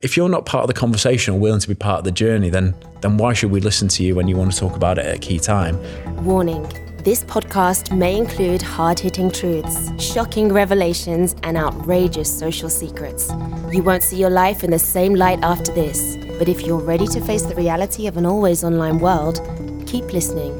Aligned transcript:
If 0.00 0.16
you're 0.16 0.28
not 0.28 0.46
part 0.46 0.62
of 0.62 0.68
the 0.68 0.74
conversation 0.74 1.34
or 1.34 1.40
willing 1.40 1.58
to 1.58 1.66
be 1.66 1.74
part 1.74 1.98
of 1.98 2.04
the 2.04 2.12
journey, 2.12 2.50
then 2.50 2.72
then 3.00 3.16
why 3.16 3.32
should 3.32 3.50
we 3.50 3.58
listen 3.58 3.88
to 3.88 4.04
you 4.04 4.14
when 4.14 4.28
you 4.28 4.36
want 4.36 4.52
to 4.52 4.56
talk 4.56 4.76
about 4.76 4.96
it 4.96 5.06
at 5.06 5.16
a 5.16 5.18
key 5.18 5.40
time? 5.40 5.76
Warning 6.24 6.62
this 7.02 7.24
podcast 7.24 7.96
may 7.96 8.16
include 8.16 8.62
hard 8.62 9.00
hitting 9.00 9.28
truths, 9.28 9.90
shocking 10.00 10.52
revelations, 10.52 11.34
and 11.42 11.56
outrageous 11.56 12.30
social 12.30 12.70
secrets. 12.70 13.28
You 13.72 13.82
won't 13.82 14.04
see 14.04 14.18
your 14.18 14.30
life 14.30 14.62
in 14.62 14.70
the 14.70 14.78
same 14.78 15.14
light 15.16 15.40
after 15.42 15.72
this, 15.74 16.16
but 16.38 16.48
if 16.48 16.60
you're 16.60 16.78
ready 16.78 17.08
to 17.08 17.20
face 17.20 17.42
the 17.42 17.56
reality 17.56 18.06
of 18.06 18.16
an 18.16 18.24
always 18.24 18.62
online 18.62 19.00
world, 19.00 19.40
keep 19.88 20.12
listening. 20.12 20.56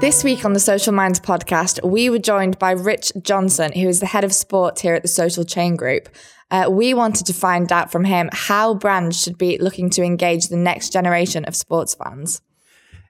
This 0.00 0.24
week 0.24 0.44
on 0.44 0.52
the 0.52 0.60
Social 0.60 0.92
Minds 0.92 1.20
podcast, 1.20 1.84
we 1.88 2.08
were 2.08 2.20
joined 2.20 2.58
by 2.58 2.70
Rich 2.70 3.12
Johnson, 3.20 3.72
who 3.72 3.88
is 3.88 4.00
the 4.00 4.06
head 4.06 4.24
of 4.24 4.32
sport 4.32 4.78
here 4.80 4.94
at 4.94 5.02
the 5.02 5.08
Social 5.08 5.44
Chain 5.44 5.76
Group. 5.76 6.08
Uh, 6.50 6.66
we 6.70 6.94
wanted 6.94 7.26
to 7.26 7.34
find 7.34 7.70
out 7.70 7.92
from 7.92 8.04
him 8.04 8.30
how 8.32 8.74
brands 8.74 9.20
should 9.20 9.36
be 9.36 9.58
looking 9.58 9.90
to 9.90 10.02
engage 10.02 10.48
the 10.48 10.56
next 10.56 10.92
generation 10.92 11.44
of 11.44 11.54
sports 11.54 11.94
fans. 11.94 12.40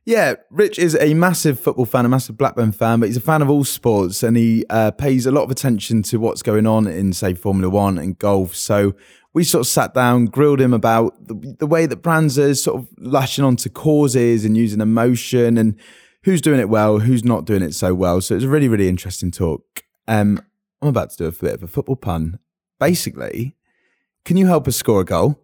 Yeah, 0.04 0.36
Rich 0.50 0.78
is 0.78 0.96
a 0.98 1.12
massive 1.12 1.60
football 1.60 1.84
fan, 1.84 2.06
a 2.06 2.08
massive 2.08 2.38
Blackburn 2.38 2.72
fan, 2.72 3.00
but 3.00 3.10
he's 3.10 3.18
a 3.18 3.20
fan 3.20 3.42
of 3.42 3.50
all 3.50 3.62
sports 3.62 4.22
and 4.22 4.38
he 4.38 4.64
uh, 4.70 4.90
pays 4.92 5.26
a 5.26 5.30
lot 5.30 5.42
of 5.42 5.50
attention 5.50 6.02
to 6.04 6.18
what's 6.18 6.40
going 6.40 6.66
on 6.66 6.86
in, 6.86 7.12
say, 7.12 7.34
Formula 7.34 7.68
One 7.68 7.98
and 7.98 8.18
golf. 8.18 8.54
So 8.54 8.94
we 9.34 9.44
sort 9.44 9.60
of 9.60 9.66
sat 9.66 9.92
down, 9.92 10.24
grilled 10.24 10.62
him 10.62 10.72
about 10.72 11.28
the, 11.28 11.56
the 11.58 11.66
way 11.66 11.84
that 11.84 11.96
brands 11.96 12.38
are 12.38 12.54
sort 12.54 12.80
of 12.80 12.88
lashing 12.98 13.44
onto 13.44 13.68
causes 13.68 14.46
and 14.46 14.56
using 14.56 14.80
emotion 14.80 15.58
and 15.58 15.78
who's 16.22 16.40
doing 16.40 16.58
it 16.58 16.70
well, 16.70 17.00
who's 17.00 17.22
not 17.22 17.44
doing 17.44 17.62
it 17.62 17.74
so 17.74 17.94
well. 17.94 18.22
So 18.22 18.34
it's 18.34 18.44
a 18.44 18.48
really, 18.48 18.68
really 18.68 18.88
interesting 18.88 19.30
talk. 19.30 19.84
Um, 20.06 20.42
I'm 20.80 20.88
about 20.88 21.10
to 21.10 21.16
do 21.18 21.26
a 21.26 21.32
bit 21.32 21.52
of 21.52 21.62
a 21.62 21.68
football 21.68 21.96
pun. 21.96 22.38
Basically, 22.78 23.56
can 24.24 24.36
you 24.36 24.46
help 24.46 24.68
us 24.68 24.76
score 24.76 25.00
a 25.00 25.04
goal 25.04 25.40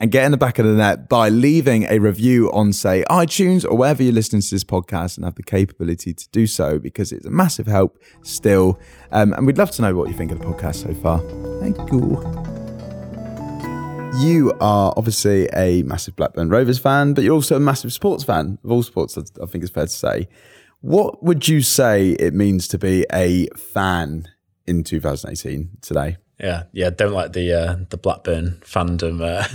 and 0.00 0.10
get 0.10 0.24
in 0.24 0.32
the 0.32 0.36
back 0.36 0.58
of 0.58 0.66
the 0.66 0.72
net 0.72 1.08
by 1.08 1.28
leaving 1.28 1.84
a 1.84 1.98
review 1.98 2.50
on, 2.52 2.72
say, 2.72 3.04
iTunes 3.10 3.64
or 3.64 3.76
wherever 3.76 4.02
you're 4.02 4.12
listening 4.12 4.42
to 4.42 4.50
this 4.50 4.64
podcast 4.64 5.16
and 5.16 5.24
have 5.24 5.34
the 5.34 5.42
capability 5.42 6.14
to 6.14 6.28
do 6.30 6.46
so 6.46 6.78
because 6.78 7.12
it's 7.12 7.26
a 7.26 7.30
massive 7.30 7.66
help 7.66 8.02
still. 8.22 8.80
Um, 9.12 9.32
and 9.34 9.46
we'd 9.46 9.58
love 9.58 9.70
to 9.72 9.82
know 9.82 9.94
what 9.94 10.08
you 10.08 10.14
think 10.14 10.32
of 10.32 10.40
the 10.40 10.44
podcast 10.44 10.86
so 10.86 10.94
far. 10.94 11.18
Thank 11.60 11.76
you. 11.92 12.18
You 14.20 14.52
are 14.60 14.92
obviously 14.96 15.48
a 15.54 15.82
massive 15.84 16.16
Blackburn 16.16 16.48
Rovers 16.48 16.78
fan, 16.78 17.14
but 17.14 17.24
you're 17.24 17.34
also 17.34 17.56
a 17.56 17.60
massive 17.60 17.92
sports 17.92 18.24
fan 18.24 18.58
of 18.64 18.72
all 18.72 18.82
sports, 18.82 19.16
I 19.16 19.46
think 19.46 19.62
it's 19.62 19.72
fair 19.72 19.84
to 19.84 19.88
say. 19.88 20.28
What 20.80 21.22
would 21.22 21.46
you 21.46 21.62
say 21.62 22.10
it 22.12 22.34
means 22.34 22.66
to 22.68 22.78
be 22.78 23.06
a 23.12 23.46
fan 23.50 24.28
in 24.66 24.84
2018 24.84 25.78
today? 25.80 26.16
Yeah, 26.38 26.64
yeah. 26.72 26.90
Don't 26.90 27.12
like 27.12 27.32
the 27.32 27.52
uh, 27.52 27.76
the 27.90 27.96
Blackburn 27.96 28.60
fandom 28.64 29.20
uh, 29.22 29.46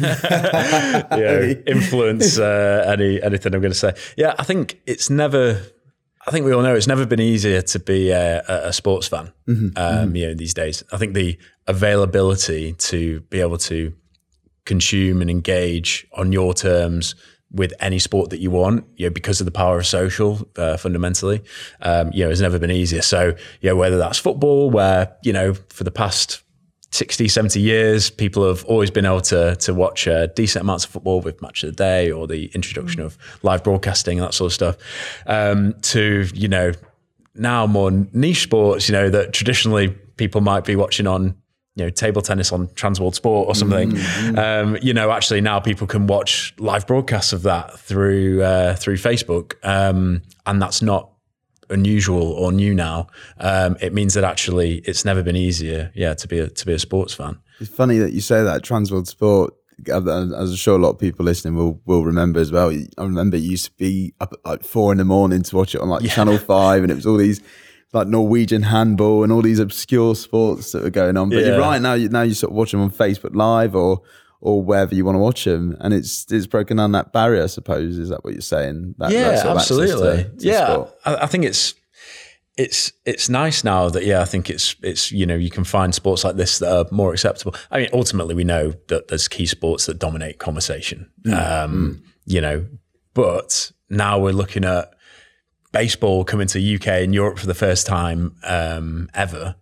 you 1.17 1.23
know, 1.23 1.63
influence 1.67 2.39
uh, 2.39 2.85
any 2.87 3.21
anything 3.21 3.53
I'm 3.53 3.61
going 3.61 3.73
to 3.73 3.77
say. 3.77 3.93
Yeah, 4.15 4.35
I 4.39 4.43
think 4.43 4.79
it's 4.85 5.09
never. 5.09 5.61
I 6.25 6.31
think 6.31 6.45
we 6.45 6.53
all 6.53 6.61
know 6.61 6.75
it's 6.75 6.87
never 6.87 7.05
been 7.05 7.21
easier 7.21 7.61
to 7.61 7.79
be 7.79 8.11
a, 8.11 8.41
a 8.47 8.73
sports 8.73 9.07
fan. 9.07 9.31
Mm-hmm, 9.47 9.77
um, 9.77 10.07
mm-hmm. 10.07 10.15
You 10.15 10.27
know, 10.27 10.33
these 10.33 10.53
days. 10.53 10.83
I 10.91 10.97
think 10.97 11.13
the 11.13 11.37
availability 11.67 12.73
to 12.73 13.21
be 13.21 13.41
able 13.41 13.57
to 13.59 13.93
consume 14.65 15.21
and 15.21 15.29
engage 15.29 16.07
on 16.13 16.31
your 16.31 16.53
terms 16.53 17.15
with 17.51 17.73
any 17.79 17.99
sport 17.99 18.29
that 18.29 18.39
you 18.39 18.51
want, 18.51 18.85
you 18.97 19.05
know, 19.05 19.09
because 19.09 19.39
of 19.39 19.45
the 19.45 19.51
power 19.51 19.77
of 19.77 19.85
social, 19.85 20.47
uh, 20.57 20.77
fundamentally, 20.77 21.41
um, 21.81 22.11
you 22.13 22.23
know, 22.23 22.29
has 22.29 22.41
never 22.41 22.59
been 22.59 22.71
easier. 22.71 23.01
So, 23.01 23.35
you 23.61 23.69
know, 23.69 23.75
whether 23.75 23.97
that's 23.97 24.17
football, 24.17 24.69
where, 24.69 25.15
you 25.23 25.31
know, 25.31 25.53
for 25.69 25.83
the 25.83 25.91
past 25.91 26.43
60, 26.91 27.27
70 27.27 27.59
years, 27.59 28.09
people 28.09 28.47
have 28.47 28.63
always 28.65 28.91
been 28.91 29.05
able 29.05 29.21
to, 29.21 29.55
to 29.57 29.73
watch 29.73 30.07
decent 30.35 30.63
amounts 30.63 30.85
of 30.85 30.91
football 30.91 31.21
with 31.21 31.41
Match 31.41 31.63
of 31.63 31.69
the 31.69 31.75
Day 31.75 32.11
or 32.11 32.27
the 32.27 32.47
introduction 32.53 33.01
of 33.01 33.17
live 33.43 33.63
broadcasting 33.63 34.19
and 34.19 34.27
that 34.27 34.33
sort 34.33 34.49
of 34.49 34.53
stuff, 34.53 34.77
um, 35.25 35.73
to, 35.81 36.27
you 36.33 36.47
know, 36.47 36.71
now 37.35 37.67
more 37.67 37.91
niche 37.91 38.43
sports, 38.43 38.89
you 38.89 38.93
know, 38.93 39.09
that 39.09 39.31
traditionally 39.31 39.89
people 40.17 40.41
might 40.41 40.65
be 40.65 40.75
watching 40.75 41.07
on 41.07 41.35
you 41.77 41.83
know 41.83 41.89
table 41.91 42.21
tennis 42.23 42.51
on 42.51 42.67
Transworld 42.69 43.13
Sport 43.13 43.47
or 43.47 43.55
something. 43.55 43.91
Mm-hmm. 43.91 44.37
Um, 44.39 44.77
you 44.81 44.93
know, 44.93 45.11
actually 45.11 45.41
now 45.41 45.59
people 45.59 45.85
can 45.85 46.07
watch 46.07 46.53
live 46.57 46.87
broadcasts 46.87 47.33
of 47.33 47.43
that 47.43 47.79
through 47.79 48.41
uh, 48.41 48.75
through 48.75 48.95
Facebook, 48.95 49.53
um, 49.63 50.23
and 50.47 50.59
that's 50.61 50.81
not 50.81 51.11
unusual 51.69 52.31
or 52.31 52.51
new 52.51 52.73
now. 52.73 53.07
Um, 53.39 53.77
it 53.79 53.93
means 53.93 54.15
that 54.15 54.23
actually 54.23 54.79
it's 54.79 55.05
never 55.05 55.21
been 55.21 55.35
easier, 55.35 55.91
yeah, 55.93 56.15
to 56.15 56.27
be 56.27 56.39
a, 56.39 56.49
to 56.49 56.65
be 56.65 56.73
a 56.73 56.79
sports 56.79 57.13
fan. 57.13 57.37
It's 57.59 57.69
funny 57.69 57.99
that 57.99 58.13
you 58.13 58.21
say 58.21 58.43
that 58.43 58.63
Transworld 58.63 59.07
Sport. 59.07 59.53
As 59.87 60.07
I'm 60.07 60.55
sure 60.55 60.75
a 60.75 60.79
lot 60.79 60.89
of 60.89 60.99
people 60.99 61.23
listening 61.25 61.55
will 61.55 61.79
will 61.85 62.03
remember 62.03 62.39
as 62.39 62.51
well. 62.51 62.71
I 62.71 63.03
remember 63.03 63.37
it 63.37 63.43
used 63.43 63.65
to 63.65 63.71
be 63.73 64.15
up 64.19 64.33
at 64.33 64.43
like 64.43 64.63
four 64.63 64.91
in 64.91 64.97
the 64.97 65.05
morning 65.05 65.43
to 65.43 65.55
watch 65.55 65.75
it 65.75 65.81
on 65.81 65.89
like 65.89 66.01
yeah. 66.01 66.15
Channel 66.15 66.39
Five, 66.39 66.81
and 66.81 66.91
it 66.91 66.95
was 66.95 67.05
all 67.05 67.17
these 67.17 67.39
like 67.93 68.07
Norwegian 68.07 68.63
handball 68.63 69.23
and 69.23 69.31
all 69.31 69.41
these 69.41 69.59
obscure 69.59 70.15
sports 70.15 70.71
that 70.71 70.83
are 70.83 70.89
going 70.89 71.17
on. 71.17 71.29
But 71.29 71.39
yeah. 71.39 71.47
you're 71.47 71.59
right 71.59 71.81
now. 71.81 71.93
You, 71.93 72.09
now 72.09 72.21
you 72.21 72.33
sort 72.33 72.51
of 72.51 72.57
watch 72.57 72.71
them 72.71 72.81
on 72.81 72.91
Facebook 72.91 73.35
Live 73.35 73.75
or 73.75 74.01
or 74.39 74.61
wherever 74.61 74.93
you 74.93 75.03
want 75.03 75.15
to 75.15 75.19
watch 75.19 75.45
them, 75.45 75.75
and 75.79 75.93
it's 75.93 76.31
it's 76.31 76.45
broken 76.45 76.77
down 76.77 76.91
that 76.91 77.11
barrier. 77.11 77.43
I 77.43 77.47
suppose 77.47 77.97
is 77.97 78.09
that 78.09 78.23
what 78.23 78.33
you're 78.33 78.41
saying? 78.41 78.95
That, 78.97 79.11
yeah, 79.11 79.31
that 79.31 79.45
absolutely. 79.45 80.23
To, 80.23 80.29
to 80.29 80.45
yeah, 80.45 80.85
I, 81.05 81.23
I, 81.23 81.25
think 81.25 81.43
it's 81.43 81.73
it's 82.55 82.91
it's 83.05 83.29
nice 83.29 83.63
now 83.63 83.89
that 83.89 84.05
yeah, 84.05 84.21
I 84.21 84.25
think 84.25 84.49
it's 84.49 84.75
it's 84.83 85.11
you 85.11 85.25
know 85.25 85.35
you 85.35 85.49
can 85.49 85.63
find 85.63 85.93
sports 85.93 86.23
like 86.23 86.35
this 86.35 86.59
that 86.59 86.71
are 86.71 86.85
more 86.91 87.13
acceptable. 87.13 87.55
I 87.71 87.79
mean, 87.79 87.89
ultimately 87.93 88.35
we 88.35 88.43
know 88.43 88.73
that 88.89 89.07
there's 89.07 89.27
key 89.27 89.47
sports 89.47 89.87
that 89.87 89.97
dominate 89.97 90.39
conversation. 90.39 91.09
Mm. 91.25 91.33
Um, 91.33 91.73
mm. 91.73 92.09
You 92.25 92.41
know, 92.41 92.67
but 93.13 93.71
now 93.89 94.19
we're 94.19 94.33
looking 94.33 94.65
at 94.65 94.93
baseball 95.71 96.23
coming 96.23 96.47
to 96.47 96.75
UK 96.75 96.87
and 96.87 97.13
Europe 97.13 97.39
for 97.39 97.47
the 97.47 97.53
first 97.53 97.85
time 97.85 98.35
um, 98.43 99.09
ever, 99.13 99.55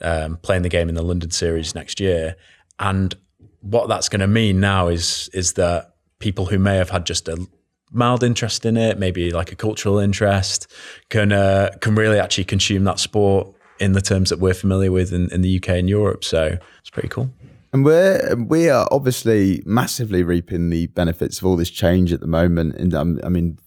um, 0.00 0.36
playing 0.38 0.62
the 0.62 0.68
game 0.68 0.88
in 0.88 0.94
the 0.94 1.02
London 1.02 1.30
series 1.30 1.74
next 1.74 2.00
year. 2.00 2.36
And 2.78 3.14
what 3.60 3.88
that's 3.88 4.08
going 4.08 4.20
to 4.20 4.28
mean 4.28 4.60
now 4.60 4.88
is 4.88 5.28
is 5.32 5.54
that 5.54 5.94
people 6.18 6.46
who 6.46 6.58
may 6.58 6.76
have 6.76 6.90
had 6.90 7.06
just 7.06 7.28
a 7.28 7.46
mild 7.90 8.22
interest 8.22 8.64
in 8.64 8.76
it, 8.76 8.98
maybe 8.98 9.30
like 9.30 9.52
a 9.52 9.56
cultural 9.56 9.98
interest, 9.98 10.70
can 11.08 11.32
uh, 11.32 11.70
can 11.80 11.94
really 11.94 12.18
actually 12.18 12.44
consume 12.44 12.84
that 12.84 12.98
sport 12.98 13.54
in 13.80 13.92
the 13.92 14.00
terms 14.00 14.30
that 14.30 14.40
we're 14.40 14.54
familiar 14.54 14.90
with 14.90 15.12
in, 15.12 15.30
in 15.32 15.42
the 15.42 15.56
UK 15.56 15.70
and 15.70 15.88
Europe. 15.88 16.24
So 16.24 16.58
it's 16.80 16.90
pretty 16.90 17.08
cool. 17.08 17.30
And 17.72 17.84
we're 17.84 18.34
we 18.36 18.70
are 18.70 18.88
obviously 18.90 19.62
massively 19.66 20.22
reaping 20.22 20.70
the 20.70 20.86
benefits 20.88 21.38
of 21.38 21.46
all 21.46 21.56
this 21.56 21.70
change 21.70 22.12
at 22.12 22.20
the 22.20 22.26
moment. 22.26 22.76
And 22.76 22.94
um, 22.94 23.20
I 23.22 23.28
mean, 23.28 23.58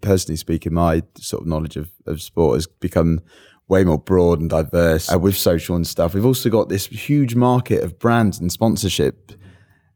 personally 0.00 0.36
speaking, 0.36 0.74
my 0.74 1.02
sort 1.18 1.42
of 1.42 1.48
knowledge 1.48 1.76
of, 1.76 1.90
of 2.06 2.22
sport 2.22 2.56
has 2.56 2.66
become 2.66 3.20
way 3.68 3.84
more 3.84 3.98
broad 3.98 4.40
and 4.40 4.50
diverse 4.50 5.12
uh, 5.12 5.18
with 5.18 5.36
social 5.36 5.74
and 5.76 5.86
stuff. 5.86 6.14
We've 6.14 6.26
also 6.26 6.48
got 6.50 6.68
this 6.68 6.86
huge 6.86 7.34
market 7.34 7.82
of 7.82 7.98
brands 7.98 8.38
and 8.38 8.52
sponsorship 8.52 9.32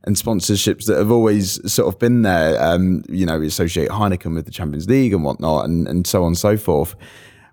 and 0.05 0.17
sponsorships 0.17 0.87
that 0.87 0.97
have 0.97 1.11
always 1.11 1.61
sort 1.71 1.93
of 1.93 1.99
been 1.99 2.23
there. 2.23 2.61
Um, 2.63 3.05
you 3.09 3.27
know, 3.27 3.39
we 3.39 3.47
associate 3.47 3.91
Heineken 3.91 4.35
with 4.35 4.47
the 4.47 4.51
Champions 4.51 4.89
League 4.89 5.13
and 5.13 5.23
whatnot, 5.25 5.67
and, 5.67 5.87
and 5.87 6.07
so 6.07 6.23
on 6.23 6.29
and 6.29 6.39
so 6.39 6.57
forth. 6.57 6.97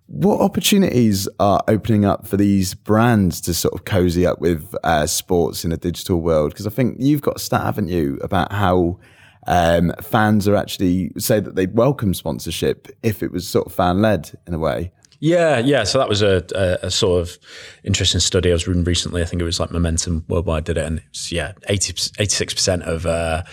What 0.08 0.40
opportunities 0.40 1.28
are 1.40 1.62
opening 1.68 2.06
up 2.06 2.26
for 2.26 2.38
these 2.38 2.74
brands 2.74 3.42
to 3.42 3.54
sort 3.54 3.74
of 3.74 3.84
cozy 3.84 4.26
up 4.26 4.40
with 4.40 4.74
uh, 4.86 5.06
sports 5.06 5.66
in 5.66 5.74
a 5.74 5.78
digital 5.78 6.22
world? 6.22 6.52
Because 6.52 6.66
I 6.66 6.70
think 6.70 6.96
you've 7.00 7.22
got 7.22 7.36
a 7.36 7.40
stat, 7.40 7.64
haven't 7.64 7.90
you, 7.90 8.18
about 8.22 8.54
how 8.54 9.00
um, 9.48 9.94
fans 10.02 10.48
are 10.48 10.56
actually 10.56 11.12
say 11.18 11.40
that 11.40 11.56
they'd 11.56 11.74
welcome 11.74 12.14
sponsorship 12.14 12.90
if 13.02 13.24
it 13.24 13.32
was 13.32 13.48
sort 13.48 13.66
of 13.66 13.74
fan 13.74 14.02
led 14.02 14.32
in 14.46 14.54
a 14.54 14.60
way. 14.60 14.92
Yeah, 15.20 15.58
yeah. 15.58 15.84
So 15.84 15.98
that 15.98 16.10
was 16.10 16.22
a, 16.22 16.46
a, 16.54 16.88
a, 16.88 16.92
sort 16.92 17.22
of 17.22 17.38
interesting 17.84 18.20
study 18.20 18.52
I 18.52 18.54
was 18.54 18.68
reading 18.68 18.84
recently. 18.84 19.24
I 19.24 19.26
think 19.26 19.42
it 19.42 19.46
was 19.46 19.60
like 19.60 19.72
Momentum 19.72 20.26
Worldwide 20.28 20.66
did 20.66 20.78
it, 20.78 20.86
and 20.86 21.02
it's 21.10 21.32
yeah, 21.32 21.54
86 21.68 22.54
percent 22.54 22.84
of, 22.84 23.06
uh, 23.08 23.44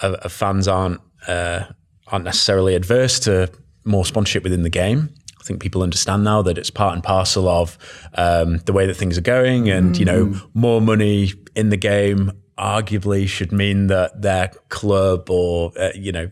of, 0.00 0.14
of 0.14 0.32
fans 0.32 0.66
aren't 0.66 1.00
uh, 1.28 1.64
aren't 2.06 2.24
necessarily 2.24 2.74
adverse 2.74 3.18
to 3.20 3.50
more 3.84 4.06
sponsorship 4.06 4.42
within 4.42 4.62
the 4.62 4.70
game. 4.70 5.10
I 5.38 5.44
think 5.44 5.60
people 5.60 5.82
understand 5.82 6.24
now 6.24 6.40
that 6.42 6.56
it's 6.56 6.70
part 6.70 6.94
and 6.94 7.04
parcel 7.04 7.46
of 7.46 7.76
um, 8.14 8.58
the 8.58 8.72
way 8.72 8.86
that 8.86 8.94
things 8.94 9.18
are 9.18 9.22
going, 9.22 9.68
and 9.68 9.94
mm. 9.94 9.98
you 9.98 10.04
know, 10.06 10.26
mm. 10.26 10.50
more 10.54 10.80
money 10.80 11.32
in 11.54 11.68
the 11.68 11.76
game 11.76 12.32
arguably 12.58 13.28
should 13.28 13.52
mean 13.52 13.88
that 13.88 14.22
their 14.22 14.48
club 14.68 15.30
or 15.30 15.72
uh, 15.78 15.90
you 15.94 16.12
know 16.12 16.30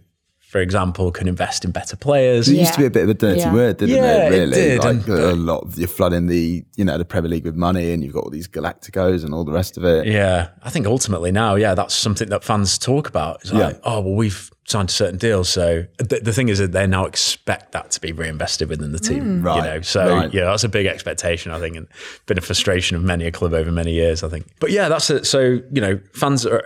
for 0.55 0.61
example, 0.61 1.11
can 1.11 1.27
invest 1.27 1.65
in 1.65 1.73
better 1.73 1.97
players. 1.97 2.49
It 2.49 2.55
used 2.55 2.75
to 2.75 2.79
be 2.79 2.87
a 2.87 2.91
bit 2.91 3.03
of 3.03 3.09
a 3.09 3.15
dirty 3.15 3.41
Yeah. 3.41 3.53
word, 3.53 3.79
didn't 3.79 3.97
Yeah, 3.97 4.27
it? 4.29 4.33
it 4.33 4.37
Really, 4.39 4.53
did, 4.55 4.79
like 4.85 4.95
and- 4.95 5.09
a 5.09 5.33
lot 5.35 5.65
of 5.65 5.77
you're 5.77 5.89
flooding 5.89 6.29
the 6.29 6.65
you 6.77 6.85
know 6.85 6.97
the 6.97 7.05
Premier 7.05 7.29
League 7.29 7.45
with 7.45 7.57
money, 7.57 7.91
and 7.91 8.05
you've 8.05 8.13
got 8.15 8.23
all 8.23 8.31
these 8.31 8.47
Galacticos 8.47 9.25
and 9.25 9.35
all 9.35 9.43
the 9.43 9.51
rest 9.51 9.77
of 9.77 9.85
it. 9.85 10.07
Yeah, 10.07 10.51
I 10.63 10.71
think 10.71 10.87
ultimately 10.87 11.33
now, 11.33 11.57
yeah, 11.57 11.75
that's 11.75 11.93
something 11.93 12.29
that 12.29 12.45
fans 12.45 12.79
talk 12.79 13.09
about. 13.09 13.41
It's 13.41 13.53
like, 13.53 13.75
Yeah. 13.75 13.81
oh, 13.83 14.01
well, 14.01 14.15
we've 14.15 14.49
signed 14.69 14.91
a 14.91 14.93
certain 14.93 15.19
deals, 15.19 15.49
so 15.49 15.87
the, 15.99 16.21
the 16.23 16.33
thing 16.33 16.49
is 16.49 16.59
that 16.61 16.71
they 16.71 16.87
now 16.87 17.05
expect 17.05 17.73
that 17.73 17.91
to 17.91 18.01
be 18.01 18.13
reinvested 18.13 18.69
within 18.69 18.93
the 18.93 19.01
team. 19.01 19.43
Right, 19.43 19.57
You 19.57 19.63
know, 19.63 19.81
so 19.81 20.09
right. 20.09 20.33
yeah, 20.33 20.45
that's 20.45 20.63
a 20.63 20.69
big 20.69 20.87
expectation, 20.87 21.51
I 21.51 21.59
think, 21.59 21.75
and 21.75 21.89
been 22.27 22.39
a 22.39 22.41
frustration 22.41 22.97
of 22.97 23.03
many 23.03 23.27
a 23.27 23.33
club 23.33 23.55
over 23.55 23.73
many 23.73 23.93
years, 23.93 24.23
I 24.23 24.29
think. 24.29 24.47
But 24.61 24.71
yeah, 24.71 24.89
that's 24.89 25.11
it. 25.11 25.27
So 25.27 25.41
you 25.73 25.81
know, 25.81 25.99
fans 26.13 26.47
are 26.47 26.63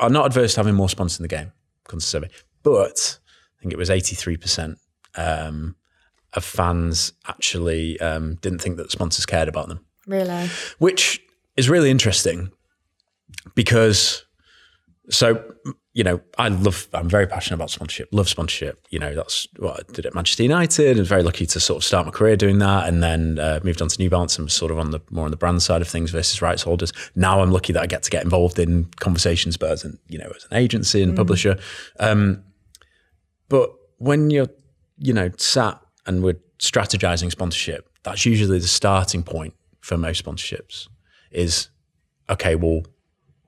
are 0.00 0.08
not 0.08 0.24
adverse 0.24 0.54
to 0.54 0.60
having 0.60 0.74
more 0.74 0.88
sponsors 0.88 1.20
in 1.20 1.24
the 1.24 1.28
game, 1.28 1.52
according. 1.84 2.30
But 2.62 3.18
I 3.25 3.25
think 3.66 3.74
it 3.74 3.78
was 3.78 3.90
eighty 3.90 4.14
three 4.14 4.36
percent 4.36 4.78
um, 5.16 5.74
of 6.34 6.44
fans 6.44 7.12
actually 7.26 7.98
um, 8.00 8.36
didn't 8.36 8.60
think 8.60 8.76
that 8.76 8.92
sponsors 8.92 9.26
cared 9.26 9.48
about 9.48 9.68
them. 9.68 9.84
Really? 10.06 10.48
which 10.78 11.20
is 11.56 11.68
really 11.68 11.90
interesting 11.90 12.52
because 13.56 14.24
so 15.10 15.42
you 15.94 16.04
know 16.04 16.20
I 16.38 16.46
love 16.46 16.86
I'm 16.94 17.08
very 17.08 17.26
passionate 17.26 17.56
about 17.56 17.70
sponsorship 17.70 18.08
love 18.12 18.28
sponsorship. 18.28 18.86
You 18.90 19.00
know 19.00 19.16
that's 19.16 19.48
what 19.56 19.80
I 19.80 19.92
did 19.92 20.06
at 20.06 20.14
Manchester 20.14 20.44
United. 20.44 20.96
And 20.96 21.04
very 21.06 21.24
lucky 21.24 21.44
to 21.46 21.58
sort 21.58 21.78
of 21.78 21.84
start 21.84 22.06
my 22.06 22.12
career 22.12 22.36
doing 22.36 22.58
that 22.58 22.88
and 22.88 23.02
then 23.02 23.40
uh, 23.40 23.58
moved 23.64 23.82
on 23.82 23.88
to 23.88 23.98
New 24.00 24.10
Balance 24.10 24.38
and 24.38 24.44
was 24.44 24.54
sort 24.54 24.70
of 24.70 24.78
on 24.78 24.92
the 24.92 25.00
more 25.10 25.24
on 25.24 25.32
the 25.32 25.36
brand 25.36 25.60
side 25.60 25.82
of 25.82 25.88
things 25.88 26.12
versus 26.12 26.40
rights 26.40 26.62
holders. 26.62 26.92
Now 27.16 27.40
I'm 27.40 27.50
lucky 27.50 27.72
that 27.72 27.82
I 27.82 27.86
get 27.86 28.04
to 28.04 28.10
get 28.10 28.22
involved 28.22 28.60
in 28.60 28.84
conversations 29.00 29.56
but 29.56 29.72
as 29.72 29.84
an 29.84 29.98
you 30.08 30.18
know 30.18 30.30
as 30.36 30.46
an 30.52 30.56
agency 30.56 31.02
and 31.02 31.16
publisher. 31.16 31.58
Um, 31.98 32.44
but 33.48 33.70
when 33.98 34.30
you're 34.30 34.48
you 34.98 35.12
know 35.12 35.30
sat 35.36 35.80
and 36.06 36.22
we're 36.22 36.38
strategizing 36.58 37.30
sponsorship 37.30 37.88
that's 38.02 38.24
usually 38.24 38.58
the 38.58 38.66
starting 38.66 39.22
point 39.22 39.54
for 39.80 39.96
most 39.96 40.24
sponsorships 40.24 40.88
is 41.30 41.68
okay 42.30 42.54
well 42.54 42.82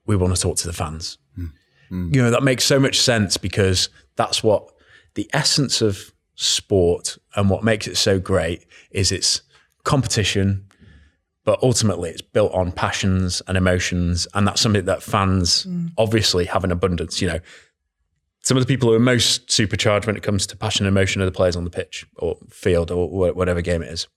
we 0.09 0.17
want 0.17 0.35
to 0.35 0.41
talk 0.41 0.57
to 0.57 0.67
the 0.67 0.73
fans. 0.73 1.19
Hmm. 1.37 1.45
Hmm. 1.91 2.11
You 2.13 2.23
know 2.23 2.31
that 2.33 2.43
makes 2.43 2.65
so 2.65 2.81
much 2.81 2.99
sense 3.01 3.37
because 3.37 3.91
that's 4.17 4.43
what 4.43 4.69
the 5.15 5.31
essence 5.33 5.81
of 5.81 6.13
sport 6.35 7.19
and 7.37 7.49
what 7.49 7.63
makes 7.63 7.87
it 7.87 7.97
so 7.97 8.19
great 8.19 8.67
is 8.91 9.13
it's 9.13 9.43
competition 9.85 10.65
but 11.45 11.59
ultimately 11.63 12.11
it's 12.11 12.21
built 12.21 12.53
on 12.53 12.71
passions 12.71 13.43
and 13.49 13.57
emotions 13.57 14.29
and 14.35 14.47
that's 14.47 14.61
something 14.61 14.85
that 14.85 15.03
fans 15.03 15.65
hmm. 15.65 15.87
obviously 15.97 16.45
have 16.45 16.63
in 16.63 16.71
abundance 16.71 17.21
you 17.21 17.29
know 17.29 17.41
some 18.49 18.57
of 18.57 18.63
the 18.67 18.67
people 18.67 18.89
who 18.89 18.95
are 18.95 18.99
most 19.01 19.51
supercharged 19.51 20.07
when 20.07 20.17
it 20.17 20.23
comes 20.23 20.47
to 20.47 20.57
passion 20.57 20.87
and 20.87 20.97
emotion 20.97 21.21
are 21.21 21.27
the 21.27 21.31
players 21.33 21.55
on 21.55 21.65
the 21.65 21.71
pitch 21.71 22.07
or 22.17 22.39
field 22.49 22.91
or 22.91 23.07
wh- 23.09 23.37
whatever 23.37 23.61
game 23.61 23.83
it 23.83 23.93
is 23.93 24.09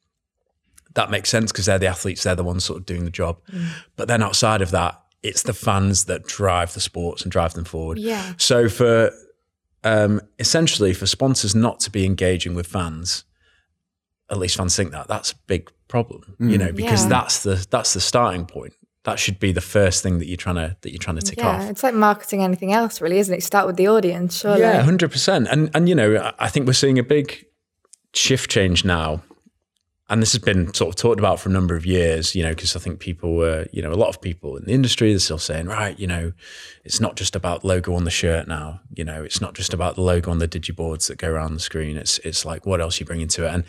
that 0.94 1.10
makes 1.10 1.30
sense 1.30 1.52
because 1.52 1.66
they're 1.66 1.80
the 1.80 1.88
athletes, 1.88 2.24
they're 2.24 2.36
the 2.36 2.44
ones 2.44 2.64
sort 2.66 2.78
of 2.80 2.86
doing 2.86 3.06
the 3.06 3.12
job. 3.12 3.38
But 3.96 4.10
then 4.10 4.22
outside 4.22 4.62
of 4.62 4.72
that, 4.72 5.02
it's 5.24 5.44
the 5.44 5.54
fans 5.54 6.04
that 6.06 6.24
drive 6.26 6.74
the 6.74 6.82
sports 6.82 7.24
and 7.24 7.32
drive 7.32 7.54
them 7.54 7.64
forward. 7.64 7.98
Yeah. 7.98 8.34
So 8.38 8.68
for 8.68 9.12
um, 9.86 10.20
essentially 10.38 10.94
for 10.94 11.06
sponsors 11.06 11.56
not 11.56 11.80
to 11.82 11.92
be 11.92 12.06
engaging 12.06 12.56
with 12.56 12.68
fans, 12.68 13.24
at 14.30 14.38
least 14.38 14.58
fans 14.58 14.76
think 14.76 14.92
that 14.92 15.08
that's 15.08 15.32
a 15.32 15.36
big 15.48 15.72
problem, 15.88 16.36
you 16.40 16.58
know, 16.58 16.72
because 16.74 17.04
Yeah. 17.04 17.10
that's 17.10 17.44
the 17.44 17.66
that's 17.70 17.94
the 17.94 18.02
starting 18.02 18.46
point. 18.46 18.74
That 19.04 19.18
should 19.18 19.40
be 19.40 19.52
the 19.52 19.62
first 19.62 20.04
thing 20.04 20.20
that 20.20 20.28
you're 20.28 20.38
trying 20.38 20.56
to 20.56 20.78
that 20.82 20.92
you're 20.92 21.00
trying 21.00 21.16
to 21.18 21.24
tick 21.24 21.40
off. 21.40 21.60
Yeah, 21.60 21.64
off. 21.66 21.72
it's 21.72 21.84
like 21.84 21.96
marketing 21.96 22.44
anything 22.44 22.72
else, 22.72 23.02
really, 23.02 23.18
isn't 23.18 23.34
it? 23.34 23.42
Start 23.44 23.66
with 23.66 23.76
the 23.76 23.88
audience, 23.88 24.40
surely. 24.40 24.62
Yeah, 24.62 24.82
hundred 24.84 25.12
percent. 25.12 25.48
And 25.50 25.72
and 25.74 25.90
you 25.90 25.96
know, 25.96 26.32
I- 26.38 26.50
think 26.50 26.68
we're 26.68 26.74
seeing 26.74 27.00
a 27.00 27.04
big 27.04 27.46
shift 28.14 28.52
change 28.52 28.86
now. 28.86 29.24
And 30.10 30.22
this 30.22 30.34
has 30.34 30.42
been 30.42 30.74
sort 30.74 30.90
of 30.90 30.96
talked 30.98 31.20
about 31.20 31.40
for 31.40 31.48
a 31.48 31.52
number 31.54 31.74
of 31.74 31.86
years, 31.86 32.36
you 32.36 32.44
know, 32.44 32.50
because 32.50 32.76
I 32.76 32.80
think 32.80 33.00
people 33.00 33.38
were, 33.38 33.66
you 33.72 33.82
know, 33.82 33.94
a 33.94 33.96
lot 33.96 34.10
of 34.10 34.20
people 34.20 34.58
in 34.58 34.66
the 34.66 34.74
industry 34.74 35.14
are 35.14 35.20
still 35.20 35.38
saying, 35.38 35.68
right, 35.68 35.98
you 35.98 36.06
know, 36.06 36.34
it's 36.84 37.00
not 37.00 37.16
just 37.16 37.34
about 37.34 37.64
logo 37.64 37.94
on 37.96 38.04
the 38.04 38.12
shirt 38.12 38.46
now, 38.46 38.82
you 38.94 39.06
know, 39.06 39.24
it's 39.24 39.40
not 39.40 39.54
just 39.56 39.74
about 39.74 39.96
the 39.96 40.02
logo 40.02 40.30
on 40.30 40.40
the 40.40 40.50
digiboards 40.50 41.08
that 41.08 41.18
go 41.18 41.30
around 41.30 41.54
the 41.54 41.62
screen. 41.62 41.96
It's 41.96 42.18
it's 42.20 42.44
like 42.44 42.66
what 42.66 42.82
else 42.82 43.00
you 43.00 43.06
bring 43.06 43.22
into 43.22 43.46
it. 43.48 43.54
And 43.54 43.64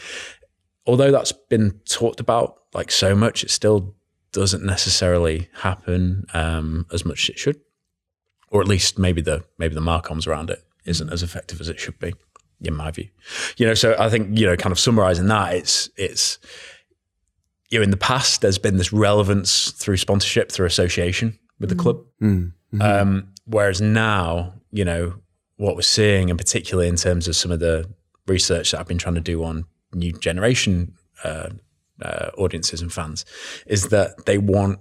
although 0.84 1.12
that's 1.12 1.30
been 1.30 1.80
talked 1.88 2.18
about 2.18 2.56
like 2.74 2.90
so 2.90 3.14
much, 3.14 3.44
it 3.44 3.50
still 3.50 3.94
doesn't 4.32 4.64
necessarily 4.64 5.48
happen 5.54 6.24
um, 6.34 6.86
as 6.92 7.04
much 7.04 7.24
as 7.24 7.28
it 7.30 7.38
should. 7.38 7.60
Or 8.50 8.60
at 8.60 8.68
least 8.68 8.98
maybe 8.98 9.22
the 9.22 9.44
maybe 9.58 9.74
the 9.74 9.80
marcoms 9.80 10.26
around 10.26 10.50
it 10.50 10.62
isn't 10.84 11.10
as 11.10 11.22
effective 11.22 11.60
as 11.60 11.68
it 11.68 11.80
should 11.80 11.98
be, 11.98 12.12
in 12.60 12.74
my 12.74 12.90
view. 12.90 13.08
You 13.56 13.66
know, 13.66 13.74
so 13.74 13.96
I 13.98 14.10
think 14.10 14.38
you 14.38 14.46
know, 14.46 14.56
kind 14.56 14.72
of 14.72 14.78
summarising 14.78 15.26
that, 15.28 15.54
it's 15.54 15.88
it's 15.96 16.38
you 17.70 17.78
know, 17.78 17.82
in 17.82 17.90
the 17.90 17.96
past 17.96 18.42
there's 18.42 18.58
been 18.58 18.76
this 18.76 18.92
relevance 18.92 19.70
through 19.70 19.96
sponsorship 19.96 20.52
through 20.52 20.66
association 20.66 21.38
with 21.60 21.70
the 21.70 21.76
club, 21.76 22.02
um, 22.82 23.32
whereas 23.46 23.80
now 23.80 24.52
you 24.70 24.84
know 24.84 25.14
what 25.56 25.74
we're 25.74 25.82
seeing, 25.82 26.28
and 26.28 26.38
particularly 26.38 26.88
in 26.88 26.96
terms 26.96 27.28
of 27.28 27.36
some 27.36 27.52
of 27.52 27.60
the 27.60 27.88
research 28.26 28.72
that 28.72 28.80
I've 28.80 28.88
been 28.88 28.98
trying 28.98 29.14
to 29.14 29.20
do 29.22 29.44
on 29.44 29.64
new 29.94 30.12
generation 30.12 30.94
uh, 31.24 31.50
uh, 32.02 32.30
audiences 32.36 32.82
and 32.82 32.92
fans, 32.92 33.24
is 33.66 33.88
that 33.88 34.26
they 34.26 34.38
want 34.38 34.78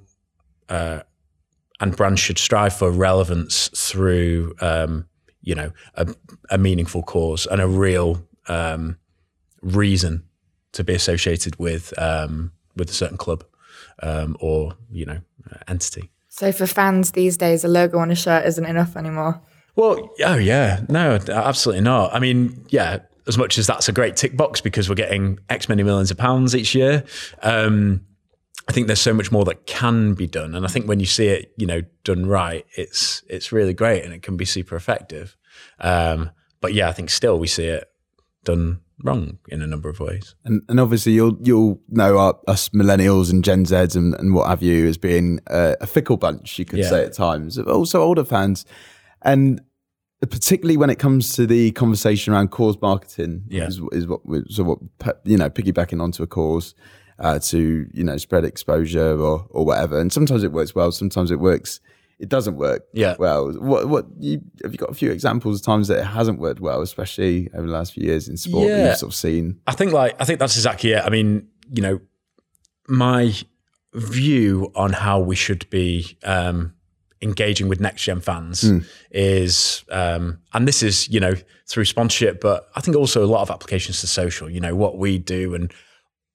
and 1.81 1.97
brands 1.97 2.19
should 2.19 2.37
strive 2.37 2.73
for 2.73 2.89
relevance 2.91 3.67
through 3.75 4.53
um, 4.61 5.05
you 5.41 5.55
know 5.55 5.71
a, 5.95 6.07
a 6.49 6.57
meaningful 6.57 7.03
cause 7.03 7.45
and 7.47 7.59
a 7.59 7.67
real 7.67 8.25
um, 8.47 8.97
reason 9.61 10.23
to 10.71 10.83
be 10.83 10.93
associated 10.93 11.57
with 11.59 11.93
um, 11.99 12.51
with 12.77 12.89
a 12.89 12.93
certain 12.93 13.17
club 13.17 13.43
um, 14.01 14.37
or 14.39 14.73
you 14.89 15.05
know 15.05 15.19
uh, 15.51 15.57
entity. 15.67 16.11
So 16.29 16.53
for 16.53 16.65
fans 16.65 17.11
these 17.11 17.35
days, 17.35 17.65
a 17.65 17.67
logo 17.67 17.97
on 17.97 18.09
a 18.09 18.15
shirt 18.15 18.45
isn't 18.45 18.65
enough 18.65 18.95
anymore. 18.95 19.41
Well, 19.75 20.09
oh 20.23 20.35
yeah, 20.35 20.81
no, 20.87 21.19
absolutely 21.29 21.81
not. 21.81 22.13
I 22.13 22.19
mean, 22.19 22.65
yeah, 22.69 22.99
as 23.27 23.37
much 23.37 23.57
as 23.57 23.67
that's 23.67 23.87
a 23.89 23.91
great 23.91 24.15
tick 24.15 24.35
box 24.35 24.61
because 24.61 24.89
we're 24.89 24.95
getting 24.95 25.39
X 25.49 25.69
many 25.69 25.83
millions 25.83 26.11
of 26.11 26.17
pounds 26.17 26.55
each 26.55 26.73
year. 26.75 27.03
Um, 27.43 28.05
I 28.67 28.73
think 28.73 28.87
there's 28.87 29.01
so 29.01 29.13
much 29.13 29.31
more 29.31 29.43
that 29.45 29.65
can 29.65 30.13
be 30.13 30.27
done, 30.27 30.55
and 30.55 30.65
I 30.65 30.69
think 30.69 30.87
when 30.87 30.99
you 30.99 31.05
see 31.05 31.27
it, 31.27 31.51
you 31.57 31.65
know, 31.65 31.81
done 32.03 32.25
right, 32.27 32.65
it's 32.77 33.23
it's 33.27 33.51
really 33.51 33.73
great 33.73 34.03
and 34.05 34.13
it 34.13 34.21
can 34.21 34.37
be 34.37 34.45
super 34.45 34.75
effective. 34.75 35.35
Um, 35.79 36.29
but 36.61 36.73
yeah, 36.73 36.87
I 36.87 36.93
think 36.93 37.09
still 37.09 37.39
we 37.39 37.47
see 37.47 37.65
it 37.65 37.85
done 38.43 38.81
wrong 39.03 39.39
in 39.47 39.63
a 39.63 39.67
number 39.67 39.89
of 39.89 39.99
ways. 39.99 40.35
And, 40.45 40.61
and 40.69 40.79
obviously, 40.79 41.13
you'll 41.13 41.37
you'll 41.41 41.81
know 41.89 42.19
our, 42.19 42.39
us 42.47 42.69
millennials 42.69 43.31
and 43.31 43.43
Gen 43.43 43.65
Zs 43.65 43.95
and, 43.95 44.13
and 44.15 44.33
what 44.35 44.47
have 44.47 44.61
you 44.61 44.87
as 44.87 44.97
being 44.97 45.39
a, 45.47 45.75
a 45.81 45.87
fickle 45.87 46.17
bunch, 46.17 46.59
you 46.59 46.65
could 46.65 46.79
Yeah. 46.79 46.89
say 46.89 47.03
at 47.05 47.13
times. 47.13 47.57
Also, 47.57 48.01
older 48.01 48.23
fans, 48.23 48.63
and 49.23 49.59
particularly 50.29 50.77
when 50.77 50.89
it 50.89 50.99
comes 50.99 51.33
to 51.35 51.47
the 51.47 51.71
conversation 51.71 52.33
around 52.33 52.49
cause 52.51 52.77
marketing, 52.81 53.43
Yeah. 53.49 53.67
is, 53.67 53.81
is 53.91 54.07
what 54.07 54.21
so 54.49 54.63
what 54.63 54.79
you 55.25 55.37
know 55.37 55.49
piggybacking 55.49 56.01
onto 56.01 56.21
a 56.23 56.27
cause 56.27 56.75
uh, 57.19 57.39
to 57.39 57.87
you 57.93 58.03
know 58.03 58.17
spread 58.17 58.45
exposure 58.45 59.19
or 59.19 59.47
or 59.49 59.65
whatever. 59.65 59.99
And 59.99 60.11
sometimes 60.13 60.43
it 60.43 60.51
works 60.51 60.75
well, 60.75 60.91
sometimes 60.91 61.31
it 61.31 61.39
works. 61.39 61.79
It 62.19 62.29
doesn't 62.29 62.55
work 62.57 62.83
Yeah. 62.93 63.15
well. 63.17 63.51
What 63.53 63.89
what 63.89 64.05
you 64.19 64.41
have 64.63 64.71
you 64.71 64.77
got 64.77 64.91
a 64.91 64.93
few 64.93 65.09
examples 65.09 65.59
of 65.59 65.65
times 65.65 65.87
that 65.87 65.97
it 65.97 66.05
hasn't 66.05 66.39
worked 66.39 66.59
well, 66.61 66.81
especially 66.81 67.49
over 67.55 67.65
the 67.65 67.73
last 67.73 67.93
few 67.93 68.03
years 68.03 68.27
in 68.29 68.37
sport 68.37 68.67
Yeah. 68.67 68.89
you've 68.89 68.97
sort 68.97 69.11
of 69.11 69.15
seen. 69.15 69.59
I 69.65 69.73
think 69.73 69.91
like 69.91 70.15
I 70.21 70.25
think 70.25 70.37
that's 70.39 70.55
exactly 70.55 70.91
it. 70.91 71.03
I 71.03 71.09
mean, 71.09 71.47
you 71.73 71.81
know, 71.81 71.99
my 72.87 73.33
view 73.95 74.71
on 74.75 74.93
how 74.93 75.19
we 75.19 75.35
should 75.35 75.69
be 75.69 76.17
um, 76.23 76.73
engaging 77.21 77.67
with 77.67 77.79
next 77.79 78.03
gen 78.03 78.19
fans 78.21 78.63
is, 79.11 79.83
um, 79.89 80.39
and 80.53 80.67
this 80.67 80.81
is 80.81 81.07
you 81.09 81.19
know 81.19 81.33
through 81.67 81.85
sponsorship, 81.85 82.41
but 82.41 82.69
I 82.75 82.81
think 82.81 82.97
also 82.97 83.23
a 83.23 83.27
lot 83.27 83.41
of 83.41 83.51
applications 83.51 84.01
to 84.01 84.07
social. 84.07 84.49
You 84.49 84.59
know 84.59 84.75
what 84.75 84.97
we 84.97 85.17
do 85.17 85.53
and 85.55 85.73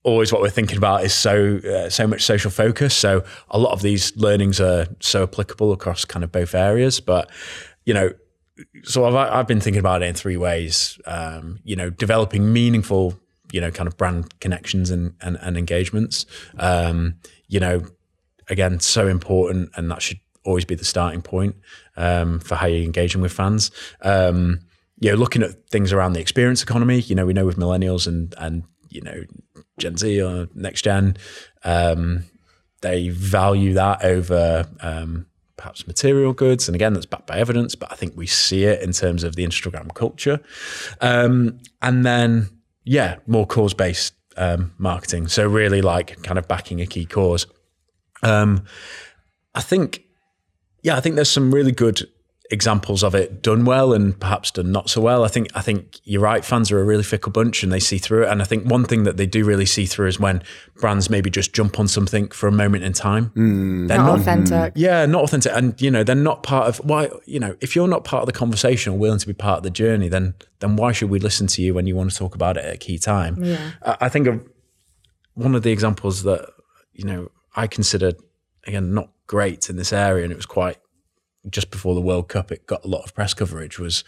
always 0.06 0.32
what 0.32 0.40
we're 0.40 0.48
thinking 0.48 0.78
about 0.78 1.02
is 1.04 1.12
so 1.12 1.56
uh, 1.58 1.90
so 1.90 2.06
much 2.06 2.22
social 2.22 2.50
focus. 2.50 2.94
So 2.94 3.24
a 3.50 3.58
lot 3.58 3.72
of 3.72 3.82
these 3.82 4.16
learnings 4.16 4.60
are 4.60 4.86
so 5.00 5.24
applicable 5.24 5.72
across 5.72 6.04
kind 6.04 6.24
of 6.24 6.30
both 6.32 6.54
areas. 6.54 7.00
But 7.00 7.30
you 7.84 7.92
know, 7.92 8.12
so 8.84 9.04
I've 9.04 9.14
I've 9.14 9.48
been 9.48 9.60
thinking 9.60 9.80
about 9.80 10.02
it 10.02 10.06
in 10.06 10.14
three 10.14 10.36
ways. 10.36 10.98
Um, 11.06 11.58
you 11.64 11.76
know, 11.76 11.90
developing 11.90 12.52
meaningful, 12.52 13.18
you 13.52 13.60
know, 13.60 13.70
kind 13.70 13.88
of 13.88 13.96
brand 13.96 14.38
connections 14.40 14.90
and 14.90 15.14
and, 15.20 15.36
and 15.42 15.58
engagements. 15.58 16.24
Um, 16.58 17.16
you 17.48 17.60
know, 17.60 17.84
again, 18.48 18.80
so 18.80 19.08
important, 19.08 19.70
and 19.76 19.90
that 19.90 20.02
should 20.02 20.20
always 20.46 20.64
be 20.64 20.74
the 20.74 20.84
starting 20.84 21.22
point 21.22 21.56
um, 21.96 22.40
for 22.40 22.54
how 22.54 22.66
you're 22.66 22.84
engaging 22.84 23.20
with 23.20 23.32
fans. 23.32 23.70
Um, 24.02 24.60
you 24.98 25.10
know, 25.10 25.16
looking 25.16 25.42
at 25.42 25.68
things 25.68 25.92
around 25.92 26.14
the 26.14 26.20
experience 26.20 26.62
economy. 26.62 27.00
You 27.00 27.14
know, 27.14 27.26
we 27.26 27.34
know 27.34 27.44
with 27.44 27.58
millennials 27.58 28.06
and 28.06 28.34
and 28.38 28.64
you 28.88 29.02
know 29.02 29.24
Gen 29.78 29.96
Z 29.96 30.22
or 30.22 30.48
next 30.54 30.82
gen, 30.82 31.16
um, 31.64 32.24
they 32.80 33.10
value 33.10 33.74
that 33.74 34.04
over 34.04 34.66
um, 34.80 35.26
perhaps 35.56 35.86
material 35.86 36.32
goods. 36.32 36.68
And 36.68 36.74
again, 36.74 36.92
that's 36.92 37.06
backed 37.06 37.26
by 37.26 37.38
evidence, 37.38 37.74
but 37.74 37.90
I 37.90 37.96
think 37.96 38.16
we 38.16 38.26
see 38.26 38.64
it 38.64 38.82
in 38.82 38.92
terms 38.92 39.24
of 39.24 39.36
the 39.36 39.46
Instagram 39.46 39.92
culture. 39.94 40.40
Um, 41.00 41.58
and 41.82 42.04
then, 42.04 42.48
yeah, 42.84 43.16
more 43.26 43.46
cause 43.46 43.74
based 43.74 44.14
um, 44.36 44.72
marketing. 44.78 45.28
So 45.28 45.46
really 45.46 45.82
like 45.82 46.22
kind 46.22 46.38
of 46.38 46.46
backing 46.46 46.80
a 46.80 46.86
key 46.86 47.06
cause. 47.06 47.46
Um, 48.22 48.64
I 49.54 49.60
think, 49.60 50.02
yeah, 50.86 50.96
I 50.96 51.00
think 51.00 51.16
there's 51.16 51.28
some 51.28 51.52
really 51.52 51.72
good 51.72 52.08
examples 52.52 53.02
of 53.02 53.12
it 53.12 53.42
done 53.42 53.64
well 53.64 53.92
and 53.92 54.20
perhaps 54.20 54.52
done 54.52 54.70
not 54.70 54.88
so 54.88 55.00
well. 55.00 55.24
I 55.24 55.28
think 55.28 55.48
I 55.52 55.60
think 55.60 55.98
you're 56.04 56.20
right. 56.20 56.44
Fans 56.44 56.70
are 56.70 56.80
a 56.80 56.84
really 56.84 57.02
fickle 57.02 57.32
bunch 57.32 57.64
and 57.64 57.72
they 57.72 57.80
see 57.80 57.98
through 57.98 58.22
it. 58.22 58.28
And 58.28 58.40
I 58.40 58.44
think 58.44 58.70
one 58.70 58.84
thing 58.84 59.02
that 59.02 59.16
they 59.16 59.26
do 59.26 59.44
really 59.44 59.66
see 59.66 59.84
through 59.84 60.06
is 60.06 60.20
when 60.20 60.44
brands 60.76 61.10
maybe 61.10 61.28
just 61.28 61.52
jump 61.52 61.80
on 61.80 61.88
something 61.88 62.28
for 62.28 62.46
a 62.46 62.52
moment 62.52 62.84
in 62.84 62.92
time. 62.92 63.30
Mm. 63.30 63.88
They're 63.88 63.98
not, 63.98 64.06
not 64.06 64.20
authentic. 64.20 64.74
Yeah, 64.76 65.06
not 65.06 65.24
authentic. 65.24 65.50
And 65.56 65.80
you 65.82 65.90
know, 65.90 66.04
they're 66.04 66.14
not 66.14 66.44
part 66.44 66.68
of 66.68 66.76
why. 66.78 67.10
You 67.24 67.40
know, 67.40 67.56
if 67.60 67.74
you're 67.74 67.88
not 67.88 68.04
part 68.04 68.22
of 68.22 68.26
the 68.26 68.38
conversation 68.38 68.92
or 68.92 68.96
willing 68.96 69.18
to 69.18 69.26
be 69.26 69.34
part 69.34 69.56
of 69.56 69.62
the 69.64 69.70
journey, 69.70 70.08
then 70.08 70.34
then 70.60 70.76
why 70.76 70.92
should 70.92 71.10
we 71.10 71.18
listen 71.18 71.48
to 71.48 71.62
you 71.62 71.74
when 71.74 71.88
you 71.88 71.96
want 71.96 72.12
to 72.12 72.16
talk 72.16 72.36
about 72.36 72.56
it 72.56 72.64
at 72.64 72.74
a 72.74 72.78
key 72.78 72.96
time? 72.96 73.42
Yeah. 73.42 73.72
I, 73.82 73.96
I 74.02 74.08
think 74.08 74.28
of 74.28 74.40
one 75.34 75.56
of 75.56 75.64
the 75.64 75.72
examples 75.72 76.22
that 76.22 76.48
you 76.92 77.04
know 77.06 77.32
I 77.56 77.66
considered 77.66 78.14
again 78.68 78.94
not 78.94 79.10
great 79.26 79.68
in 79.68 79.76
this 79.76 79.92
area, 79.92 80.24
and 80.24 80.32
it 80.32 80.36
was 80.36 80.46
quite 80.46 80.78
just 81.48 81.70
before 81.70 81.94
the 81.94 82.00
World 82.00 82.28
Cup, 82.28 82.50
it 82.50 82.66
got 82.66 82.84
a 82.84 82.88
lot 82.88 83.04
of 83.04 83.14
press 83.14 83.34
coverage. 83.34 83.78
Was 83.78 84.04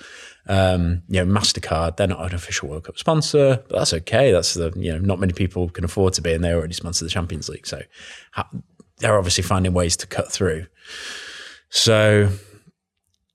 um, 0.48 1.02
you 1.08 1.24
know 1.24 1.40
Mastercard? 1.40 1.96
They're 1.96 2.06
not 2.06 2.20
an 2.20 2.34
official 2.34 2.68
World 2.68 2.84
Cup 2.84 2.98
sponsor, 2.98 3.62
but 3.68 3.78
that's 3.78 3.94
okay. 3.94 4.32
That's 4.32 4.54
the 4.54 4.72
you 4.76 4.92
know 4.92 4.98
not 4.98 5.20
many 5.20 5.32
people 5.32 5.68
can 5.68 5.84
afford 5.84 6.14
to 6.14 6.22
be, 6.22 6.32
and 6.32 6.42
they 6.42 6.52
already 6.52 6.74
sponsor 6.74 7.04
the 7.04 7.10
Champions 7.10 7.48
League, 7.48 7.66
so 7.66 7.82
they're 8.98 9.16
obviously 9.16 9.44
finding 9.44 9.72
ways 9.72 9.96
to 9.98 10.06
cut 10.06 10.30
through. 10.30 10.66
So 11.70 12.30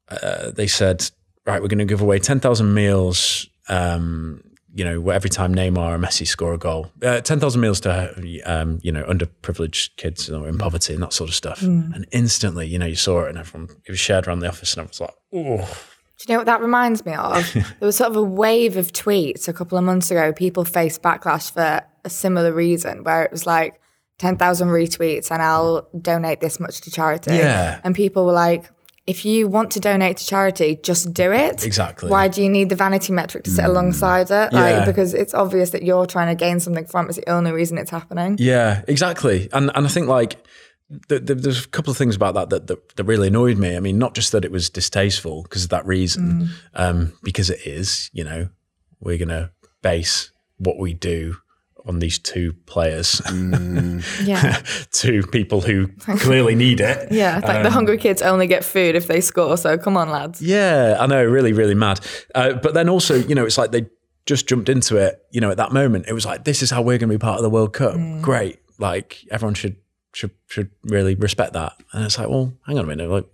uh, 0.09 0.51
they 0.51 0.67
said, 0.67 1.09
right, 1.45 1.61
we're 1.61 1.69
going 1.69 1.79
to 1.79 1.85
give 1.85 2.01
away 2.01 2.19
ten 2.19 2.39
thousand 2.39 2.73
meals. 2.73 3.47
Um, 3.69 4.43
you 4.75 4.83
know, 4.83 5.09
every 5.09 5.29
time 5.29 5.53
Neymar 5.53 5.95
or 5.95 5.99
Messi 5.99 6.25
score 6.25 6.53
a 6.53 6.57
goal, 6.57 6.91
uh, 7.03 7.21
10,000 7.21 7.61
meals 7.61 7.79
to, 7.81 8.41
um, 8.45 8.79
you 8.81 8.91
know, 8.91 9.03
underprivileged 9.03 9.95
kids 9.97 10.29
or 10.29 10.47
in 10.47 10.57
poverty 10.57 10.93
and 10.93 11.03
that 11.03 11.13
sort 11.13 11.29
of 11.29 11.35
stuff. 11.35 11.61
Mm. 11.61 11.95
And 11.95 12.07
instantly, 12.11 12.67
you 12.67 12.79
know, 12.79 12.87
you 12.87 12.95
saw 12.95 13.23
it 13.23 13.29
and 13.29 13.37
everyone, 13.37 13.69
it 13.85 13.91
was 13.91 13.99
shared 13.99 14.27
around 14.27 14.39
the 14.39 14.47
office 14.47 14.73
and 14.73 14.81
I 14.81 14.85
was 14.87 14.99
like, 14.99 15.13
oh. 15.33 15.57
Do 16.17 16.25
you 16.27 16.33
know 16.33 16.39
what 16.39 16.45
that 16.47 16.61
reminds 16.61 17.05
me 17.05 17.13
of? 17.13 17.53
there 17.53 17.65
was 17.81 17.97
sort 17.97 18.09
of 18.09 18.15
a 18.15 18.23
wave 18.23 18.77
of 18.77 18.91
tweets 18.93 19.47
a 19.47 19.53
couple 19.53 19.77
of 19.77 19.83
months 19.83 20.09
ago. 20.09 20.33
People 20.33 20.65
faced 20.65 21.03
backlash 21.03 21.51
for 21.51 21.81
a 22.03 22.09
similar 22.09 22.51
reason 22.51 23.03
where 23.03 23.23
it 23.23 23.31
was 23.31 23.45
like 23.45 23.79
10,000 24.19 24.69
retweets 24.69 25.29
and 25.29 25.41
I'll 25.41 25.87
donate 25.99 26.39
this 26.39 26.59
much 26.59 26.81
to 26.81 26.91
charity. 26.91 27.35
Yeah. 27.35 27.79
And 27.83 27.93
people 27.93 28.25
were 28.25 28.33
like, 28.33 28.71
if 29.05 29.25
you 29.25 29.47
want 29.47 29.71
to 29.71 29.79
donate 29.79 30.17
to 30.17 30.25
charity, 30.25 30.79
just 30.81 31.13
do 31.13 31.31
it. 31.31 31.65
Exactly. 31.65 32.09
Why 32.09 32.29
do 32.29 32.41
you 32.41 32.49
need 32.49 32.69
the 32.69 32.75
vanity 32.75 33.11
metric 33.11 33.43
to 33.43 33.51
sit 33.51 33.65
mm. 33.65 33.69
alongside 33.69 34.31
it? 34.31 34.53
Like, 34.53 34.53
yeah. 34.53 34.85
because 34.85 35.13
it's 35.13 35.33
obvious 35.33 35.71
that 35.71 35.83
you're 35.83 36.05
trying 36.05 36.29
to 36.29 36.35
gain 36.35 36.59
something 36.59 36.85
from 36.85 37.05
it. 37.05 37.09
It's 37.09 37.17
the 37.17 37.29
only 37.29 37.51
reason 37.51 37.77
it's 37.77 37.91
happening. 37.91 38.37
Yeah, 38.39 38.83
exactly. 38.87 39.49
And 39.51 39.71
and 39.75 39.85
I 39.85 39.89
think 39.89 40.07
like 40.07 40.37
the, 41.09 41.19
the, 41.19 41.35
there's 41.35 41.65
a 41.65 41.67
couple 41.67 41.91
of 41.91 41.97
things 41.97 42.15
about 42.15 42.35
that, 42.35 42.49
that 42.49 42.67
that, 42.67 42.95
that 42.95 43.03
really 43.03 43.27
annoyed 43.27 43.57
me. 43.57 43.75
I 43.75 43.81
mean, 43.81 43.97
not 43.97 44.15
just 44.15 44.31
that 44.31 44.45
it 44.45 44.51
was 44.51 44.69
distasteful 44.69 45.43
because 45.43 45.65
of 45.65 45.69
that 45.71 45.85
reason, 45.85 46.43
mm. 46.43 46.49
um, 46.73 47.13
because 47.23 47.49
it 47.49 47.67
is. 47.67 48.09
You 48.13 48.23
know, 48.23 48.49
we're 49.01 49.17
gonna 49.17 49.51
base 49.81 50.31
what 50.57 50.79
we 50.79 50.93
do 50.93 51.37
on 51.85 51.99
these 51.99 52.17
two 52.17 52.53
players, 52.65 53.21
mm. 53.21 54.03
yeah, 54.25 54.61
two 54.91 55.23
people 55.23 55.61
who 55.61 55.87
clearly 56.17 56.55
need 56.55 56.79
it. 56.79 57.11
Yeah, 57.11 57.39
like 57.43 57.57
um, 57.57 57.63
the 57.63 57.69
hungry 57.69 57.97
kids 57.97 58.21
only 58.21 58.47
get 58.47 58.63
food 58.63 58.95
if 58.95 59.07
they 59.07 59.21
score. 59.21 59.57
So 59.57 59.77
come 59.77 59.97
on, 59.97 60.09
lads. 60.09 60.41
Yeah, 60.41 60.97
I 60.99 61.07
know, 61.07 61.23
really, 61.23 61.53
really 61.53 61.75
mad. 61.75 61.99
Uh, 62.33 62.53
but 62.53 62.73
then 62.73 62.89
also, 62.89 63.15
you 63.15 63.35
know, 63.35 63.45
it's 63.45 63.57
like 63.57 63.71
they 63.71 63.87
just 64.25 64.47
jumped 64.47 64.69
into 64.69 64.97
it. 64.97 65.21
You 65.31 65.41
know, 65.41 65.51
at 65.51 65.57
that 65.57 65.71
moment, 65.71 66.05
it 66.07 66.13
was 66.13 66.25
like, 66.25 66.45
this 66.45 66.61
is 66.61 66.71
how 66.71 66.81
we're 66.81 66.97
going 66.97 67.09
to 67.09 67.15
be 67.15 67.19
part 67.19 67.37
of 67.37 67.43
the 67.43 67.49
World 67.49 67.73
Cup. 67.73 67.95
Mm. 67.95 68.21
Great, 68.21 68.59
like 68.79 69.25
everyone 69.29 69.55
should 69.55 69.75
should 70.13 70.31
should 70.47 70.69
really 70.83 71.15
respect 71.15 71.53
that. 71.53 71.73
And 71.91 72.05
it's 72.05 72.17
like, 72.17 72.29
well, 72.29 72.53
hang 72.65 72.77
on 72.77 72.85
a 72.85 72.87
minute, 72.87 73.09
like, 73.09 73.25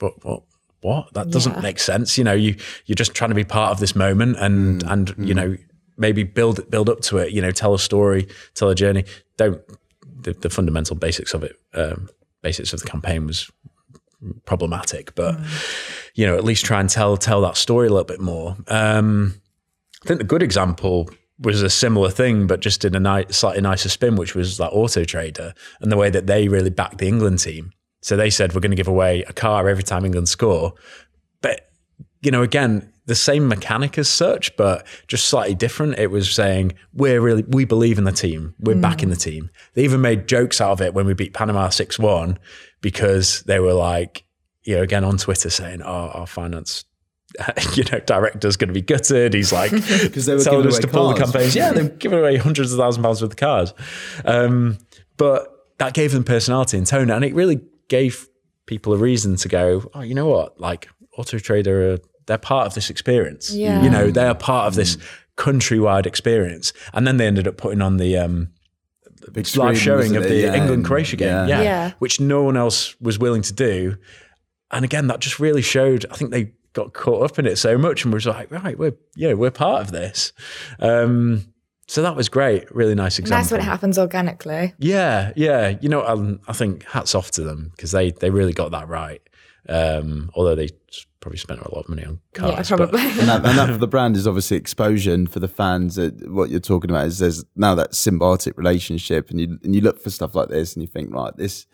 what 0.00 0.24
what 0.24 0.42
what? 0.80 1.14
That 1.14 1.30
doesn't 1.30 1.54
yeah. 1.54 1.60
make 1.60 1.78
sense. 1.78 2.18
You 2.18 2.24
know, 2.24 2.34
you 2.34 2.56
you're 2.86 2.96
just 2.96 3.14
trying 3.14 3.30
to 3.30 3.36
be 3.36 3.44
part 3.44 3.70
of 3.70 3.78
this 3.78 3.94
moment, 3.94 4.36
and 4.38 4.82
mm. 4.82 4.92
and 4.92 5.08
you 5.18 5.34
mm. 5.34 5.36
know 5.36 5.56
maybe 5.96 6.22
build 6.22 6.70
build 6.70 6.88
up 6.88 7.00
to 7.02 7.18
it. 7.18 7.32
You 7.32 7.42
know, 7.42 7.50
tell 7.50 7.74
a 7.74 7.78
story, 7.78 8.28
tell 8.54 8.68
a 8.68 8.74
journey. 8.74 9.04
Don't 9.36 9.60
the, 10.22 10.32
the 10.32 10.50
fundamental 10.50 10.96
basics 10.96 11.34
of 11.34 11.42
it, 11.42 11.56
um, 11.74 12.08
basics 12.42 12.72
of 12.72 12.80
the 12.80 12.88
campaign 12.88 13.26
was 13.26 13.50
problematic, 14.44 15.14
but 15.14 15.36
mm. 15.36 16.10
you 16.14 16.26
know, 16.26 16.36
at 16.36 16.44
least 16.44 16.64
try 16.64 16.80
and 16.80 16.88
tell 16.88 17.16
tell 17.16 17.40
that 17.42 17.56
story 17.56 17.88
a 17.88 17.90
little 17.90 18.04
bit 18.04 18.20
more. 18.20 18.56
Um, 18.68 19.40
I 20.04 20.08
think 20.08 20.18
the 20.18 20.24
good 20.24 20.42
example 20.42 21.10
was 21.40 21.62
a 21.62 21.70
similar 21.70 22.10
thing, 22.10 22.46
but 22.46 22.60
just 22.60 22.84
in 22.84 22.94
a 22.94 23.00
nice, 23.00 23.36
slightly 23.36 23.60
nicer 23.60 23.88
spin, 23.88 24.16
which 24.16 24.34
was 24.34 24.60
like 24.60 24.72
Auto 24.72 25.04
Trader 25.04 25.54
and 25.80 25.90
the 25.90 25.96
way 25.96 26.10
that 26.10 26.26
they 26.26 26.48
really 26.48 26.70
backed 26.70 26.98
the 26.98 27.08
England 27.08 27.40
team. 27.40 27.72
So 28.00 28.16
they 28.16 28.30
said 28.30 28.52
we're 28.54 28.60
going 28.60 28.70
to 28.70 28.76
give 28.76 28.88
away 28.88 29.22
a 29.24 29.32
car 29.32 29.68
every 29.68 29.84
time 29.84 30.04
England 30.04 30.28
score, 30.28 30.74
but 31.40 31.68
you 32.20 32.30
know, 32.30 32.42
again, 32.42 32.91
the 33.06 33.14
same 33.14 33.48
mechanic 33.48 33.98
as 33.98 34.08
such, 34.08 34.56
but 34.56 34.86
just 35.08 35.26
slightly 35.26 35.54
different. 35.54 35.98
It 35.98 36.10
was 36.10 36.32
saying 36.32 36.74
we're 36.92 37.20
really 37.20 37.44
we 37.48 37.64
believe 37.64 37.98
in 37.98 38.04
the 38.04 38.12
team. 38.12 38.54
We're 38.60 38.76
mm. 38.76 38.82
back 38.82 39.02
in 39.02 39.10
the 39.10 39.16
team. 39.16 39.50
They 39.74 39.84
even 39.84 40.00
made 40.00 40.28
jokes 40.28 40.60
out 40.60 40.72
of 40.72 40.80
it 40.80 40.94
when 40.94 41.06
we 41.06 41.14
beat 41.14 41.34
Panama 41.34 41.68
six 41.70 41.98
one 41.98 42.38
because 42.80 43.42
they 43.42 43.58
were 43.58 43.74
like, 43.74 44.24
you 44.62 44.76
know, 44.76 44.82
again 44.82 45.04
on 45.04 45.18
Twitter 45.18 45.50
saying, 45.50 45.82
"Oh, 45.82 46.10
our 46.14 46.26
finance." 46.26 46.84
you 47.74 47.82
know, 47.84 47.98
director's 48.00 48.58
going 48.58 48.68
to 48.68 48.74
be 48.74 48.82
gutted. 48.82 49.32
He's 49.32 49.54
like 49.54 49.70
because 50.02 50.26
they 50.26 50.34
were 50.34 50.44
telling 50.44 50.66
us 50.66 50.78
to 50.80 50.86
pull 50.86 51.08
the 51.08 51.18
campaigns. 51.18 51.56
Yeah, 51.56 51.72
they've 51.72 51.98
given 51.98 52.18
away 52.18 52.36
hundreds 52.36 52.72
of 52.72 52.78
thousand 52.78 53.02
pounds 53.02 53.22
worth 53.22 53.32
of 53.32 53.36
cars, 53.38 53.72
um, 54.26 54.76
but 55.16 55.48
that 55.78 55.94
gave 55.94 56.12
them 56.12 56.24
personality 56.24 56.76
and 56.76 56.86
tone, 56.86 57.10
and 57.10 57.24
it 57.24 57.34
really 57.34 57.62
gave 57.88 58.28
people 58.66 58.92
a 58.92 58.98
reason 58.98 59.36
to 59.36 59.48
go. 59.48 59.90
Oh, 59.94 60.02
you 60.02 60.14
know 60.14 60.26
what? 60.26 60.60
Like 60.60 60.88
Auto 61.16 61.38
Trader 61.38 61.94
are 61.94 61.98
they're 62.32 62.38
part 62.38 62.66
of 62.66 62.72
this 62.72 62.88
experience. 62.88 63.52
Yeah. 63.52 63.82
You 63.82 63.90
know, 63.90 64.10
they 64.10 64.26
are 64.26 64.34
part 64.34 64.68
of 64.68 64.74
this 64.74 64.96
countrywide 65.36 66.06
experience. 66.06 66.72
And 66.94 67.06
then 67.06 67.18
they 67.18 67.26
ended 67.26 67.46
up 67.46 67.58
putting 67.58 67.82
on 67.82 67.98
the 67.98 68.16
um, 68.16 68.48
Big 69.32 69.54
live 69.54 69.78
showing 69.78 70.16
of 70.16 70.22
the 70.22 70.36
yeah. 70.36 70.54
England 70.54 70.86
Croatia 70.86 71.16
game. 71.16 71.28
Yeah. 71.28 71.46
Yeah. 71.46 71.62
yeah. 71.62 71.92
Which 71.98 72.20
no 72.20 72.42
one 72.42 72.56
else 72.56 72.98
was 73.02 73.18
willing 73.18 73.42
to 73.42 73.52
do. 73.52 73.96
And 74.70 74.82
again, 74.82 75.08
that 75.08 75.20
just 75.20 75.38
really 75.38 75.60
showed, 75.60 76.06
I 76.10 76.14
think 76.14 76.30
they 76.30 76.54
got 76.72 76.94
caught 76.94 77.22
up 77.22 77.38
in 77.38 77.44
it 77.44 77.56
so 77.56 77.76
much 77.76 78.04
and 78.04 78.14
was 78.14 78.24
like, 78.24 78.50
right, 78.50 78.78
we're 78.78 78.96
yeah, 79.14 79.34
we're 79.34 79.50
part 79.50 79.82
of 79.82 79.92
this. 79.92 80.32
Um, 80.80 81.52
so 81.86 82.00
that 82.00 82.16
was 82.16 82.30
great. 82.30 82.74
Really 82.74 82.94
nice 82.94 83.18
example. 83.18 83.42
Nice 83.42 83.50
when 83.50 83.60
it 83.60 83.64
happens 83.64 83.98
organically. 83.98 84.72
Yeah, 84.78 85.32
yeah. 85.36 85.76
You 85.82 85.90
know, 85.90 86.02
um, 86.06 86.40
I 86.48 86.54
think 86.54 86.84
hats 86.84 87.14
off 87.14 87.30
to 87.32 87.42
them 87.42 87.72
because 87.76 87.90
they 87.90 88.12
they 88.12 88.30
really 88.30 88.54
got 88.54 88.70
that 88.70 88.88
right. 88.88 89.20
Um, 89.68 90.30
although 90.34 90.54
they 90.54 90.68
probably 91.20 91.38
spent 91.38 91.60
a 91.60 91.74
lot 91.74 91.84
of 91.84 91.88
money 91.88 92.04
on 92.04 92.18
cars. 92.34 92.68
Yeah, 92.70 92.76
probably. 92.76 93.00
and, 93.00 93.28
that, 93.28 93.46
and 93.46 93.58
that 93.58 93.68
for 93.72 93.78
the 93.78 93.86
brand 93.86 94.16
is 94.16 94.26
obviously 94.26 94.56
exposure, 94.56 95.14
and 95.14 95.30
for 95.30 95.40
the 95.40 95.48
fans, 95.48 95.98
uh, 95.98 96.10
what 96.26 96.50
you're 96.50 96.60
talking 96.60 96.90
about 96.90 97.06
is 97.06 97.18
there's 97.18 97.44
now 97.56 97.74
that 97.76 97.92
symbiotic 97.92 98.56
relationship, 98.56 99.30
and 99.30 99.40
you 99.40 99.58
and 99.62 99.74
you 99.74 99.80
look 99.80 100.00
for 100.00 100.10
stuff 100.10 100.34
like 100.34 100.48
this, 100.48 100.74
and 100.74 100.82
you 100.82 100.88
think, 100.88 101.14
right, 101.14 101.36
this 101.36 101.66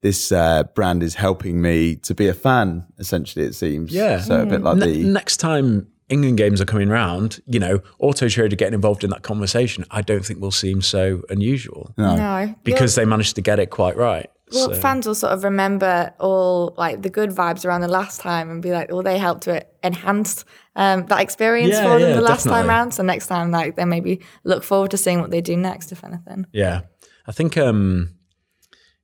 this 0.00 0.32
uh, 0.32 0.62
brand 0.74 1.02
is 1.02 1.14
helping 1.14 1.60
me 1.60 1.96
to 1.96 2.14
be 2.14 2.28
a 2.28 2.34
fan. 2.34 2.86
Essentially, 2.98 3.44
it 3.44 3.54
seems. 3.54 3.92
Yeah. 3.92 4.20
So 4.20 4.42
a 4.42 4.46
bit 4.46 4.62
like 4.62 4.78
ne- 4.78 5.02
the 5.02 5.08
next 5.08 5.36
time 5.38 5.88
England 6.08 6.38
games 6.38 6.60
are 6.60 6.66
coming 6.66 6.88
round, 6.88 7.40
you 7.46 7.58
know, 7.58 7.80
Auto 7.98 8.28
Trader 8.28 8.56
getting 8.56 8.74
involved 8.74 9.04
in 9.04 9.10
that 9.10 9.22
conversation, 9.22 9.84
I 9.90 10.02
don't 10.02 10.24
think 10.24 10.40
will 10.40 10.50
seem 10.52 10.80
so 10.80 11.22
unusual. 11.28 11.92
No, 11.98 12.14
no. 12.16 12.54
because 12.62 12.96
You're- 12.96 13.04
they 13.04 13.10
managed 13.10 13.34
to 13.36 13.42
get 13.42 13.58
it 13.58 13.70
quite 13.70 13.96
right. 13.96 14.30
Well, 14.52 14.72
So- 14.72 14.80
fans 14.80 15.06
will 15.06 15.14
sort 15.16 15.32
of 15.32 15.42
remember 15.44 16.12
all 16.20 16.74
like 16.78 17.02
the 17.02 17.10
good 17.10 17.30
vibes 17.30 17.64
around 17.64 17.80
the 17.80 17.88
last 17.88 18.20
time 18.20 18.48
and 18.50 18.62
be 18.62 18.70
like, 18.70 18.92
well, 18.92 19.02
they 19.02 19.18
helped 19.18 19.42
to 19.44 19.64
enhance 19.82 20.44
um, 20.76 21.06
that 21.06 21.20
experience 21.20 21.72
Yeah, 21.72 21.82
for 21.82 21.98
them 21.98 22.10
yeah, 22.10 22.16
the 22.16 22.20
last 22.22 22.44
time 22.44 22.52
definitely. 22.52 22.68
round. 22.68 22.94
So 22.94 23.02
next 23.02 23.26
time, 23.26 23.50
like, 23.50 23.74
they 23.76 23.84
maybe 23.84 24.20
look 24.44 24.62
forward 24.62 24.90
to 24.92 24.96
seeing 24.96 25.20
what 25.20 25.30
they 25.30 25.40
do 25.40 25.56
next, 25.56 25.90
if 25.90 26.04
anything. 26.04 26.46
Yeah. 26.52 26.82
I 27.26 27.32
think 27.32 27.56
um 27.56 28.10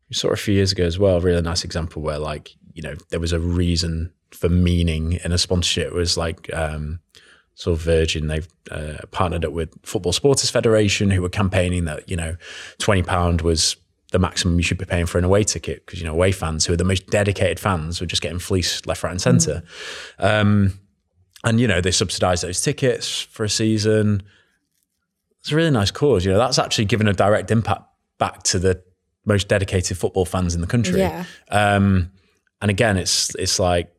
we 0.09 0.15
saw 0.15 0.29
a 0.29 0.37
few 0.37 0.55
years 0.55 0.71
ago 0.73 0.85
as 0.85 0.99
well, 0.99 1.17
a 1.17 1.21
really 1.21 1.43
nice 1.43 1.65
example 1.65 2.03
where 2.03 2.19
like, 2.19 2.51
you 2.73 2.83
know, 2.83 2.95
there 3.11 3.19
was 3.21 3.33
a 3.33 3.41
reason 3.41 4.13
for 4.31 4.49
meaning 4.49 5.19
in 5.25 5.33
a 5.33 5.39
sponsorship. 5.39 5.89
It 5.89 5.95
was 5.95 6.17
like 6.17 6.53
um 6.55 7.01
sort 7.55 7.79
of 7.79 7.85
Virgin, 7.85 8.29
they've 8.29 8.49
uh, 8.71 8.99
partnered 9.11 9.45
up 9.45 9.53
with 9.53 9.71
Football 9.85 10.13
Supporters 10.13 10.51
Federation 10.51 11.11
who 11.11 11.21
were 11.21 11.29
campaigning 11.29 11.85
that, 11.87 12.09
you 12.09 12.17
know, 12.17 12.37
twenty 12.79 13.03
pound 13.03 13.41
was 13.43 13.77
the 14.13 14.19
maximum 14.19 14.59
you 14.59 14.63
should 14.63 14.79
be 14.79 14.85
paying 14.85 15.07
for 15.07 15.19
an 15.19 15.25
away 15.25 15.43
ticket 15.43 15.85
because 15.85 15.99
you 15.99 16.07
know 16.07 16.13
away 16.13 16.33
fans 16.33 16.65
who 16.65 16.73
are 16.73 16.77
the 16.77 16.85
most 16.85 17.09
dedicated 17.09 17.59
fans 17.59 18.01
were 18.01 18.07
just 18.07 18.23
getting 18.23 18.39
fleeced 18.39 18.87
left, 18.87 19.03
right, 19.03 19.11
and 19.11 19.21
centre. 19.21 19.63
Um, 20.19 20.79
and 21.45 21.59
you 21.59 21.67
know 21.67 21.81
they 21.81 21.91
subsidise 21.91 22.43
those 22.43 22.61
tickets 22.61 23.21
for 23.21 23.45
a 23.45 23.49
season. 23.49 24.23
It's 25.41 25.51
a 25.51 25.57
really 25.57 25.71
nice 25.71 25.91
cause. 25.91 26.25
You 26.25 26.33
know 26.33 26.39
that's 26.39 26.59
actually 26.59 26.85
given 26.85 27.09
a 27.09 27.13
direct 27.13 27.51
impact 27.51 27.83
back 28.19 28.43
to 28.45 28.59
the 28.59 28.83
most 29.25 29.49
dedicated 29.49 29.99
football 29.99 30.25
fans 30.25 30.55
in 30.55 30.61
the 30.61 30.67
country. 30.67 31.01
Yeah. 31.01 31.25
Um, 31.51 32.13
and 32.61 32.71
again, 32.71 32.97
it's 32.97 33.35
it's 33.37 33.59
like 33.59 33.93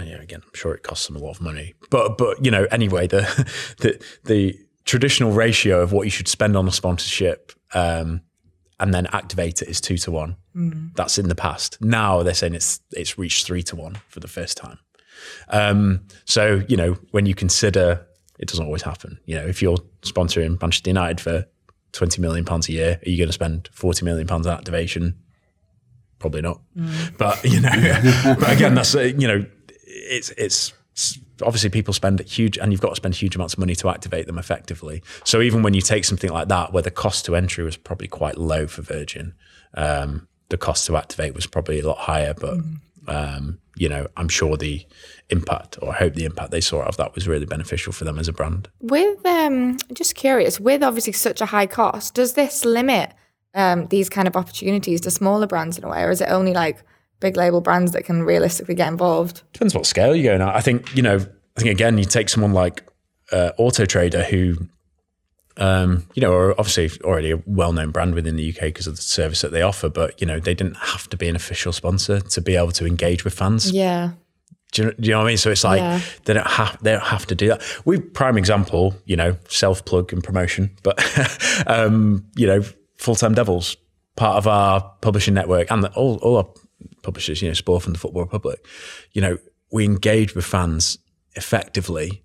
yeah, 0.00 0.22
again, 0.22 0.40
I'm 0.42 0.54
sure 0.54 0.74
it 0.74 0.82
costs 0.82 1.06
them 1.06 1.16
a 1.16 1.18
lot 1.18 1.32
of 1.32 1.42
money, 1.42 1.74
but 1.90 2.16
but 2.16 2.42
you 2.44 2.50
know, 2.50 2.66
anyway, 2.70 3.06
the 3.06 3.20
the 3.78 4.02
the 4.24 4.58
traditional 4.84 5.32
ratio 5.32 5.80
of 5.80 5.92
what 5.92 6.02
you 6.04 6.10
should 6.10 6.28
spend 6.28 6.56
on 6.56 6.66
a 6.66 6.72
sponsorship 6.72 7.52
um, 7.74 8.22
and 8.82 8.92
then 8.92 9.06
activate 9.12 9.62
it 9.62 9.68
is 9.68 9.80
two 9.80 9.96
to 9.96 10.10
one. 10.10 10.36
Mm. 10.54 10.94
That's 10.94 11.16
in 11.16 11.28
the 11.28 11.34
past. 11.34 11.78
Now 11.80 12.22
they're 12.22 12.34
saying 12.34 12.54
it's 12.54 12.80
it's 12.92 13.16
reached 13.16 13.46
three 13.46 13.62
to 13.64 13.76
one 13.76 13.94
for 14.08 14.20
the 14.20 14.28
first 14.28 14.58
time. 14.58 14.78
Um, 15.48 16.06
so 16.26 16.62
you 16.68 16.76
know, 16.76 16.98
when 17.12 17.24
you 17.24 17.34
consider 17.34 18.06
it 18.42 18.48
doesn't 18.48 18.66
always 18.66 18.82
happen. 18.82 19.20
You 19.24 19.36
know, 19.36 19.46
if 19.46 19.62
you're 19.62 19.78
sponsoring 20.02 20.60
Manchester 20.60 20.90
United 20.90 21.20
for 21.20 21.46
20 21.92 22.20
million 22.20 22.44
pounds 22.44 22.68
a 22.68 22.72
year, 22.72 23.00
are 23.06 23.08
you 23.08 23.16
going 23.16 23.28
to 23.28 23.32
spend 23.32 23.68
40 23.72 24.04
million 24.04 24.26
pounds 24.26 24.48
on 24.48 24.58
activation? 24.58 25.16
Probably 26.18 26.42
not. 26.42 26.60
Mm. 26.76 27.16
But 27.16 27.44
you 27.44 27.60
know, 27.60 28.36
but 28.40 28.52
again, 28.52 28.74
that's 28.74 28.94
you 28.94 29.28
know, 29.28 29.46
it's 29.84 30.30
it's 30.30 30.72
obviously 31.42 31.70
people 31.70 31.94
spend 31.94 32.20
huge 32.20 32.58
and 32.58 32.70
you've 32.70 32.80
got 32.80 32.90
to 32.90 32.96
spend 32.96 33.14
huge 33.14 33.34
amounts 33.34 33.54
of 33.54 33.58
money 33.58 33.74
to 33.74 33.88
activate 33.88 34.26
them 34.26 34.38
effectively 34.38 35.02
so 35.24 35.40
even 35.40 35.62
when 35.62 35.74
you 35.74 35.80
take 35.80 36.04
something 36.04 36.30
like 36.30 36.48
that 36.48 36.72
where 36.72 36.82
the 36.82 36.90
cost 36.90 37.24
to 37.24 37.34
entry 37.34 37.64
was 37.64 37.76
probably 37.76 38.08
quite 38.08 38.36
low 38.36 38.66
for 38.66 38.82
virgin 38.82 39.34
um, 39.74 40.28
the 40.50 40.58
cost 40.58 40.86
to 40.86 40.96
activate 40.96 41.34
was 41.34 41.46
probably 41.46 41.80
a 41.80 41.86
lot 41.86 41.98
higher 41.98 42.34
but 42.34 42.58
mm. 42.58 42.78
um, 43.06 43.58
you 43.74 43.88
know 43.88 44.06
i'm 44.16 44.28
sure 44.28 44.56
the 44.56 44.86
impact 45.30 45.78
or 45.80 45.90
i 45.90 45.94
hope 45.94 46.14
the 46.14 46.26
impact 46.26 46.50
they 46.50 46.60
saw 46.60 46.82
of 46.82 46.96
that 46.98 47.14
was 47.14 47.26
really 47.26 47.46
beneficial 47.46 47.92
for 47.92 48.04
them 48.04 48.18
as 48.18 48.28
a 48.28 48.32
brand 48.32 48.68
with 48.80 49.24
um, 49.24 49.78
just 49.94 50.14
curious 50.14 50.60
with 50.60 50.82
obviously 50.82 51.12
such 51.12 51.40
a 51.40 51.46
high 51.46 51.66
cost 51.66 52.14
does 52.14 52.34
this 52.34 52.64
limit 52.64 53.12
um, 53.54 53.86
these 53.86 54.08
kind 54.08 54.28
of 54.28 54.36
opportunities 54.36 55.00
to 55.00 55.10
smaller 55.10 55.46
brands 55.46 55.78
in 55.78 55.84
a 55.84 55.88
way 55.88 56.02
or 56.02 56.10
is 56.10 56.20
it 56.20 56.28
only 56.28 56.52
like 56.52 56.84
big 57.22 57.36
label 57.36 57.62
brands 57.62 57.92
that 57.92 58.04
can 58.04 58.24
realistically 58.24 58.74
get 58.74 58.88
involved? 58.88 59.42
Depends 59.54 59.74
what 59.74 59.86
scale 59.86 60.14
you're 60.14 60.36
going 60.36 60.46
at. 60.46 60.54
I 60.54 60.60
think, 60.60 60.94
you 60.94 61.02
know, 61.02 61.16
I 61.56 61.60
think 61.60 61.70
again, 61.72 61.96
you 61.96 62.04
take 62.04 62.28
someone 62.28 62.52
like 62.52 62.82
uh, 63.30 63.52
Auto 63.56 63.86
Trader 63.86 64.24
who, 64.24 64.56
um, 65.56 66.06
you 66.14 66.20
know, 66.20 66.34
are 66.34 66.52
obviously 66.52 66.90
already 67.02 67.30
a 67.30 67.42
well-known 67.46 67.90
brand 67.90 68.14
within 68.14 68.36
the 68.36 68.50
UK 68.50 68.60
because 68.62 68.86
of 68.86 68.96
the 68.96 69.02
service 69.02 69.40
that 69.40 69.52
they 69.52 69.62
offer, 69.62 69.88
but 69.88 70.20
you 70.20 70.26
know, 70.26 70.38
they 70.38 70.54
didn't 70.54 70.76
have 70.76 71.08
to 71.10 71.16
be 71.16 71.28
an 71.28 71.36
official 71.36 71.72
sponsor 71.72 72.20
to 72.20 72.40
be 72.40 72.56
able 72.56 72.72
to 72.72 72.86
engage 72.86 73.24
with 73.24 73.34
fans. 73.34 73.70
Yeah. 73.70 74.12
Do 74.72 74.84
you, 74.84 74.92
do 74.92 75.08
you 75.08 75.10
know 75.10 75.18
what 75.18 75.24
I 75.24 75.28
mean? 75.28 75.36
So 75.36 75.50
it's 75.50 75.64
like 75.64 75.80
yeah. 75.80 76.00
they 76.24 76.32
don't 76.32 76.46
have 76.46 76.82
they 76.82 76.92
don't 76.92 77.02
have 77.02 77.26
to 77.26 77.34
do 77.34 77.48
that. 77.48 77.62
We 77.84 78.00
prime 78.00 78.38
example, 78.38 78.94
you 79.04 79.16
know, 79.16 79.36
self 79.48 79.84
plug 79.84 80.14
and 80.14 80.24
promotion, 80.24 80.74
but 80.82 80.98
um, 81.66 82.24
you 82.36 82.46
know, 82.46 82.62
full 82.96 83.14
time 83.14 83.34
Devils 83.34 83.76
part 84.16 84.36
of 84.36 84.46
our 84.46 84.80
publishing 85.02 85.34
network 85.34 85.70
and 85.70 85.84
the, 85.84 85.92
all 85.92 86.16
all 86.22 86.36
our 86.38 86.48
publishers, 87.02 87.42
you 87.42 87.48
know, 87.48 87.54
Sport 87.54 87.82
from 87.82 87.92
the 87.92 87.98
Football 87.98 88.22
Republic, 88.22 88.64
you 89.12 89.20
know, 89.20 89.38
we 89.70 89.84
engage 89.84 90.34
with 90.34 90.44
fans 90.44 90.98
effectively. 91.34 92.22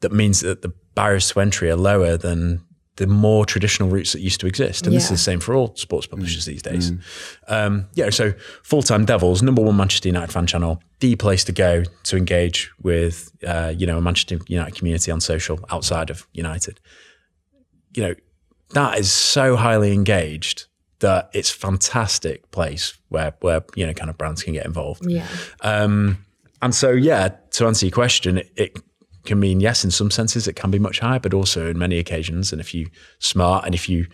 That 0.00 0.12
means 0.12 0.40
that 0.40 0.62
the 0.62 0.72
barriers 0.94 1.30
to 1.30 1.40
entry 1.40 1.70
are 1.70 1.76
lower 1.76 2.16
than 2.16 2.62
the 2.96 3.06
more 3.06 3.46
traditional 3.46 3.88
routes 3.88 4.12
that 4.12 4.20
used 4.20 4.40
to 4.40 4.46
exist. 4.46 4.84
And 4.84 4.92
yeah. 4.92 4.98
this 4.98 5.04
is 5.04 5.10
the 5.10 5.16
same 5.16 5.40
for 5.40 5.54
all 5.54 5.74
sports 5.76 6.06
publishers 6.06 6.42
mm. 6.44 6.46
these 6.46 6.62
days. 6.62 6.90
Mm. 6.90 7.00
Um, 7.48 7.88
yeah, 7.94 8.10
so 8.10 8.34
full 8.62 8.82
time 8.82 9.06
Devils, 9.06 9.42
number 9.42 9.62
one 9.62 9.76
Manchester 9.76 10.08
United 10.08 10.30
fan 10.30 10.46
channel, 10.46 10.82
the 11.00 11.16
place 11.16 11.42
to 11.44 11.52
go 11.52 11.84
to 12.04 12.16
engage 12.16 12.70
with, 12.82 13.30
uh, 13.46 13.72
you 13.74 13.86
know, 13.86 13.96
a 13.96 14.00
Manchester 14.02 14.38
United 14.48 14.74
community 14.74 15.10
on 15.10 15.20
social 15.20 15.58
outside 15.70 16.10
of 16.10 16.26
United. 16.32 16.78
You 17.94 18.02
know, 18.02 18.14
that 18.74 18.98
is 18.98 19.10
so 19.10 19.56
highly 19.56 19.92
engaged 19.92 20.66
that 21.00 21.30
it's 21.32 21.50
a 21.50 21.56
fantastic 21.56 22.50
place 22.50 22.94
where 23.08 23.34
where 23.40 23.62
you 23.74 23.86
know 23.86 23.92
kind 23.92 24.08
of 24.08 24.16
brands 24.16 24.42
can 24.42 24.54
get 24.54 24.64
involved. 24.64 25.04
Yeah. 25.06 25.26
Um, 25.62 26.24
and 26.62 26.74
so 26.74 26.90
yeah, 26.90 27.28
to 27.52 27.66
answer 27.66 27.86
your 27.86 27.92
question, 27.92 28.38
it, 28.38 28.50
it, 28.56 28.78
can 29.26 29.38
mean 29.38 29.60
yes 29.60 29.84
in 29.84 29.90
some 29.90 30.10
senses 30.10 30.48
it 30.48 30.54
can 30.54 30.70
be 30.70 30.78
much 30.78 31.00
higher, 31.00 31.20
but 31.20 31.34
also 31.34 31.68
in 31.68 31.78
many 31.78 31.98
occasions, 31.98 32.52
and 32.52 32.60
if 32.60 32.72
you 32.72 32.88
smart 33.18 33.66
and 33.66 33.74
if 33.74 33.88
you 33.88 34.06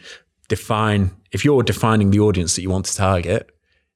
define 0.48 1.10
if 1.30 1.44
you're 1.44 1.62
defining 1.62 2.10
the 2.10 2.20
audience 2.20 2.56
that 2.56 2.62
you 2.62 2.70
want 2.70 2.86
to 2.86 2.96
target, 2.96 3.50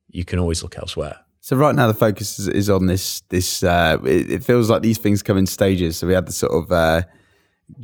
you 0.09 0.25
can 0.25 0.39
always 0.39 0.63
look 0.63 0.79
elsewhere. 0.79 1.17
So 1.41 1.57
right 1.57 1.75
now 1.75 1.87
the 1.87 1.95
focus 1.95 2.39
is, 2.39 2.49
is 2.49 2.71
on 2.71 2.87
this 2.87 3.23
this. 3.31 3.63
Uh, 3.63 3.99
it, 4.05 4.31
it, 4.31 4.45
feels 4.45 4.69
like 4.71 4.83
these 4.83 4.99
things 4.99 5.23
come 5.23 5.39
in 5.39 5.47
stages. 5.47 5.97
So 5.97 6.07
we 6.07 6.13
had 6.13 6.27
the 6.27 6.33
sort 6.33 6.53
of 6.53 6.71
uh, 6.71 7.03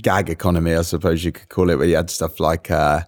gag 0.02 0.28
economy, 0.28 0.74
I 0.74 0.82
suppose 0.82 1.24
you 1.24 1.32
could 1.32 1.48
call 1.48 1.70
it, 1.70 1.76
where 1.76 1.86
you 1.86 1.96
had 1.96 2.10
stuff 2.10 2.38
like. 2.38 2.70
Uh, 2.70 3.02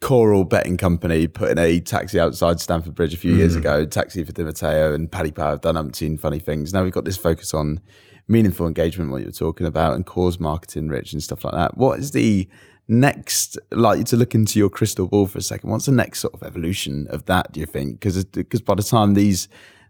Coral 0.00 0.44
Betting 0.44 0.76
Company 0.76 1.26
putting 1.26 1.58
a 1.58 1.80
taxi 1.80 2.20
outside 2.20 2.60
Stamford 2.60 2.94
Bridge 2.94 3.14
a 3.14 3.16
few 3.16 3.34
mm. 3.34 3.38
years 3.38 3.56
ago, 3.56 3.84
taxi 3.84 4.22
for 4.22 4.32
Di 4.32 4.44
Matteo 4.44 4.94
and 4.94 5.10
Paddy 5.10 5.32
Power 5.32 5.50
have 5.50 5.60
done 5.60 5.74
umpteen 5.74 6.18
funny 6.18 6.38
things. 6.38 6.72
Now 6.72 6.84
we've 6.84 6.92
got 6.92 7.04
this 7.04 7.16
focus 7.16 7.52
on 7.52 7.80
meaningful 8.28 8.66
engagement, 8.66 9.10
what 9.10 9.20
you 9.20 9.26
were 9.26 9.32
talking 9.32 9.66
about, 9.66 9.94
and 9.94 10.06
cause 10.06 10.38
marketing, 10.38 10.88
Rich, 10.88 11.12
and 11.12 11.22
stuff 11.22 11.44
like 11.44 11.54
that. 11.54 11.76
What 11.76 11.98
is 11.98 12.12
the 12.12 12.48
next, 12.86 13.58
like 13.72 14.06
to 14.06 14.16
look 14.16 14.34
into 14.34 14.58
your 14.58 14.70
crystal 14.70 15.08
ball 15.08 15.26
for 15.26 15.38
a 15.38 15.42
second, 15.42 15.70
what's 15.70 15.86
the 15.86 15.92
next 15.92 16.20
sort 16.20 16.34
of 16.34 16.42
evolution 16.42 17.06
of 17.10 17.24
that, 17.26 17.52
do 17.52 17.60
you 17.60 17.66
think? 17.66 18.00
Because 18.00 18.24
because 18.24 18.60
by 18.60 18.74
the 18.74 18.82
time 18.82 19.14
these, 19.14 19.48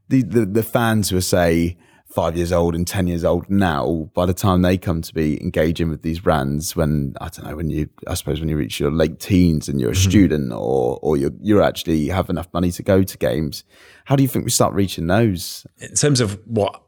the, 0.09 0.23
the, 0.23 0.47
the 0.47 0.63
fans 0.63 1.11
who 1.11 1.19
are, 1.19 1.21
say, 1.21 1.77
five 2.11 2.37
years 2.37 2.53
old 2.53 2.75
and 2.75 2.87
10 2.87 3.07
years 3.07 3.25
old 3.25 3.49
now, 3.51 4.11
by 4.15 4.25
the 4.25 4.33
time 4.33 4.63
they 4.63 4.79
come 4.79 5.03
to 5.03 5.13
be 5.13 5.41
engaging 5.43 5.91
with 5.91 6.03
these 6.03 6.21
brands, 6.21 6.75
when 6.75 7.15
I 7.21 7.29
don't 7.29 7.47
know, 7.47 7.57
when 7.57 7.71
you, 7.71 7.89
I 8.07 8.15
suppose 8.15 8.41
when 8.41 8.49
you 8.49 8.57
reach 8.57 8.81
your 8.81 8.91
late 8.91 9.21
teens 9.21 9.69
and 9.69 9.81
you're 9.81 9.91
a 9.91 9.93
mm-hmm. 9.93 10.11
student 10.11 10.53
or, 10.53 10.99
or 11.03 11.17
you're, 11.17 11.33
you're 11.41 11.63
actually 11.63 12.09
have 12.09 12.31
enough 12.31 12.49
money 12.55 12.71
to 12.73 12.83
go 12.83 13.03
to 13.03 13.19
games, 13.19 13.63
how 14.07 14.17
do 14.17 14.23
you 14.23 14.29
think 14.29 14.45
we 14.45 14.51
start 14.51 14.73
reaching 14.73 15.07
those? 15.07 15.67
In 15.79 15.95
terms 15.95 16.21
of 16.21 16.41
what 16.47 16.83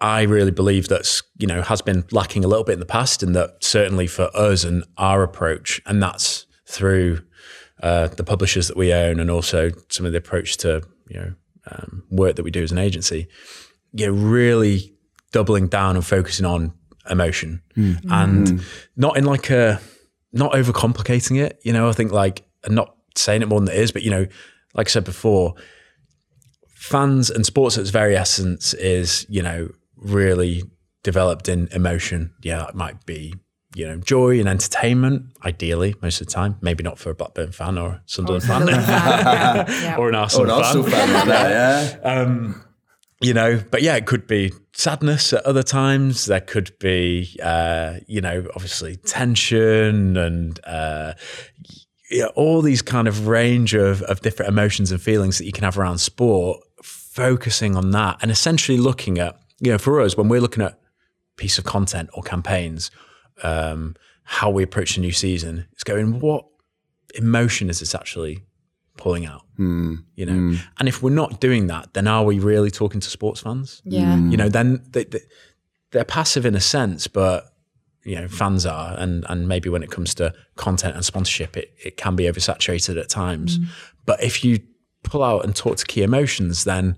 I 0.00 0.22
really 0.22 0.50
believe 0.50 0.88
that's, 0.88 1.22
you 1.38 1.46
know, 1.46 1.62
has 1.62 1.80
been 1.80 2.04
lacking 2.10 2.44
a 2.44 2.48
little 2.48 2.64
bit 2.64 2.74
in 2.74 2.80
the 2.80 2.86
past 2.86 3.22
and 3.22 3.34
that 3.34 3.64
certainly 3.64 4.06
for 4.06 4.30
us 4.34 4.64
and 4.64 4.84
our 4.98 5.22
approach, 5.22 5.80
and 5.86 6.02
that's 6.02 6.46
through 6.66 7.24
uh, 7.82 8.08
the 8.08 8.24
publishers 8.24 8.68
that 8.68 8.76
we 8.76 8.92
own 8.92 9.18
and 9.18 9.30
also 9.30 9.70
some 9.88 10.04
of 10.04 10.12
the 10.12 10.18
approach 10.18 10.58
to, 10.58 10.82
you 11.08 11.18
know, 11.18 11.34
um, 11.70 12.04
work 12.10 12.36
that 12.36 12.42
we 12.42 12.50
do 12.50 12.62
as 12.62 12.72
an 12.72 12.78
agency 12.78 13.28
you 13.92 14.06
know, 14.06 14.12
really 14.12 14.94
doubling 15.32 15.68
down 15.68 15.96
and 15.96 16.04
focusing 16.04 16.46
on 16.46 16.72
emotion 17.10 17.62
mm. 17.76 17.98
and 18.10 18.46
mm. 18.46 18.64
not 18.96 19.16
in 19.16 19.24
like 19.24 19.50
a 19.50 19.80
not 20.32 20.52
overcomplicating 20.52 21.40
it. 21.40 21.60
You 21.62 21.72
know, 21.72 21.88
I 21.88 21.92
think 21.92 22.12
like 22.12 22.44
and 22.64 22.74
not 22.74 22.94
saying 23.16 23.42
it 23.42 23.48
more 23.48 23.60
than 23.60 23.68
it 23.68 23.78
is, 23.78 23.92
but 23.92 24.02
you 24.02 24.10
know, 24.10 24.26
like 24.74 24.88
I 24.88 24.90
said 24.90 25.04
before, 25.04 25.54
fans 26.68 27.30
and 27.30 27.44
sports 27.44 27.76
at 27.76 27.82
its 27.82 27.90
very 27.90 28.16
essence 28.16 28.74
is, 28.74 29.26
you 29.28 29.42
know, 29.42 29.70
really 29.96 30.62
developed 31.02 31.48
in 31.48 31.68
emotion. 31.72 32.32
Yeah, 32.42 32.66
it 32.68 32.74
might 32.74 33.04
be, 33.06 33.34
you 33.74 33.86
know, 33.86 33.98
joy 33.98 34.38
and 34.40 34.48
entertainment, 34.48 35.26
ideally, 35.44 35.94
most 36.02 36.20
of 36.20 36.26
the 36.26 36.32
time. 36.32 36.56
Maybe 36.60 36.82
not 36.82 36.98
for 36.98 37.10
a 37.10 37.14
Blackburn 37.14 37.52
fan 37.52 37.78
or 37.78 37.88
a 37.88 38.02
Sunderland 38.06 38.44
fan. 38.44 38.66
fan. 38.66 38.84
yeah. 38.84 39.96
or 39.98 40.08
an 40.08 40.14
Arsenal, 40.14 40.46
or 40.46 40.54
an 40.54 40.64
Arsenal 40.64 40.84
fan. 40.84 41.26
fan 41.26 41.26
yeah. 41.28 41.98
Um, 42.04 42.64
you 43.20 43.34
know, 43.34 43.62
but 43.70 43.82
yeah, 43.82 43.96
it 43.96 44.06
could 44.06 44.26
be 44.26 44.52
sadness 44.72 45.32
at 45.32 45.44
other 45.44 45.62
times. 45.62 46.26
There 46.26 46.40
could 46.40 46.78
be, 46.78 47.36
uh, 47.42 47.94
you 48.06 48.20
know, 48.20 48.46
obviously 48.54 48.96
tension 48.96 50.16
and 50.16 50.60
uh, 50.64 51.14
all 52.36 52.62
these 52.62 52.80
kind 52.80 53.08
of 53.08 53.26
range 53.26 53.74
of, 53.74 54.02
of 54.02 54.20
different 54.20 54.50
emotions 54.50 54.92
and 54.92 55.02
feelings 55.02 55.38
that 55.38 55.46
you 55.46 55.52
can 55.52 55.64
have 55.64 55.78
around 55.78 55.98
sport. 55.98 56.60
Focusing 56.82 57.74
on 57.74 57.90
that 57.90 58.18
and 58.22 58.30
essentially 58.30 58.78
looking 58.78 59.18
at, 59.18 59.36
you 59.58 59.72
know, 59.72 59.78
for 59.78 60.00
us 60.00 60.16
when 60.16 60.28
we're 60.28 60.40
looking 60.40 60.62
at 60.62 60.78
piece 61.36 61.58
of 61.58 61.64
content 61.64 62.08
or 62.14 62.22
campaigns, 62.22 62.92
um, 63.42 63.96
how 64.22 64.48
we 64.50 64.62
approach 64.62 64.96
a 64.96 65.00
new 65.00 65.10
season, 65.10 65.66
it's 65.72 65.82
going 65.82 66.20
what 66.20 66.44
emotion 67.16 67.68
is 67.68 67.80
this 67.80 67.94
actually 67.94 68.44
pulling 68.98 69.24
out. 69.24 69.42
Mm. 69.58 70.04
You 70.14 70.26
know, 70.26 70.32
mm. 70.32 70.60
and 70.78 70.88
if 70.88 71.02
we're 71.02 71.10
not 71.10 71.40
doing 71.40 71.68
that, 71.68 71.94
then 71.94 72.06
are 72.06 72.24
we 72.24 72.38
really 72.38 72.70
talking 72.70 73.00
to 73.00 73.08
sports 73.08 73.40
fans? 73.40 73.80
Yeah, 73.84 74.16
mm. 74.16 74.30
you 74.30 74.36
know, 74.36 74.48
then 74.48 74.82
they, 74.90 75.04
they, 75.04 75.20
they're 75.92 76.04
passive 76.04 76.44
in 76.44 76.54
a 76.54 76.60
sense, 76.60 77.06
but 77.06 77.46
you 78.04 78.16
know, 78.16 78.28
fans 78.28 78.66
are, 78.66 78.94
and 78.98 79.24
and 79.28 79.48
maybe 79.48 79.68
when 79.68 79.82
it 79.82 79.90
comes 79.90 80.14
to 80.14 80.34
content 80.56 80.94
and 80.94 81.04
sponsorship, 81.04 81.56
it 81.56 81.74
it 81.84 81.96
can 81.96 82.16
be 82.16 82.24
oversaturated 82.24 83.00
at 83.00 83.08
times. 83.08 83.58
Mm. 83.58 83.66
But 84.04 84.22
if 84.22 84.44
you 84.44 84.60
pull 85.02 85.22
out 85.22 85.44
and 85.44 85.54
talk 85.54 85.76
to 85.78 85.86
key 85.86 86.02
emotions, 86.02 86.64
then 86.64 86.96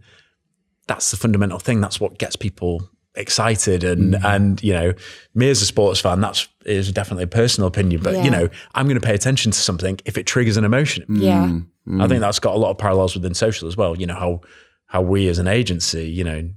that's 0.87 1.11
the 1.11 1.17
fundamental 1.17 1.59
thing. 1.59 1.81
That's 1.81 2.01
what 2.01 2.19
gets 2.19 2.37
people 2.37 2.91
excited 3.17 3.83
and 3.83 4.15
mm. 4.15 4.25
and 4.25 4.63
you 4.63 4.73
know 4.73 4.93
me 5.35 5.51
as 5.51 5.61
a 5.61 5.67
sports 5.67 5.99
fan 5.99 6.21
that's 6.21 6.47
is 6.65 6.93
definitely 6.93 7.25
a 7.25 7.27
personal 7.27 7.67
opinion 7.67 8.01
but 8.01 8.15
yeah. 8.15 8.23
you 8.23 8.31
know 8.31 8.49
i'm 8.77 8.87
going 8.87 8.99
to 8.99 9.05
pay 9.05 9.15
attention 9.15 9.51
to 9.51 9.59
something 9.59 9.99
if 10.05 10.17
it 10.17 10.27
triggers 10.27 10.57
an 10.57 10.65
emotion 10.65 11.05
yeah 11.09 11.49
mm. 11.89 12.03
i 12.03 12.07
think 12.07 12.21
that's 12.21 12.39
got 12.39 12.55
a 12.55 12.59
lot 12.59 12.71
of 12.71 12.79
parallels 12.79 13.15
within 13.15 13.35
social 13.35 13.67
as 13.67 13.77
well 13.77 13.99
you 13.99 14.07
know 14.07 14.15
how 14.15 14.41
how 14.87 15.03
we 15.03 15.27
as 15.27 15.41
an 15.41 15.49
agency 15.49 16.09
you 16.09 16.23
know 16.23 16.49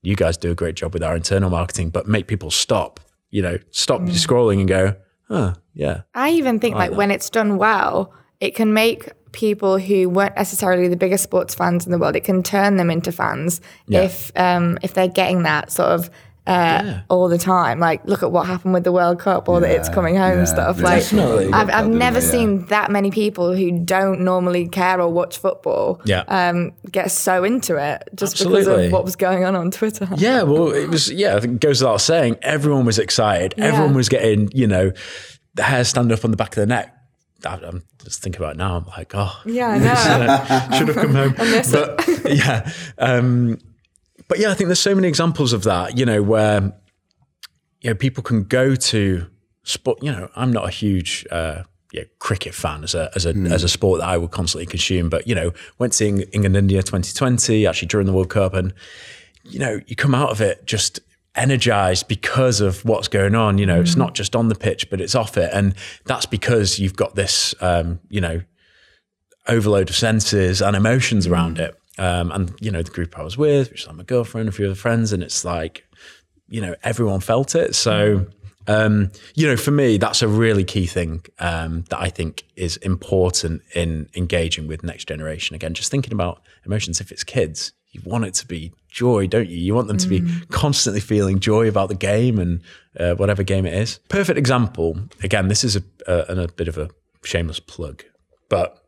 you 0.00 0.16
guys 0.16 0.38
do 0.38 0.50
a 0.50 0.54
great 0.54 0.74
job 0.74 0.94
with 0.94 1.02
our 1.02 1.14
internal 1.14 1.50
marketing 1.50 1.90
but 1.90 2.08
make 2.08 2.26
people 2.26 2.50
stop 2.50 2.98
you 3.28 3.42
know 3.42 3.58
stop 3.70 4.00
mm. 4.00 4.08
scrolling 4.08 4.60
and 4.60 4.68
go 4.68 4.96
huh 5.28 5.52
yeah 5.74 6.00
i 6.14 6.30
even 6.30 6.58
think 6.58 6.76
I 6.76 6.78
like, 6.78 6.90
like 6.92 6.98
when 6.98 7.10
it's 7.10 7.28
done 7.28 7.58
well 7.58 8.14
it 8.40 8.54
can 8.54 8.72
make 8.72 9.10
people 9.32 9.78
who 9.78 10.08
weren't 10.08 10.36
necessarily 10.36 10.88
the 10.88 10.96
biggest 10.96 11.24
sports 11.24 11.54
fans 11.54 11.86
in 11.86 11.92
the 11.92 11.98
world. 11.98 12.16
It 12.16 12.24
can 12.24 12.42
turn 12.42 12.76
them 12.76 12.90
into 12.90 13.12
fans 13.12 13.60
if 13.88 14.32
um, 14.36 14.78
if 14.82 14.94
they're 14.94 15.08
getting 15.08 15.42
that 15.44 15.72
sort 15.72 15.90
of. 15.90 16.10
Uh, 16.46 17.02
all 17.08 17.28
the 17.28 17.38
time, 17.38 17.78
like 17.78 18.04
look 18.06 18.24
at 18.24 18.32
what 18.32 18.44
happened 18.44 18.72
with 18.72 18.82
the 18.82 18.90
World 18.90 19.20
Cup 19.20 19.48
or 19.48 19.60
the 19.60 19.68
it's 19.68 19.88
coming 19.90 20.16
home 20.16 20.38
yeah, 20.38 20.44
stuff. 20.46 20.80
Like, 20.80 21.04
I've, 21.12 21.70
I've 21.70 21.88
never 21.88 22.18
didn't 22.18 22.32
seen 22.32 22.66
that 22.66 22.90
many 22.90 23.12
people 23.12 23.54
who 23.54 23.78
don't 23.78 24.22
normally 24.22 24.66
care 24.66 25.00
or 25.00 25.12
watch 25.12 25.38
football, 25.38 26.00
Yeah. 26.06 26.24
um, 26.26 26.72
get 26.90 27.12
so 27.12 27.44
into 27.44 27.76
it 27.76 28.08
just 28.16 28.38
because 28.38 28.66
of 28.66 28.90
what 28.90 29.04
was 29.04 29.14
going 29.14 29.44
on 29.44 29.54
on 29.54 29.70
Twitter. 29.70 30.08
Yeah, 30.16 30.42
well, 30.42 30.72
it 30.72 30.88
was. 30.88 31.12
Yeah, 31.12 31.36
it 31.36 31.60
goes 31.60 31.82
without 31.82 32.00
saying. 32.00 32.36
Everyone 32.42 32.84
was 32.84 32.98
excited. 32.98 33.54
Everyone 33.58 33.94
was 33.94 34.08
getting, 34.08 34.50
you 34.52 34.66
know, 34.66 34.92
the 35.54 35.62
hair 35.62 35.84
stand 35.84 36.10
up 36.10 36.24
on 36.24 36.32
the 36.32 36.38
back 36.38 36.48
of 36.48 36.56
their 36.56 36.66
neck. 36.66 36.96
I'm 37.44 37.82
just 38.04 38.22
think 38.22 38.36
about 38.36 38.52
it 38.52 38.56
now. 38.58 38.76
I'm 38.76 38.86
like, 38.86 39.12
oh, 39.14 39.40
Yeah, 39.44 39.68
I 39.68 39.78
know. 40.70 40.78
should 40.78 40.88
have 40.88 40.96
come 40.96 41.14
home. 41.14 41.34
but 41.72 42.08
yeah, 42.34 42.70
um, 42.98 43.58
but 44.28 44.38
yeah, 44.38 44.50
I 44.50 44.54
think 44.54 44.68
there's 44.68 44.80
so 44.80 44.94
many 44.94 45.08
examples 45.08 45.52
of 45.52 45.62
that. 45.64 45.98
You 45.98 46.06
know, 46.06 46.22
where 46.22 46.72
you 47.80 47.90
know 47.90 47.94
people 47.94 48.22
can 48.22 48.44
go 48.44 48.74
to 48.74 49.26
sport. 49.64 50.02
You 50.02 50.12
know, 50.12 50.28
I'm 50.36 50.52
not 50.52 50.66
a 50.66 50.70
huge. 50.70 51.26
Uh, 51.30 51.62
yeah, 51.92 52.04
cricket 52.20 52.54
fan 52.54 52.84
as 52.84 52.94
a 52.94 53.10
as 53.16 53.26
a 53.26 53.30
as 53.30 53.64
a 53.64 53.68
sport 53.68 53.98
that 53.98 54.08
I 54.08 54.16
would 54.16 54.30
constantly 54.30 54.64
consume, 54.64 55.08
but 55.08 55.26
you 55.26 55.34
know, 55.34 55.52
went 55.78 55.92
to 55.94 56.06
England 56.06 56.56
India 56.56 56.84
2020 56.84 57.66
actually 57.66 57.88
during 57.88 58.06
the 58.06 58.12
World 58.12 58.30
Cup, 58.30 58.54
and 58.54 58.72
you 59.42 59.58
know, 59.58 59.80
you 59.88 59.96
come 59.96 60.14
out 60.14 60.30
of 60.30 60.40
it 60.40 60.64
just 60.66 61.00
energized 61.34 62.08
because 62.08 62.60
of 62.60 62.84
what's 62.84 63.08
going 63.08 63.34
on. 63.34 63.58
You 63.58 63.66
know, 63.66 63.80
it's 63.80 63.96
not 63.96 64.14
just 64.14 64.34
on 64.34 64.48
the 64.48 64.54
pitch, 64.54 64.90
but 64.90 65.00
it's 65.00 65.14
off 65.14 65.36
it. 65.36 65.50
And 65.52 65.74
that's 66.04 66.26
because 66.26 66.78
you've 66.78 66.96
got 66.96 67.14
this, 67.14 67.54
um, 67.60 68.00
you 68.08 68.20
know, 68.20 68.42
overload 69.48 69.90
of 69.90 69.96
senses 69.96 70.60
and 70.60 70.76
emotions 70.76 71.26
around 71.26 71.58
it. 71.58 71.76
Um, 71.98 72.30
and, 72.32 72.54
you 72.60 72.70
know, 72.70 72.82
the 72.82 72.90
group 72.90 73.18
I 73.18 73.22
was 73.22 73.36
with, 73.36 73.70
which 73.70 73.82
is 73.82 73.86
like 73.86 73.96
my 73.96 74.04
girlfriend, 74.04 74.48
a 74.48 74.52
few 74.52 74.66
other 74.66 74.74
friends, 74.74 75.12
and 75.12 75.22
it's 75.22 75.44
like, 75.44 75.86
you 76.48 76.60
know, 76.60 76.74
everyone 76.82 77.20
felt 77.20 77.54
it. 77.54 77.74
So, 77.74 78.26
um, 78.66 79.10
you 79.34 79.46
know, 79.46 79.56
for 79.56 79.70
me, 79.70 79.98
that's 79.98 80.22
a 80.22 80.28
really 80.28 80.64
key 80.64 80.86
thing 80.86 81.22
um, 81.38 81.82
that 81.90 82.00
I 82.00 82.08
think 82.08 82.44
is 82.56 82.76
important 82.78 83.62
in 83.74 84.08
engaging 84.14 84.66
with 84.66 84.82
next 84.82 85.08
generation. 85.08 85.54
Again, 85.54 85.74
just 85.74 85.90
thinking 85.90 86.12
about 86.12 86.42
emotions. 86.64 87.00
If 87.00 87.12
it's 87.12 87.24
kids, 87.24 87.72
you 87.92 88.00
want 88.04 88.24
it 88.24 88.34
to 88.34 88.46
be 88.46 88.72
joy, 88.88 89.26
don't 89.26 89.48
you? 89.48 89.56
You 89.56 89.74
want 89.74 89.88
them 89.88 89.98
to 89.98 90.08
be 90.08 90.22
constantly 90.50 91.00
feeling 91.00 91.40
joy 91.40 91.68
about 91.68 91.88
the 91.88 91.94
game 91.94 92.38
and 92.38 92.60
uh, 92.98 93.14
whatever 93.14 93.42
game 93.42 93.66
it 93.66 93.74
is. 93.74 93.98
Perfect 94.08 94.38
example. 94.38 94.98
Again, 95.22 95.48
this 95.48 95.64
is 95.64 95.76
a, 95.76 95.82
a, 96.06 96.42
a 96.42 96.48
bit 96.48 96.68
of 96.68 96.78
a 96.78 96.88
shameless 97.24 97.60
plug, 97.60 98.04
but 98.48 98.84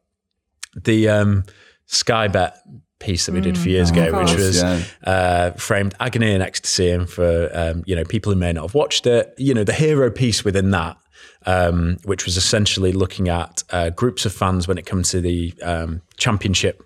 the 0.80 1.08
um, 1.08 1.44
Sky 1.86 2.28
Bet 2.28 2.56
piece 2.98 3.26
that 3.26 3.32
we 3.32 3.40
did 3.40 3.56
a 3.56 3.58
few 3.58 3.72
years 3.72 3.90
ago, 3.90 4.16
which 4.20 4.34
was 4.36 4.62
yeah. 4.62 4.82
uh, 5.04 5.50
framed 5.52 5.94
agony 5.98 6.32
and 6.32 6.42
ecstasy, 6.42 6.90
and 6.90 7.08
for 7.10 7.50
um, 7.52 7.82
you 7.86 7.96
know 7.96 8.04
people 8.04 8.32
who 8.32 8.38
may 8.38 8.52
not 8.52 8.62
have 8.62 8.74
watched 8.74 9.06
it, 9.06 9.34
you 9.36 9.52
know 9.52 9.64
the 9.64 9.72
hero 9.72 10.10
piece 10.10 10.44
within 10.44 10.70
that, 10.70 10.96
um, 11.44 11.98
which 12.04 12.24
was 12.24 12.36
essentially 12.36 12.92
looking 12.92 13.28
at 13.28 13.64
uh, 13.70 13.90
groups 13.90 14.24
of 14.24 14.32
fans 14.32 14.68
when 14.68 14.78
it 14.78 14.86
comes 14.86 15.10
to 15.10 15.20
the 15.20 15.52
um, 15.62 16.00
championship 16.16 16.82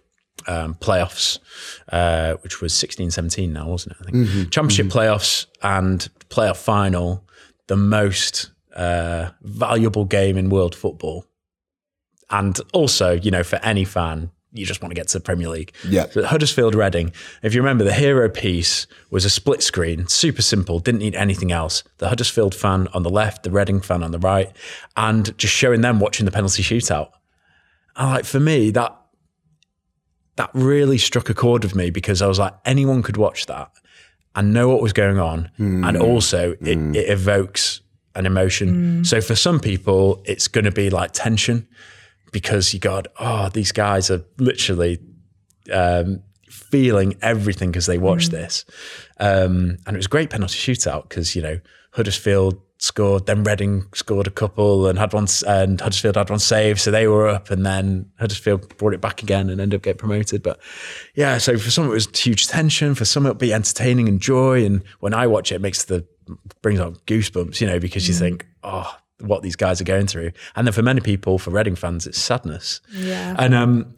um, 0.46 0.74
playoffs, 0.74 1.38
uh, 1.90 2.34
which 2.42 2.60
was 2.60 2.72
16 2.74 3.10
17 3.10 3.52
now, 3.52 3.68
wasn't 3.68 3.96
it? 3.96 3.98
I 4.00 4.10
think. 4.10 4.50
Championship 4.50 4.86
playoffs 4.86 5.46
and 5.62 6.08
playoff 6.28 6.56
final, 6.56 7.24
the 7.66 7.76
most 7.76 8.50
uh, 8.74 9.30
valuable 9.42 10.04
game 10.04 10.36
in 10.36 10.50
world 10.50 10.74
football. 10.74 11.26
And 12.30 12.58
also, 12.72 13.12
you 13.12 13.30
know, 13.30 13.44
for 13.44 13.56
any 13.62 13.84
fan, 13.84 14.30
you 14.52 14.64
just 14.64 14.82
want 14.82 14.90
to 14.90 14.94
get 14.94 15.08
to 15.08 15.18
the 15.18 15.22
Premier 15.22 15.48
League. 15.48 15.72
Yeah. 15.86 16.06
So 16.10 16.24
Huddersfield 16.24 16.74
Reading, 16.74 17.12
if 17.42 17.54
you 17.54 17.60
remember, 17.60 17.84
the 17.84 17.92
hero 17.92 18.28
piece 18.28 18.86
was 19.10 19.24
a 19.24 19.30
split 19.30 19.62
screen, 19.62 20.06
super 20.08 20.42
simple, 20.42 20.80
didn't 20.80 21.00
need 21.00 21.14
anything 21.14 21.52
else. 21.52 21.84
The 21.98 22.08
Huddersfield 22.08 22.54
fan 22.54 22.88
on 22.88 23.02
the 23.02 23.10
left, 23.10 23.42
the 23.42 23.50
Reading 23.50 23.80
fan 23.80 24.02
on 24.02 24.10
the 24.10 24.18
right, 24.18 24.54
and 24.96 25.36
just 25.38 25.54
showing 25.54 25.82
them 25.82 26.00
watching 26.00 26.24
the 26.24 26.32
penalty 26.32 26.62
shootout. 26.62 27.10
And 27.96 28.10
like 28.10 28.24
for 28.24 28.40
me, 28.40 28.70
that 28.70 28.96
that 30.36 30.50
really 30.54 30.98
struck 30.98 31.28
a 31.30 31.34
chord 31.34 31.64
with 31.64 31.74
me 31.74 31.90
because 31.90 32.22
I 32.22 32.26
was 32.26 32.38
like, 32.38 32.54
anyone 32.64 33.02
could 33.02 33.16
watch 33.16 33.46
that 33.46 33.70
and 34.34 34.52
know 34.52 34.68
what 34.68 34.82
was 34.82 34.92
going 34.92 35.18
on. 35.18 35.50
And 35.84 35.96
also 35.96 36.52
it, 36.60 36.78
it 36.96 37.10
evokes 37.10 37.80
an 38.14 38.26
emotion. 38.26 39.04
So 39.04 39.20
for 39.20 39.34
some 39.34 39.60
people, 39.60 40.22
it's 40.26 40.48
going 40.48 40.64
to 40.66 40.70
be 40.70 40.90
like 40.90 41.12
tension 41.12 41.66
because 42.32 42.74
you 42.74 42.80
got, 42.80 43.06
oh, 43.18 43.48
these 43.48 43.72
guys 43.72 44.10
are 44.10 44.22
literally 44.38 44.98
um, 45.72 46.22
feeling 46.50 47.16
everything 47.22 47.70
because 47.70 47.86
they 47.86 47.98
watched 47.98 48.30
this. 48.30 48.64
Um, 49.18 49.78
and 49.86 49.94
it 49.94 49.96
was 49.96 50.06
a 50.06 50.10
great 50.10 50.30
penalty 50.30 50.58
shootout 50.58 51.08
because, 51.08 51.34
you 51.34 51.42
know, 51.42 51.60
Huddersfield 51.92 52.60
scored, 52.78 53.26
then 53.26 53.42
Reading 53.42 53.86
scored 53.94 54.26
a 54.26 54.30
couple 54.30 54.86
and 54.86 54.98
had 54.98 55.12
one, 55.12 55.26
and 55.46 55.80
Huddersfield 55.80 56.16
had 56.16 56.30
one 56.30 56.38
saved. 56.38 56.80
So 56.80 56.90
they 56.90 57.06
were 57.06 57.28
up 57.28 57.50
and 57.50 57.64
then 57.64 58.10
Huddersfield 58.18 58.76
brought 58.76 58.94
it 58.94 59.00
back 59.00 59.22
again 59.22 59.48
and 59.50 59.60
ended 59.60 59.78
up 59.78 59.82
getting 59.82 59.98
promoted. 59.98 60.42
But 60.42 60.60
yeah, 61.14 61.38
so 61.38 61.56
for 61.58 61.70
some 61.70 61.86
it 61.86 61.90
was 61.90 62.08
huge 62.18 62.46
tension, 62.46 62.94
for 62.94 63.04
some 63.04 63.26
it'll 63.26 63.36
be 63.36 63.52
entertaining 63.52 64.08
and 64.08 64.20
joy. 64.20 64.64
And 64.64 64.82
when 65.00 65.14
I 65.14 65.26
watch 65.26 65.52
it, 65.52 65.56
it 65.56 65.60
makes 65.60 65.84
the, 65.84 66.06
brings 66.62 66.80
on 66.80 66.96
goosebumps, 67.06 67.60
you 67.60 67.66
know, 67.66 67.78
because 67.78 68.08
you 68.08 68.14
think, 68.14 68.46
oh, 68.62 68.94
what 69.20 69.42
these 69.42 69.56
guys 69.56 69.80
are 69.80 69.84
going 69.84 70.06
through. 70.06 70.32
And 70.54 70.66
then 70.66 70.72
for 70.72 70.82
many 70.82 71.00
people, 71.00 71.38
for 71.38 71.50
Reading 71.50 71.76
fans, 71.76 72.06
it's 72.06 72.18
sadness. 72.18 72.80
Yeah. 72.92 73.34
And 73.38 73.54
um, 73.54 73.94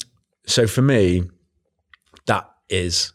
so 0.47 0.67
for 0.67 0.83
me, 0.83 1.25
that 2.27 2.49
is 2.69 3.13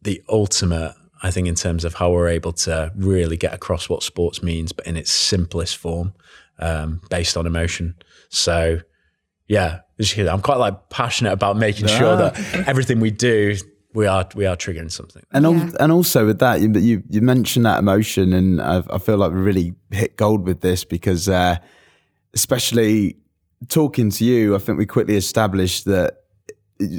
the 0.00 0.22
ultimate, 0.28 0.94
I 1.22 1.30
think, 1.30 1.46
in 1.48 1.54
terms 1.54 1.84
of 1.84 1.94
how 1.94 2.10
we're 2.10 2.28
able 2.28 2.52
to 2.52 2.92
really 2.96 3.36
get 3.36 3.54
across 3.54 3.88
what 3.88 4.02
sports 4.02 4.42
means, 4.42 4.72
but 4.72 4.86
in 4.86 4.96
its 4.96 5.12
simplest 5.12 5.76
form, 5.76 6.14
um, 6.58 7.00
based 7.10 7.36
on 7.36 7.46
emotion. 7.46 7.94
So, 8.28 8.80
yeah, 9.46 9.80
as 9.98 10.10
you 10.16 10.24
hear, 10.24 10.32
I'm 10.32 10.40
quite 10.42 10.58
like 10.58 10.88
passionate 10.90 11.32
about 11.32 11.56
making 11.56 11.86
sure 11.86 12.16
that 12.16 12.38
everything 12.66 12.98
we 13.00 13.10
do, 13.10 13.56
we 13.94 14.06
are 14.06 14.26
we 14.34 14.46
are 14.46 14.56
triggering 14.56 14.90
something. 14.90 15.22
And 15.32 15.44
al- 15.46 15.54
Yeah. 15.54 15.70
and 15.80 15.92
also 15.92 16.26
with 16.26 16.38
that, 16.40 16.60
you 16.60 16.72
you, 16.72 17.02
you 17.10 17.20
mentioned 17.20 17.66
that 17.66 17.78
emotion, 17.78 18.32
and 18.32 18.60
I, 18.60 18.82
I 18.90 18.98
feel 18.98 19.16
like 19.18 19.30
we 19.32 19.38
really 19.38 19.74
hit 19.90 20.16
gold 20.16 20.44
with 20.46 20.60
this 20.60 20.84
because, 20.84 21.28
uh, 21.28 21.56
especially 22.34 23.16
talking 23.68 24.10
to 24.10 24.24
you, 24.24 24.54
I 24.56 24.58
think 24.58 24.78
we 24.78 24.86
quickly 24.86 25.16
established 25.16 25.84
that 25.84 26.21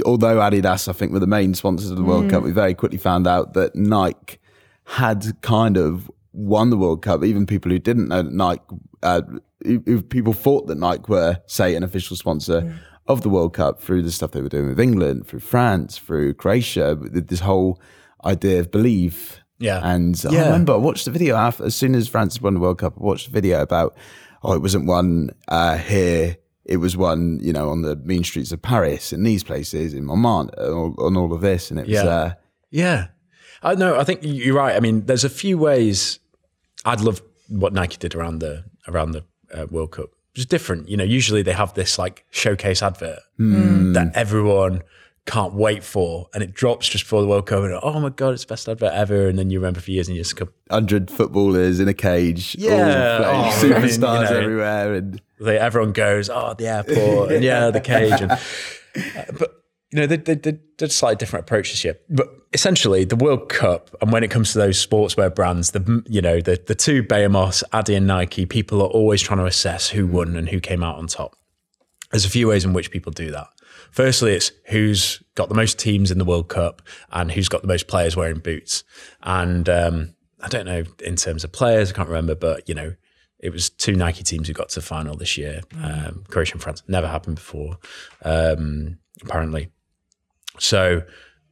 although 0.05 0.37
Adidas, 0.37 0.87
I 0.87 0.93
think, 0.93 1.11
were 1.11 1.19
the 1.19 1.27
main 1.27 1.53
sponsors 1.53 1.89
of 1.91 1.97
the 1.97 2.03
World 2.03 2.29
Cup, 2.29 2.43
we 2.43 2.51
very 2.51 2.73
quickly 2.73 2.97
found 2.97 3.27
out 3.27 3.53
that 3.53 3.75
Nike 3.75 4.39
had 4.85 5.41
kind 5.41 5.77
of 5.77 6.11
won 6.31 6.69
the 6.69 6.77
World 6.77 7.01
Cup. 7.01 7.23
Even 7.23 7.45
people 7.45 7.71
who 7.71 7.79
didn't 7.79 8.07
know 8.07 8.23
that 8.23 8.33
Nike, 8.33 8.61
uh, 9.01 9.21
who, 9.63 9.81
who 9.85 10.01
people 10.01 10.33
thought 10.33 10.67
that 10.67 10.77
Nike 10.77 11.03
were, 11.07 11.41
say, 11.45 11.75
an 11.75 11.83
official 11.83 12.15
sponsor 12.15 12.77
of 13.07 13.21
the 13.21 13.29
World 13.29 13.53
Cup 13.53 13.81
through 13.81 14.01
the 14.01 14.11
stuff 14.11 14.31
they 14.31 14.41
were 14.41 14.49
doing 14.49 14.67
with 14.67 14.79
England, 14.79 15.27
through 15.27 15.39
France, 15.39 15.97
through 15.97 16.33
Croatia, 16.33 16.97
this 16.99 17.41
whole 17.41 17.81
idea 18.25 18.59
of 18.59 18.71
belief. 18.71 19.41
Yeah. 19.59 19.81
And 19.83 20.21
I 20.29 20.45
remember 20.45 20.73
I 20.73 20.77
watched 20.77 21.05
the 21.05 21.11
video 21.11 21.35
after, 21.35 21.65
as 21.65 21.75
soon 21.75 21.95
as 21.95 22.07
France 22.07 22.41
won 22.41 22.53
the 22.53 22.59
World 22.59 22.79
Cup, 22.79 22.93
I 22.97 23.03
watched 23.03 23.27
the 23.27 23.33
video 23.33 23.61
about, 23.61 23.95
oh, 24.41 24.53
it 24.53 24.61
wasn't 24.61 24.85
one 24.85 25.31
uh, 25.47 25.77
here. 25.77 26.37
It 26.65 26.77
was 26.77 26.95
one, 26.95 27.39
you 27.41 27.51
know, 27.53 27.69
on 27.69 27.81
the 27.81 27.95
mean 27.97 28.23
streets 28.23 28.51
of 28.51 28.61
Paris, 28.61 29.11
in 29.11 29.23
these 29.23 29.43
places, 29.43 29.93
in 29.93 30.05
Montmartre, 30.05 30.53
on, 30.61 30.95
on 30.97 31.17
all 31.17 31.33
of 31.33 31.41
this. 31.41 31.69
And 31.71 31.79
it 31.79 31.83
was, 31.87 31.93
Yeah. 31.93 32.03
uh, 32.05 32.33
Yeah. 32.71 33.07
I 33.61 33.75
know. 33.75 33.97
I 33.99 34.03
think 34.03 34.19
you're 34.23 34.55
right. 34.55 34.75
I 34.75 34.79
mean, 34.79 35.05
there's 35.05 35.23
a 35.23 35.29
few 35.29 35.57
ways 35.57 36.19
I'd 36.85 36.99
love 37.01 37.21
what 37.49 37.71
Nike 37.73 37.97
did 37.97 38.13
around 38.15 38.39
the 38.39 38.65
around 38.87 39.11
the 39.13 39.23
uh, 39.53 39.67
World 39.71 39.91
Cup. 39.91 40.09
It's 40.35 40.45
different. 40.45 40.89
You 40.89 40.97
know, 40.97 41.03
usually 41.05 41.43
they 41.43 41.53
have 41.53 41.73
this 41.73 41.97
like 41.97 42.25
showcase 42.31 42.81
advert 42.83 43.19
that 43.37 44.11
everyone 44.15 44.81
can't 45.25 45.53
wait 45.53 45.83
for, 45.83 46.27
and 46.33 46.43
it 46.43 46.53
drops 46.53 46.89
just 46.89 47.05
before 47.05 47.21
the 47.21 47.27
World 47.27 47.45
Cup, 47.45 47.63
and 47.63 47.79
oh 47.81 47.99
my 47.99 48.09
god, 48.09 48.33
it's 48.33 48.43
the 48.43 48.49
best 48.49 48.67
advert 48.67 48.91
ever. 48.93 49.27
And 49.27 49.39
then 49.39 49.49
you 49.49 49.59
remember 49.59 49.79
for 49.79 49.91
years, 49.91 50.07
and 50.07 50.17
you 50.17 50.21
just 50.23 50.35
go, 50.35 50.45
100 50.67 51.09
footballers 51.09 51.79
in 51.79 51.87
a 51.87 51.93
cage, 51.93 52.55
Yeah. 52.59 53.19
all 53.25 53.25
Oh, 53.25 53.39
I 53.39 53.41
mean, 53.63 53.69
you 53.69 53.75
superstars 53.75 54.29
know. 54.31 54.37
everywhere. 54.37 54.93
And 54.95 55.21
they, 55.39 55.57
everyone 55.57 55.93
goes, 55.93 56.29
oh, 56.29 56.53
the 56.57 56.67
airport, 56.67 57.31
and 57.31 57.43
yeah, 57.43 57.69
the 57.71 57.79
cage, 57.81 58.19
and 58.21 58.31
uh, 59.17 59.23
but 59.39 59.59
you 59.91 59.99
know, 59.99 60.07
they, 60.07 60.17
they, 60.17 60.33
they 60.35 60.57
did 60.77 60.91
slightly 60.91 61.15
different 61.17 61.45
approaches 61.45 61.81
here. 61.81 61.97
But 62.09 62.27
essentially, 62.51 63.05
the 63.05 63.15
World 63.15 63.47
Cup, 63.47 63.95
and 64.01 64.11
when 64.11 64.23
it 64.23 64.31
comes 64.31 64.51
to 64.53 64.57
those 64.57 64.83
sportswear 64.85 65.33
brands, 65.33 65.71
the 65.71 66.03
you 66.09 66.19
know 66.21 66.41
the 66.41 66.61
the 66.67 66.75
two 66.75 67.01
behemoths, 67.03 67.63
Adi 67.71 67.95
and 67.95 68.07
Nike, 68.07 68.45
people 68.45 68.81
are 68.81 68.87
always 68.89 69.21
trying 69.21 69.39
to 69.39 69.45
assess 69.45 69.89
who 69.89 70.05
won 70.07 70.35
and 70.35 70.49
who 70.49 70.59
came 70.59 70.83
out 70.83 70.97
on 70.97 71.07
top. 71.07 71.35
There's 72.11 72.25
a 72.25 72.29
few 72.29 72.47
ways 72.49 72.65
in 72.65 72.73
which 72.73 72.91
people 72.91 73.11
do 73.11 73.31
that. 73.31 73.47
Firstly, 73.93 74.33
it's 74.33 74.51
who's 74.69 75.21
got 75.35 75.49
the 75.49 75.55
most 75.55 75.77
teams 75.77 76.09
in 76.09 76.17
the 76.17 76.25
World 76.25 76.49
Cup 76.49 76.81
and 77.11 77.31
who's 77.31 77.47
got 77.47 77.61
the 77.61 77.67
most 77.67 77.87
players 77.87 78.15
wearing 78.15 78.39
boots. 78.39 78.83
And 79.21 79.69
um, 79.69 80.15
I 80.41 80.47
don't 80.47 80.65
know 80.65 80.83
in 81.03 81.15
terms 81.15 81.43
of 81.43 81.51
players, 81.51 81.91
I 81.91 81.95
can't 81.95 82.09
remember, 82.09 82.33
but 82.33 82.67
you 82.67 82.73
know, 82.73 82.95
it 83.37 83.51
was 83.51 83.69
two 83.69 83.95
Nike 83.95 84.23
teams 84.23 84.47
who 84.47 84.53
got 84.53 84.69
to 84.69 84.79
the 84.79 84.85
final 84.85 85.15
this 85.15 85.37
year, 85.37 85.61
um, 85.83 86.23
Croatia 86.27 86.53
and 86.53 86.61
France. 86.61 86.81
Never 86.87 87.07
happened 87.07 87.35
before, 87.35 87.77
um, 88.23 88.97
apparently. 89.21 89.69
So 90.59 91.03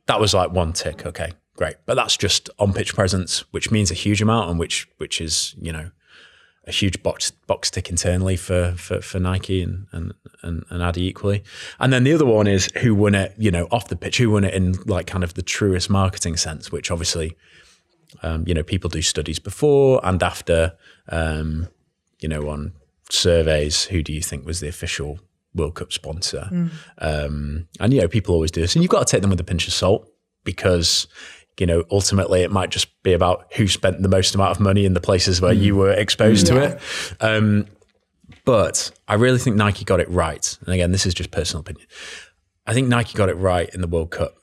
that 0.07 0.19
was 0.19 0.33
like 0.33 0.51
one 0.51 0.73
tick. 0.73 1.05
Okay, 1.05 1.33
great. 1.57 1.75
But 1.85 1.93
that's 1.93 2.17
just 2.17 2.49
on 2.57 2.73
pitch 2.73 2.95
presence, 2.95 3.43
which 3.51 3.69
means 3.69 3.91
a 3.91 3.95
huge 3.95 4.21
amount, 4.21 4.49
and 4.49 4.57
which 4.57 4.87
which 4.97 5.21
is 5.21 5.53
you 5.61 5.71
know 5.71 5.91
a 6.67 6.71
huge 6.71 7.01
box 7.01 7.31
box 7.31 7.71
tick 7.71 7.89
internally 7.89 8.35
for 8.35 8.73
for, 8.77 9.01
for 9.01 9.19
Nike 9.19 9.61
and, 9.61 9.87
and 9.91 10.13
and 10.43 10.63
and 10.69 10.83
Adi 10.83 11.07
equally. 11.07 11.43
And 11.79 11.91
then 11.91 12.03
the 12.03 12.13
other 12.13 12.25
one 12.25 12.47
is 12.47 12.69
who 12.81 12.93
won 12.93 13.15
it, 13.15 13.33
you 13.37 13.51
know, 13.51 13.67
off 13.71 13.87
the 13.87 13.95
pitch, 13.95 14.17
who 14.17 14.29
won 14.29 14.43
it 14.43 14.53
in 14.53 14.73
like 14.85 15.07
kind 15.07 15.23
of 15.23 15.33
the 15.33 15.41
truest 15.41 15.89
marketing 15.89 16.37
sense, 16.37 16.71
which 16.71 16.91
obviously, 16.91 17.35
um, 18.21 18.43
you 18.47 18.53
know, 18.53 18.63
people 18.63 18.89
do 18.89 19.01
studies 19.01 19.39
before 19.39 19.99
and 20.03 20.21
after, 20.21 20.73
um, 21.09 21.67
you 22.19 22.29
know, 22.29 22.49
on 22.49 22.73
surveys. 23.09 23.85
Who 23.85 24.03
do 24.03 24.13
you 24.13 24.21
think 24.21 24.45
was 24.45 24.59
the 24.59 24.67
official 24.67 25.19
World 25.55 25.75
Cup 25.75 25.91
sponsor? 25.91 26.47
Um, 26.99 27.67
and 27.79 27.93
you 27.93 28.01
know, 28.01 28.07
people 28.07 28.35
always 28.35 28.51
do 28.51 28.61
this, 28.61 28.75
and 28.75 28.83
you've 28.83 28.91
got 28.91 29.07
to 29.07 29.11
take 29.11 29.21
them 29.21 29.31
with 29.31 29.39
a 29.39 29.43
pinch 29.43 29.67
of 29.67 29.73
salt 29.73 30.07
because 30.43 31.07
you 31.61 31.67
know, 31.67 31.83
ultimately 31.91 32.41
it 32.41 32.49
might 32.49 32.71
just 32.71 32.87
be 33.03 33.13
about 33.13 33.53
who 33.53 33.67
spent 33.67 34.01
the 34.01 34.09
most 34.09 34.33
amount 34.33 34.49
of 34.49 34.59
money 34.59 34.83
in 34.83 34.95
the 34.95 34.99
places 34.99 35.39
where 35.39 35.53
you 35.53 35.75
were 35.75 35.91
exposed 35.91 36.47
to 36.47 36.57
it. 36.57 36.81
Um, 37.19 37.67
but 38.45 38.89
I 39.07 39.13
really 39.13 39.37
think 39.37 39.57
Nike 39.57 39.85
got 39.85 39.99
it 39.99 40.09
right. 40.09 40.57
And 40.65 40.73
again, 40.73 40.91
this 40.91 41.05
is 41.05 41.13
just 41.13 41.29
personal 41.29 41.61
opinion. 41.61 41.85
I 42.65 42.73
think 42.73 42.87
Nike 42.87 43.15
got 43.15 43.29
it 43.29 43.35
right 43.35 43.69
in 43.75 43.81
the 43.81 43.87
World 43.87 44.09
Cup. 44.09 44.37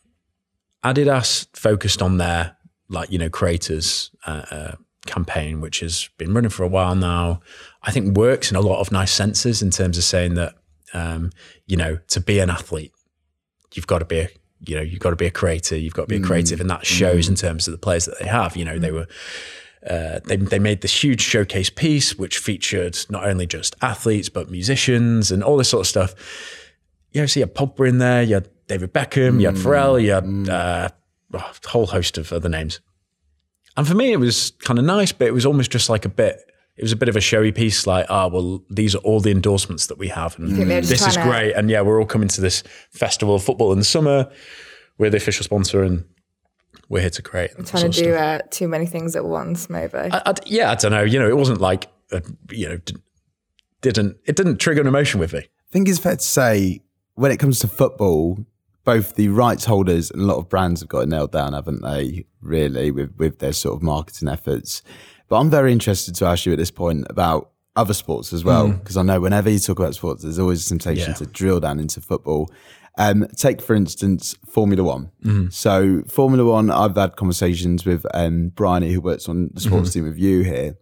Adidas 0.84 1.48
focused 1.56 2.02
on 2.02 2.18
their 2.18 2.56
like 2.88 3.10
you 3.10 3.18
know 3.18 3.28
creators 3.28 4.12
uh, 4.24 4.44
uh, 4.52 4.72
campaign, 5.06 5.60
which 5.60 5.80
has 5.80 6.08
been 6.18 6.32
running 6.32 6.50
for 6.50 6.62
a 6.62 6.68
while 6.68 6.94
now. 6.94 7.40
I 7.82 7.90
think 7.90 8.16
works 8.16 8.52
in 8.52 8.56
a 8.56 8.60
lot 8.60 8.78
of 8.78 8.92
nice 8.92 9.10
senses 9.10 9.60
in 9.60 9.70
terms 9.70 9.98
of 9.98 10.04
saying 10.04 10.34
that 10.34 10.54
um, 10.94 11.30
you 11.66 11.76
know 11.76 11.98
to 12.10 12.20
be 12.20 12.38
an 12.38 12.48
athlete, 12.48 12.92
you've 13.74 13.88
got 13.88 13.98
to 13.98 14.04
be 14.04 14.20
a 14.20 14.28
you 14.66 14.76
know 14.76 14.82
you've 14.82 15.00
got 15.00 15.10
to 15.10 15.16
be 15.16 15.26
a 15.26 15.30
creator, 15.30 15.76
you've 15.76 15.94
got 15.94 16.02
to 16.02 16.08
be 16.08 16.16
a 16.16 16.20
mm. 16.20 16.26
creative, 16.26 16.60
and 16.60 16.70
that 16.70 16.86
shows 16.86 17.28
in 17.28 17.34
mm. 17.34 17.40
terms 17.40 17.68
of 17.68 17.72
the 17.72 17.78
players 17.78 18.06
that 18.06 18.18
they 18.18 18.26
have. 18.26 18.56
You 18.56 18.64
know 18.64 18.78
they 18.78 18.90
mm. 18.90 18.94
were. 18.94 19.06
Uh, 19.88 20.18
they, 20.24 20.34
they 20.34 20.58
made 20.58 20.80
this 20.80 21.04
huge 21.04 21.20
showcase 21.20 21.70
piece 21.70 22.18
which 22.18 22.38
featured 22.38 22.98
not 23.10 23.24
only 23.24 23.46
just 23.46 23.76
athletes 23.80 24.28
but 24.28 24.50
musicians 24.50 25.30
and 25.30 25.42
all 25.42 25.56
this 25.56 25.68
sort 25.68 25.82
of 25.82 25.86
stuff. 25.86 26.14
You 27.12 27.22
know, 27.22 27.26
so 27.26 27.38
you 27.40 27.46
had 27.46 27.54
Pogba 27.54 27.88
in 27.88 27.98
there, 27.98 28.24
you 28.24 28.34
had 28.34 28.48
David 28.66 28.92
Beckham, 28.92 29.40
you 29.40 29.46
had 29.46 29.54
Pharrell, 29.54 30.02
you 30.02 30.10
had 30.10 30.52
uh, 30.52 30.88
oh, 31.32 31.52
a 31.64 31.68
whole 31.68 31.86
host 31.86 32.18
of 32.18 32.32
other 32.32 32.48
names. 32.48 32.80
And 33.76 33.86
for 33.86 33.94
me, 33.94 34.12
it 34.12 34.18
was 34.18 34.50
kind 34.58 34.80
of 34.80 34.84
nice, 34.84 35.12
but 35.12 35.28
it 35.28 35.32
was 35.32 35.46
almost 35.46 35.70
just 35.70 35.88
like 35.88 36.04
a 36.04 36.08
bit. 36.08 36.50
It 36.78 36.82
was 36.82 36.92
a 36.92 36.96
bit 36.96 37.08
of 37.08 37.16
a 37.16 37.20
showy 37.20 37.50
piece, 37.52 37.86
like, 37.86 38.06
ah, 38.08 38.28
well, 38.28 38.62
these 38.70 38.94
are 38.94 38.98
all 38.98 39.18
the 39.20 39.30
endorsements 39.32 39.88
that 39.88 39.98
we 39.98 40.08
have, 40.08 40.38
and 40.38 40.54
think 40.56 40.68
this 40.68 40.92
is 40.92 41.14
trying 41.14 41.14
to- 41.14 41.22
great. 41.30 41.52
And 41.54 41.68
yeah, 41.68 41.80
we're 41.80 41.98
all 42.00 42.06
coming 42.06 42.28
to 42.28 42.40
this 42.40 42.62
festival 42.92 43.34
of 43.34 43.42
football 43.42 43.72
in 43.72 43.78
the 43.78 43.84
summer. 43.84 44.30
We're 44.96 45.10
the 45.10 45.16
official 45.16 45.44
sponsor, 45.44 45.82
and 45.82 46.04
we're 46.88 47.00
here 47.00 47.10
to 47.10 47.22
create. 47.22 47.50
I'm 47.58 47.64
Trying 47.64 47.90
to 47.90 48.02
do 48.02 48.14
uh, 48.14 48.38
too 48.50 48.68
many 48.68 48.86
things 48.86 49.16
at 49.16 49.24
once, 49.24 49.68
maybe. 49.68 49.98
I, 49.98 50.22
I, 50.24 50.34
yeah, 50.46 50.70
I 50.70 50.76
don't 50.76 50.92
know. 50.92 51.02
You 51.02 51.18
know, 51.18 51.28
it 51.28 51.36
wasn't 51.36 51.60
like, 51.60 51.86
uh 52.12 52.20
you 52.50 52.68
know, 52.68 52.76
d- 52.78 52.94
didn't 53.80 54.16
it 54.26 54.36
didn't 54.36 54.58
trigger 54.58 54.80
an 54.80 54.86
emotion 54.86 55.20
with 55.20 55.32
me. 55.32 55.40
I 55.40 55.72
think 55.72 55.88
it's 55.88 55.98
fair 55.98 56.16
to 56.16 56.24
say 56.24 56.80
when 57.14 57.30
it 57.32 57.38
comes 57.38 57.58
to 57.60 57.68
football, 57.68 58.38
both 58.84 59.16
the 59.16 59.28
rights 59.28 59.64
holders 59.66 60.10
and 60.10 60.22
a 60.22 60.24
lot 60.24 60.38
of 60.38 60.48
brands 60.48 60.80
have 60.80 60.88
got 60.88 61.00
it 61.00 61.08
nailed 61.08 61.32
down, 61.32 61.52
haven't 61.52 61.82
they? 61.82 62.24
Really, 62.40 62.90
with 62.90 63.14
with 63.18 63.38
their 63.40 63.52
sort 63.52 63.74
of 63.76 63.82
marketing 63.82 64.28
efforts. 64.28 64.82
But 65.28 65.38
I'm 65.40 65.50
very 65.50 65.72
interested 65.72 66.14
to 66.16 66.26
ask 66.26 66.46
you 66.46 66.52
at 66.52 66.58
this 66.58 66.70
point 66.70 67.06
about 67.10 67.50
other 67.76 67.94
sports 67.94 68.32
as 68.32 68.44
well, 68.44 68.68
because 68.70 68.96
I 68.96 69.02
know 69.02 69.20
whenever 69.20 69.48
you 69.50 69.58
talk 69.58 69.78
about 69.78 69.94
sports, 69.94 70.22
there's 70.22 70.38
always 70.38 70.64
a 70.66 70.68
temptation 70.68 71.10
Yeah. 71.10 71.14
to 71.16 71.26
drill 71.26 71.60
down 71.60 71.78
into 71.78 72.00
football. 72.00 72.50
Um, 72.96 73.26
take 73.36 73.62
for 73.62 73.76
instance 73.76 74.34
Formula 74.48 74.82
One. 74.82 75.50
So 75.52 76.02
Formula 76.08 76.44
One, 76.44 76.70
I've 76.70 76.96
had 76.96 77.14
conversations 77.16 77.84
with 77.86 78.04
um, 78.12 78.48
Bryony, 78.48 78.92
who 78.92 79.00
works 79.00 79.28
on 79.28 79.50
the 79.54 79.60
sports 79.60 79.92
team 79.92 80.04
with 80.04 80.18
you 80.18 80.42
here. 80.42 80.76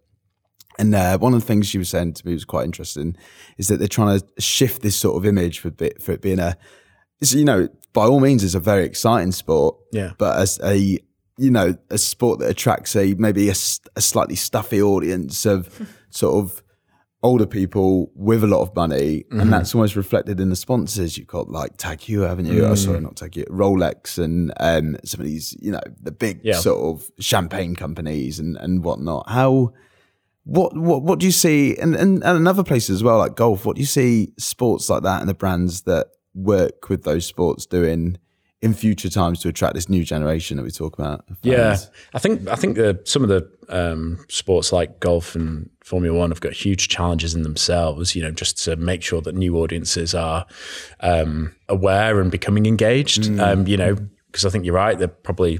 And 0.79 0.93
uh, 0.95 1.17
one 1.19 1.33
of 1.33 1.41
the 1.41 1.45
things 1.45 1.67
she 1.67 1.77
was 1.77 1.89
saying 1.89 2.13
to 2.13 2.25
me 2.25 2.33
was 2.33 2.45
quite 2.45 2.65
interesting 2.65 3.15
is 3.57 3.67
that 3.67 3.77
they're 3.77 3.87
trying 3.87 4.19
to 4.19 4.41
shift 4.41 4.81
this 4.81 4.95
sort 4.95 5.17
of 5.17 5.25
image 5.25 5.59
for, 5.59 5.69
bit, 5.71 6.01
for 6.01 6.11
it 6.11 6.21
being 6.21 6.39
a, 6.39 6.55
you 7.21 7.45
know, 7.45 7.67
by 7.93 8.05
all 8.05 8.19
means, 8.19 8.43
it's 8.43 8.53
a 8.55 8.59
very 8.59 8.85
exciting 8.85 9.31
sport. 9.31 9.75
Yeah. 9.91 10.11
But 10.19 10.39
as 10.39 10.59
a, 10.63 10.99
you 11.37 11.51
know, 11.51 11.75
a 11.89 11.97
sport 11.97 12.39
that 12.39 12.49
attracts 12.49 12.95
a 12.95 13.13
maybe 13.15 13.49
a 13.49 13.55
slightly 13.55 14.35
stuffy 14.35 14.81
audience 14.81 15.45
of 15.45 15.69
sort 16.09 16.43
of 16.43 16.63
older 17.23 17.47
people 17.47 18.11
with 18.15 18.43
a 18.43 18.47
lot 18.47 18.61
of 18.61 18.75
money, 18.75 19.23
Mm-hmm. 19.29 19.39
and 19.39 19.51
that's 19.53 19.73
almost 19.73 19.95
reflected 19.95 20.39
in 20.39 20.49
the 20.49 20.55
sponsors. 20.55 21.17
You've 21.17 21.27
got 21.27 21.49
like 21.49 21.75
Tag 21.77 21.99
Heuer, 21.99 22.27
haven't 22.27 22.45
you? 22.45 22.63
Oh, 22.65 22.71
Mm. 22.73 22.77
sorry, 22.77 23.01
not 23.01 23.15
Tag 23.15 23.31
Heuer, 23.31 23.47
Rolex, 23.49 24.17
and 24.23 24.51
um, 24.59 24.97
some 25.03 25.19
of 25.21 25.25
these, 25.25 25.55
you 25.59 25.71
know, 25.71 25.81
the 26.01 26.11
big 26.11 26.41
Yeah. 26.43 26.59
sort 26.59 26.79
of 26.79 27.09
champagne 27.19 27.75
companies 27.75 28.39
and 28.39 28.55
and 28.57 28.83
whatnot. 28.83 29.29
How 29.29 29.73
what 30.43 30.77
what 30.77 31.01
what 31.03 31.19
do 31.19 31.25
you 31.25 31.31
see 31.31 31.75
and, 31.77 31.93
and 31.95 32.23
and 32.23 32.37
in 32.37 32.47
other 32.47 32.63
places 32.63 32.89
as 32.95 33.03
well 33.03 33.17
like 33.17 33.35
golf 33.35 33.65
what 33.65 33.75
do 33.75 33.81
you 33.81 33.85
see 33.85 34.31
sports 34.37 34.89
like 34.89 35.03
that 35.03 35.19
and 35.19 35.27
the 35.29 35.33
brands 35.33 35.81
that 35.81 36.07
work 36.33 36.87
with 36.87 37.03
those 37.03 37.25
sports 37.25 37.65
doing 37.65 38.17
in 38.67 38.73
future 38.73 39.09
times 39.09 39.39
to 39.39 39.49
attract 39.49 39.73
this 39.73 39.89
new 39.89 40.03
generation 40.03 40.57
that 40.57 40.63
we 40.63 40.71
talk 40.71 40.97
about 40.99 41.25
Yeah. 41.41 41.77
I 42.13 42.19
think 42.19 42.47
I 42.47 42.55
think 42.55 42.75
the, 42.75 42.99
some 43.05 43.23
of 43.23 43.29
the 43.29 43.49
um, 43.69 44.23
sports 44.29 44.71
like 44.71 44.99
golf 44.99 45.35
and 45.35 45.69
Formula 45.83 46.17
One 46.17 46.29
have 46.31 46.41
got 46.41 46.53
huge 46.53 46.87
challenges 46.89 47.33
in 47.33 47.43
themselves. 47.43 48.15
You 48.15 48.23
know, 48.23 48.31
just 48.31 48.63
to 48.65 48.75
make 48.75 49.01
sure 49.01 49.21
that 49.21 49.35
new 49.35 49.57
audiences 49.57 50.13
are 50.13 50.45
um, 50.99 51.55
aware 51.67 52.21
and 52.21 52.29
becoming 52.31 52.65
engaged. 52.65 53.39
Um, 53.39 53.67
you 53.67 53.77
know, 53.77 53.95
because 54.27 54.45
I 54.45 54.49
think 54.49 54.65
you're 54.65 54.75
right. 54.75 54.97
They're 54.97 55.07
probably 55.07 55.59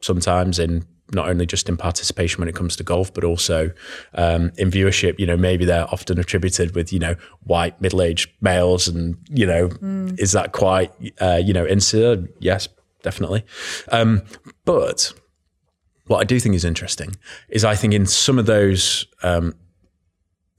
sometimes 0.00 0.58
in 0.58 0.84
not 1.12 1.28
only 1.28 1.46
just 1.46 1.68
in 1.68 1.76
participation 1.76 2.40
when 2.40 2.48
it 2.48 2.54
comes 2.54 2.76
to 2.76 2.82
golf, 2.82 3.12
but 3.14 3.24
also 3.24 3.70
um, 4.14 4.50
in 4.56 4.70
viewership. 4.70 5.18
You 5.18 5.26
know, 5.26 5.36
maybe 5.36 5.64
they're 5.64 5.86
often 5.92 6.18
attributed 6.18 6.74
with 6.74 6.92
you 6.92 6.98
know 6.98 7.16
white 7.44 7.80
middle-aged 7.80 8.30
males, 8.40 8.88
and 8.88 9.16
you 9.30 9.46
know, 9.46 9.70
is 10.18 10.32
that 10.32 10.52
quite 10.52 10.92
uh, 11.20 11.40
you 11.42 11.52
know 11.52 11.66
insular? 11.66 12.26
Yes, 12.40 12.68
definitely. 13.02 13.44
Um, 13.92 14.22
but 14.64 15.12
what 16.06 16.18
I 16.18 16.24
do 16.24 16.38
think 16.38 16.54
is 16.54 16.64
interesting 16.64 17.16
is 17.48 17.64
I 17.64 17.74
think 17.74 17.92
in 17.92 18.06
some 18.06 18.38
of 18.38 18.46
those 18.46 19.06
um, 19.22 19.54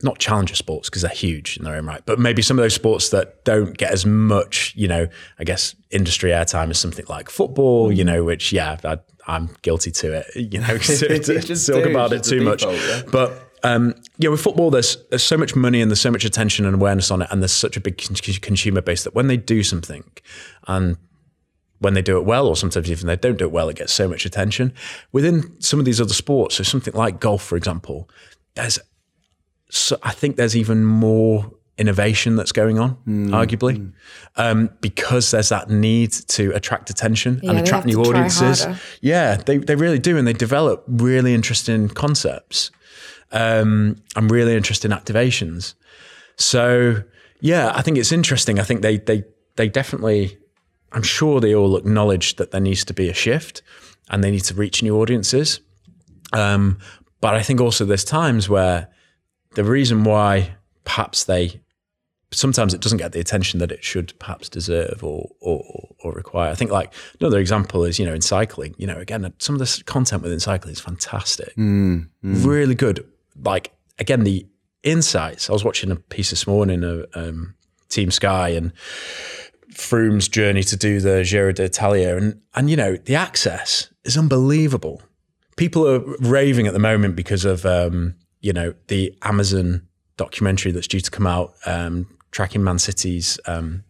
not 0.03 0.19
challenger 0.19 0.55
sports 0.55 0.89
because 0.89 1.01
they're 1.01 1.11
huge 1.11 1.57
in 1.57 1.63
their 1.63 1.75
own 1.75 1.85
right, 1.85 2.01
but 2.05 2.19
maybe 2.19 2.41
some 2.41 2.59
of 2.59 2.63
those 2.63 2.75
sports 2.75 3.09
that 3.09 3.43
don't 3.45 3.77
get 3.77 3.91
as 3.91 4.05
much, 4.05 4.73
you 4.75 4.87
know, 4.87 5.07
I 5.39 5.43
guess 5.43 5.75
industry 5.89 6.31
airtime 6.31 6.69
as 6.69 6.77
something 6.77 7.05
like 7.09 7.29
football, 7.29 7.91
you 7.91 8.03
know, 8.03 8.23
which 8.23 8.51
yeah, 8.51 8.77
I, 8.83 8.99
I'm 9.27 9.49
guilty 9.63 9.91
to 9.91 10.13
it, 10.13 10.25
you 10.53 10.59
know, 10.59 10.77
to, 10.77 11.19
to 11.19 11.39
Just 11.39 11.67
talk 11.67 11.83
do, 11.83 11.89
about 11.89 12.13
it 12.13 12.23
too 12.23 12.41
much, 12.41 12.61
default, 12.61 12.77
yeah. 12.77 13.01
but. 13.11 13.43
Um, 13.63 13.95
yeah, 14.19 14.29
with 14.29 14.39
football, 14.39 14.69
there's 14.69 14.97
there's 15.09 15.23
so 15.23 15.35
much 15.35 15.55
money 15.55 15.81
and 15.81 15.89
there's 15.89 15.99
so 15.99 16.11
much 16.11 16.23
attention 16.23 16.63
and 16.63 16.75
awareness 16.75 17.09
on 17.09 17.23
it, 17.23 17.27
and 17.31 17.41
there's 17.41 17.51
such 17.51 17.75
a 17.75 17.81
big 17.81 17.97
con- 17.97 18.15
consumer 18.15 18.81
base 18.81 19.03
that 19.03 19.15
when 19.15 19.27
they 19.27 19.35
do 19.35 19.63
something, 19.63 20.03
and 20.67 20.95
when 21.79 21.95
they 21.95 22.03
do 22.03 22.17
it 22.17 22.23
well, 22.23 22.47
or 22.47 22.55
sometimes 22.55 22.89
even 22.89 23.07
they 23.07 23.15
don't 23.15 23.37
do 23.37 23.45
it 23.45 23.51
well, 23.51 23.67
it 23.67 23.75
gets 23.75 23.91
so 23.91 24.07
much 24.07 24.27
attention. 24.27 24.73
Within 25.11 25.59
some 25.59 25.79
of 25.79 25.85
these 25.85 25.99
other 25.99 26.13
sports, 26.13 26.55
so 26.55 26.63
something 26.63 26.93
like 26.93 27.19
golf, 27.19 27.41
for 27.41 27.57
example, 27.57 28.07
there's 28.53 28.79
so 29.69 29.97
I 30.03 30.11
think 30.11 30.35
there's 30.37 30.55
even 30.55 30.85
more 30.85 31.51
innovation 31.77 32.35
that's 32.35 32.51
going 32.51 32.79
on, 32.79 32.97
arguably, 33.05 33.93
um, 34.35 34.69
because 34.81 35.31
there's 35.31 35.49
that 35.49 35.69
need 35.69 36.11
to 36.11 36.51
attract 36.55 36.89
attention 36.89 37.39
Yeah, 37.43 37.51
and 37.51 37.59
attract 37.59 37.85
new 37.85 38.01
audiences. 38.01 38.65
Yeah, 39.01 39.35
they 39.35 39.57
they 39.57 39.75
really 39.75 39.99
do, 39.99 40.17
and 40.17 40.27
they 40.27 40.33
develop 40.33 40.83
really 40.87 41.33
interesting 41.33 41.89
concepts 41.89 42.71
um, 43.31 44.01
and 44.15 44.31
really 44.31 44.55
interesting 44.55 44.91
activations. 44.91 45.75
So 46.37 47.03
yeah, 47.41 47.71
I 47.75 47.81
think 47.81 47.97
it's 47.97 48.11
interesting. 48.11 48.59
I 48.59 48.63
think 48.63 48.81
they 48.81 48.97
they 48.97 49.23
they 49.55 49.69
definitely. 49.69 50.37
I'm 50.93 51.03
sure 51.03 51.41
they 51.41 51.53
all 51.53 51.75
acknowledge 51.75 52.37
that 52.37 52.51
there 52.51 52.61
needs 52.61 52.85
to 52.85 52.93
be 52.93 53.09
a 53.09 53.13
shift, 53.13 53.61
and 54.09 54.23
they 54.23 54.31
need 54.31 54.45
to 54.45 54.53
reach 54.53 54.81
new 54.81 54.99
audiences. 55.01 55.59
Um, 56.31 56.79
but 57.19 57.35
I 57.35 57.43
think 57.43 57.59
also 57.59 57.83
there's 57.83 58.05
times 58.05 58.47
where 58.47 58.87
the 59.57 59.63
reason 59.63 60.03
why 60.03 60.55
perhaps 60.85 61.23
they 61.23 61.59
sometimes 62.31 62.75
it 62.75 62.81
doesn't 62.81 62.99
get 62.99 63.11
the 63.11 63.19
attention 63.19 63.59
that 63.59 63.71
it 63.71 63.83
should 63.83 64.13
perhaps 64.19 64.49
deserve 64.49 65.03
or 65.03 65.31
or, 65.41 65.95
or 66.03 66.13
require. 66.13 66.51
I 66.51 66.55
think 66.55 66.69
like 66.69 66.93
another 67.19 67.39
example 67.39 67.83
is 67.83 67.97
you 67.97 68.05
know 68.05 68.13
in 68.13 68.21
cycling. 68.21 68.75
You 68.77 68.85
know 68.85 68.97
again 68.97 69.33
some 69.39 69.55
of 69.55 69.59
this 69.59 69.81
content 69.81 70.21
within 70.21 70.39
cycling 70.39 70.73
is 70.73 70.79
fantastic, 70.79 71.53
really 72.21 72.75
good. 72.75 73.03
Like 73.35 73.73
again 73.97 74.23
the 74.25 74.45
insights. 74.83 75.49
I 75.49 75.53
was 75.53 75.63
watching 75.63 75.89
a 75.89 75.95
piece 75.95 76.29
this 76.29 76.45
morning 76.45 76.83
of 76.83 77.07
um, 77.15 77.55
Team 77.89 78.11
Sky 78.11 78.49
and 78.49 78.73
Froome's 79.73 80.27
journey 80.27 80.61
to 80.65 80.77
do 80.77 80.99
the 80.99 81.23
Giro 81.23 81.51
d'Italia, 81.51 82.15
and 82.15 82.39
and 82.53 82.69
you 82.69 82.75
know 82.75 82.95
the 82.95 83.15
access 83.15 83.91
is 84.03 84.19
unbelievable. 84.19 85.01
People 85.55 85.87
are 85.87 86.01
raving 86.19 86.67
at 86.67 86.73
the 86.73 86.79
moment 86.79 87.15
because 87.15 87.43
of 87.43 87.65
um, 87.65 88.13
you 88.41 88.53
know, 88.53 88.73
the 88.87 89.15
Amazon 89.23 89.87
documentary 90.17 90.71
that's 90.71 90.87
due 90.87 90.99
to 90.99 91.11
come 91.11 91.27
out, 91.27 91.55
um, 91.65 92.07
tracking 92.31 92.63
Man 92.63 92.79
City's 92.79 93.39
um, 93.45 93.83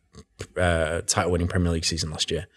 uh, 0.57 1.01
title-winning 1.01 1.47
Premier 1.47 1.71
League 1.71 1.85
season 1.85 2.11
last 2.11 2.31
year. 2.31 2.47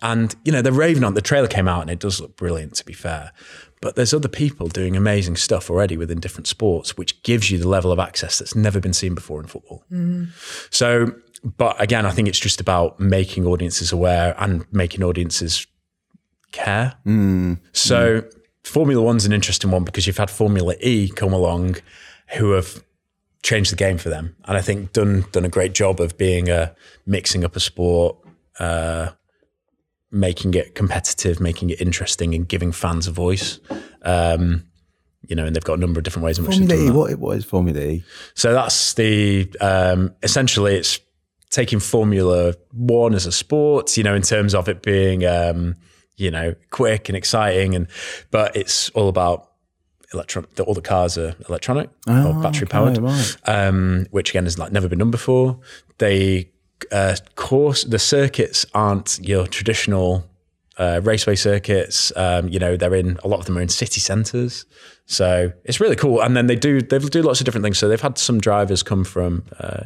And 0.00 0.34
you 0.44 0.52
know, 0.52 0.62
they're 0.62 0.72
raving 0.72 1.02
on. 1.02 1.14
The 1.14 1.20
trailer 1.20 1.48
came 1.48 1.66
out, 1.66 1.82
and 1.82 1.90
it 1.90 1.98
does 1.98 2.20
look 2.20 2.36
brilliant. 2.36 2.74
To 2.76 2.84
be 2.84 2.92
fair, 2.92 3.32
but 3.80 3.96
there's 3.96 4.14
other 4.14 4.28
people 4.28 4.68
doing 4.68 4.96
amazing 4.96 5.34
stuff 5.36 5.70
already 5.70 5.96
within 5.96 6.20
different 6.20 6.46
sports, 6.46 6.96
which 6.96 7.20
gives 7.24 7.50
you 7.50 7.58
the 7.58 7.68
level 7.68 7.90
of 7.90 7.98
access 7.98 8.38
that's 8.38 8.54
never 8.54 8.78
been 8.78 8.92
seen 8.92 9.14
before 9.16 9.40
in 9.40 9.48
football. 9.48 9.82
So, 10.70 11.14
but 11.42 11.80
again, 11.80 12.06
I 12.06 12.10
think 12.10 12.28
it's 12.28 12.38
just 12.38 12.60
about 12.60 13.00
making 13.00 13.44
audiences 13.44 13.90
aware 13.90 14.36
and 14.38 14.64
making 14.72 15.02
audiences 15.02 15.66
care. 16.52 16.94
So, 17.72 18.22
Formula 18.68 19.02
One's 19.02 19.24
an 19.24 19.32
interesting 19.32 19.70
one 19.70 19.84
because 19.84 20.06
you've 20.06 20.18
had 20.18 20.30
Formula 20.30 20.74
E 20.80 21.08
come 21.08 21.32
along, 21.32 21.76
who 22.36 22.52
have 22.52 22.84
changed 23.42 23.72
the 23.72 23.76
game 23.76 23.98
for 23.98 24.08
them, 24.08 24.36
and 24.44 24.56
I 24.56 24.60
think 24.60 24.92
done 24.92 25.24
done 25.32 25.44
a 25.44 25.48
great 25.48 25.72
job 25.72 26.00
of 26.00 26.16
being 26.18 26.48
a 26.48 26.74
mixing 27.06 27.44
up 27.44 27.56
a 27.56 27.60
sport. 27.60 28.16
Uh, 28.58 29.10
making 30.10 30.54
it 30.54 30.74
competitive, 30.74 31.38
making 31.38 31.70
it 31.70 31.80
interesting, 31.80 32.34
and 32.34 32.48
giving 32.48 32.72
fans 32.72 33.06
a 33.06 33.12
voice. 33.12 33.60
Um, 34.02 34.64
you 35.26 35.36
know, 35.36 35.44
and 35.44 35.54
they've 35.54 35.64
got 35.64 35.74
a 35.74 35.80
number 35.80 36.00
of 36.00 36.04
different 36.04 36.24
ways 36.24 36.38
in 36.38 36.44
which 36.46 36.56
they've 36.56 36.66
Formula 36.68 36.86
done 36.86 36.94
E. 36.94 36.98
What, 36.98 37.18
what 37.18 37.36
is 37.36 37.44
Formula 37.44 37.78
E? 37.78 38.04
So 38.34 38.54
that's 38.54 38.94
the 38.94 39.52
um, 39.60 40.14
essentially 40.22 40.76
it's 40.76 41.00
taking 41.50 41.80
Formula 41.80 42.54
One 42.72 43.14
as 43.14 43.26
a 43.26 43.32
sport, 43.32 43.96
you 43.96 44.02
know, 44.02 44.14
in 44.14 44.22
terms 44.22 44.54
of 44.54 44.68
it 44.68 44.82
being 44.82 45.26
um, 45.26 45.76
you 46.18 46.30
know 46.30 46.54
quick 46.70 47.08
and 47.08 47.16
exciting, 47.16 47.74
and 47.74 47.86
but 48.30 48.54
it's 48.56 48.90
all 48.90 49.08
about 49.08 49.50
electron. 50.12 50.46
All 50.66 50.74
the 50.74 50.82
cars 50.82 51.16
are 51.18 51.34
electronic 51.48 51.90
or 52.06 52.34
battery 52.42 52.66
powered, 52.66 52.98
Oh, 52.98 53.02
right. 53.02 53.36
um, 53.46 54.06
which 54.10 54.30
again 54.30 54.44
has 54.44 54.58
like 54.58 54.72
never 54.72 54.88
been 54.88 54.98
done 54.98 55.10
before. 55.10 55.58
They 55.98 56.50
uh, 56.92 57.16
course 57.34 57.84
the 57.84 57.98
circuits 57.98 58.64
aren't 58.74 59.18
your 59.22 59.46
traditional 59.46 60.24
uh, 60.78 61.00
raceway 61.02 61.34
circuits. 61.34 62.12
Um, 62.16 62.48
you 62.48 62.58
know, 62.58 62.76
they're 62.76 62.94
in 62.94 63.18
a 63.24 63.28
lot 63.28 63.40
of 63.40 63.46
them 63.46 63.58
are 63.58 63.62
in 63.62 63.68
city 63.68 64.00
centres, 64.00 64.64
so 65.06 65.52
it's 65.64 65.80
really 65.80 65.96
cool. 65.96 66.20
And 66.22 66.36
then 66.36 66.46
they 66.46 66.56
do 66.56 66.80
they 66.80 66.98
do 66.98 67.22
lots 67.22 67.40
of 67.40 67.44
different 67.44 67.64
things. 67.64 67.78
So 67.78 67.88
they've 67.88 68.00
had 68.00 68.16
some 68.18 68.38
drivers 68.40 68.82
come 68.82 69.04
from 69.04 69.42
uh, 69.58 69.84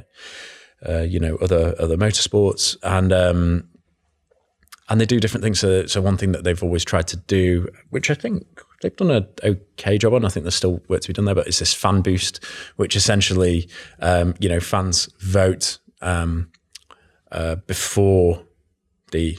uh, 0.89 1.01
you 1.01 1.19
know 1.21 1.37
other 1.37 1.75
other 1.79 1.97
motorsports 1.97 2.77
and. 2.83 3.13
Um, 3.13 3.69
and 4.93 5.01
they 5.01 5.07
do 5.07 5.19
different 5.19 5.43
things. 5.43 5.59
So, 5.59 5.87
so 5.87 6.03
one 6.03 6.19
thing 6.19 6.33
that 6.33 6.45
they've 6.45 6.63
always 6.63 6.85
tried 6.85 7.09
to 7.09 7.17
do, 7.17 7.67
which 7.89 8.11
I 8.11 8.15
think 8.15 8.47
they've 8.83 8.95
done 8.95 9.11
a 9.11 9.27
okay 9.43 9.97
job 9.97 10.13
on. 10.13 10.27
I 10.27 10.29
think 10.29 10.45
there's 10.45 10.55
still 10.55 10.83
work 10.89 11.01
to 11.01 11.09
be 11.09 11.15
done 11.15 11.25
there, 11.25 11.35
but 11.35 11.47
it's 11.47 11.61
this 11.61 11.73
fan 11.73 12.03
boost, 12.03 12.45
which 12.77 12.95
essentially, 12.95 13.71
um, 14.01 14.35
you 14.39 14.51
know, 14.51 14.61
fans 14.61 15.09
vote 15.19 15.79
um, 16.03 16.51
uh, 17.31 17.55
before 17.67 18.45
the 19.13 19.39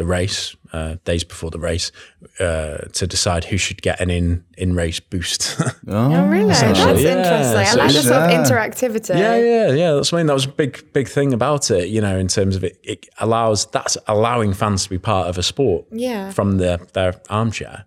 the 0.00 0.06
race, 0.06 0.56
uh, 0.72 0.96
days 1.04 1.24
before 1.24 1.50
the 1.50 1.58
race, 1.58 1.92
uh, 2.40 2.78
to 2.98 3.06
decide 3.06 3.44
who 3.44 3.58
should 3.58 3.82
get 3.82 4.00
an 4.00 4.08
in 4.10 4.42
in 4.56 4.74
race 4.74 4.98
boost. 4.98 5.60
Oh, 5.92 6.26
really? 6.26 6.46
That's 6.48 6.62
yeah. 6.62 6.90
interesting. 6.90 7.18
I 7.18 7.64
So 7.64 7.78
like 7.78 7.92
the 7.92 8.02
sort 8.02 8.22
of 8.22 8.30
Yeah. 8.30 8.42
interactivity. 8.44 9.18
Yeah, 9.18 9.36
yeah, 9.36 9.70
yeah. 9.72 9.92
That's 9.94 10.12
I 10.12 10.16
mean 10.18 10.26
that 10.26 10.34
was 10.34 10.46
a 10.46 10.54
big, 10.62 10.92
big 10.92 11.08
thing 11.08 11.32
about 11.34 11.70
it. 11.70 11.88
You 11.88 12.00
know, 12.00 12.16
in 12.16 12.28
terms 12.28 12.56
of 12.56 12.62
it, 12.64 12.78
it 12.82 13.06
allows 13.18 13.66
that's 13.66 13.98
allowing 14.06 14.54
fans 14.54 14.84
to 14.84 14.90
be 14.90 14.98
part 14.98 15.28
of 15.28 15.36
a 15.38 15.42
sport. 15.42 15.84
Yeah. 15.90 16.30
From 16.30 16.58
their 16.58 16.78
their 16.94 17.12
armchair, 17.28 17.84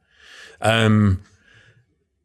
um, 0.62 1.22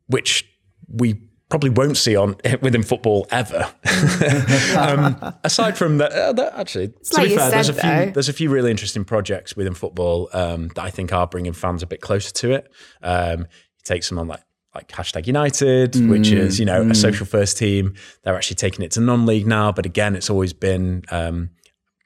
which 0.09 0.45
we 0.89 1.21
probably 1.49 1.71
won't 1.71 1.97
see 1.97 2.17
on 2.17 2.37
within 2.61 2.83
football 2.83 3.27
ever. 3.31 3.73
um, 4.77 5.35
aside 5.45 5.77
from 5.77 5.99
that, 5.99 6.13
uh, 6.13 6.33
that 6.33 6.55
actually, 6.59 6.89
to 6.89 7.15
like 7.15 7.25
be 7.25 7.31
you 7.31 7.39
fair, 7.39 7.51
there's 7.51 7.69
a 7.69 7.75
few 7.75 7.91
though. 7.91 8.11
there's 8.11 8.29
a 8.29 8.33
few 8.33 8.51
really 8.51 8.71
interesting 8.71 9.05
projects 9.05 9.57
within 9.57 9.75
football 9.75 10.29
um, 10.33 10.69
that 10.75 10.83
I 10.83 10.91
think 10.91 11.13
are 11.13 11.27
bringing 11.27 11.53
fans 11.53 11.83
a 11.83 11.87
bit 11.87 12.01
closer 12.01 12.33
to 12.33 12.53
it. 12.53 12.71
Um, 13.03 13.41
you 13.41 13.83
take 13.85 14.03
someone 14.03 14.29
like 14.29 14.43
like 14.75 14.89
hashtag 14.89 15.27
United, 15.27 16.09
which 16.09 16.31
is 16.31 16.61
you 16.61 16.67
know 16.67 16.83
a 16.83 16.95
social 16.95 17.27
first 17.27 17.59
team. 17.59 17.95
They're 18.23 18.37
actually 18.37 18.57
taking 18.57 18.85
it 18.85 18.93
to 18.93 19.01
non-league 19.01 19.47
now, 19.47 19.73
but 19.73 19.87
again, 19.87 20.15
it's 20.15 20.31
always 20.31 20.53
been 20.53 21.05
um, 21.11 21.51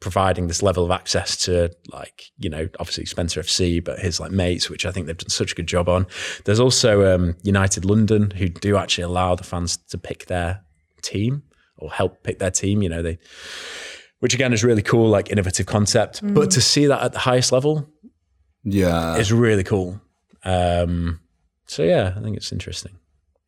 providing 0.02 0.48
this 0.48 0.62
level 0.62 0.84
of 0.84 0.90
access 0.90 1.36
to 1.44 1.70
like 1.90 2.24
you 2.38 2.50
know 2.50 2.68
obviously 2.78 3.06
Spencer 3.06 3.40
FC, 3.40 3.82
but 3.82 3.98
his 3.98 4.20
like 4.20 4.32
mates, 4.32 4.68
which 4.68 4.84
I 4.84 4.90
think 4.92 5.06
they've 5.06 5.16
done 5.16 5.30
such 5.30 5.52
a 5.52 5.54
good 5.54 5.66
job 5.68 5.88
on. 5.88 6.06
There's 6.44 6.60
also 6.60 7.14
um, 7.14 7.36
United 7.42 7.84
London 7.86 8.30
who 8.32 8.48
do 8.48 8.76
actually 8.76 9.04
allow 9.04 9.34
the 9.34 9.44
fans 9.44 9.78
to 9.90 9.96
pick 9.98 10.26
their 10.26 10.60
team 11.00 11.42
or 11.78 11.90
help 11.90 12.22
pick 12.22 12.38
their 12.38 12.50
team. 12.50 12.82
You 12.82 12.90
know 12.90 13.00
they 13.02 13.18
which 14.20 14.34
again 14.34 14.52
is 14.52 14.62
really 14.62 14.82
cool, 14.82 15.08
like 15.08 15.30
innovative 15.30 15.66
concept. 15.66 16.20
But 16.22 16.50
to 16.52 16.60
see 16.60 16.86
that 16.86 17.02
at 17.02 17.12
the 17.12 17.18
highest 17.18 17.50
level 17.52 17.88
Yeah. 18.64 19.16
is 19.16 19.32
really 19.32 19.64
cool. 19.64 20.00
Um, 20.44 21.20
so 21.66 21.82
yeah, 21.82 22.14
I 22.16 22.20
think 22.20 22.36
it's 22.36 22.52
interesting. 22.52 22.92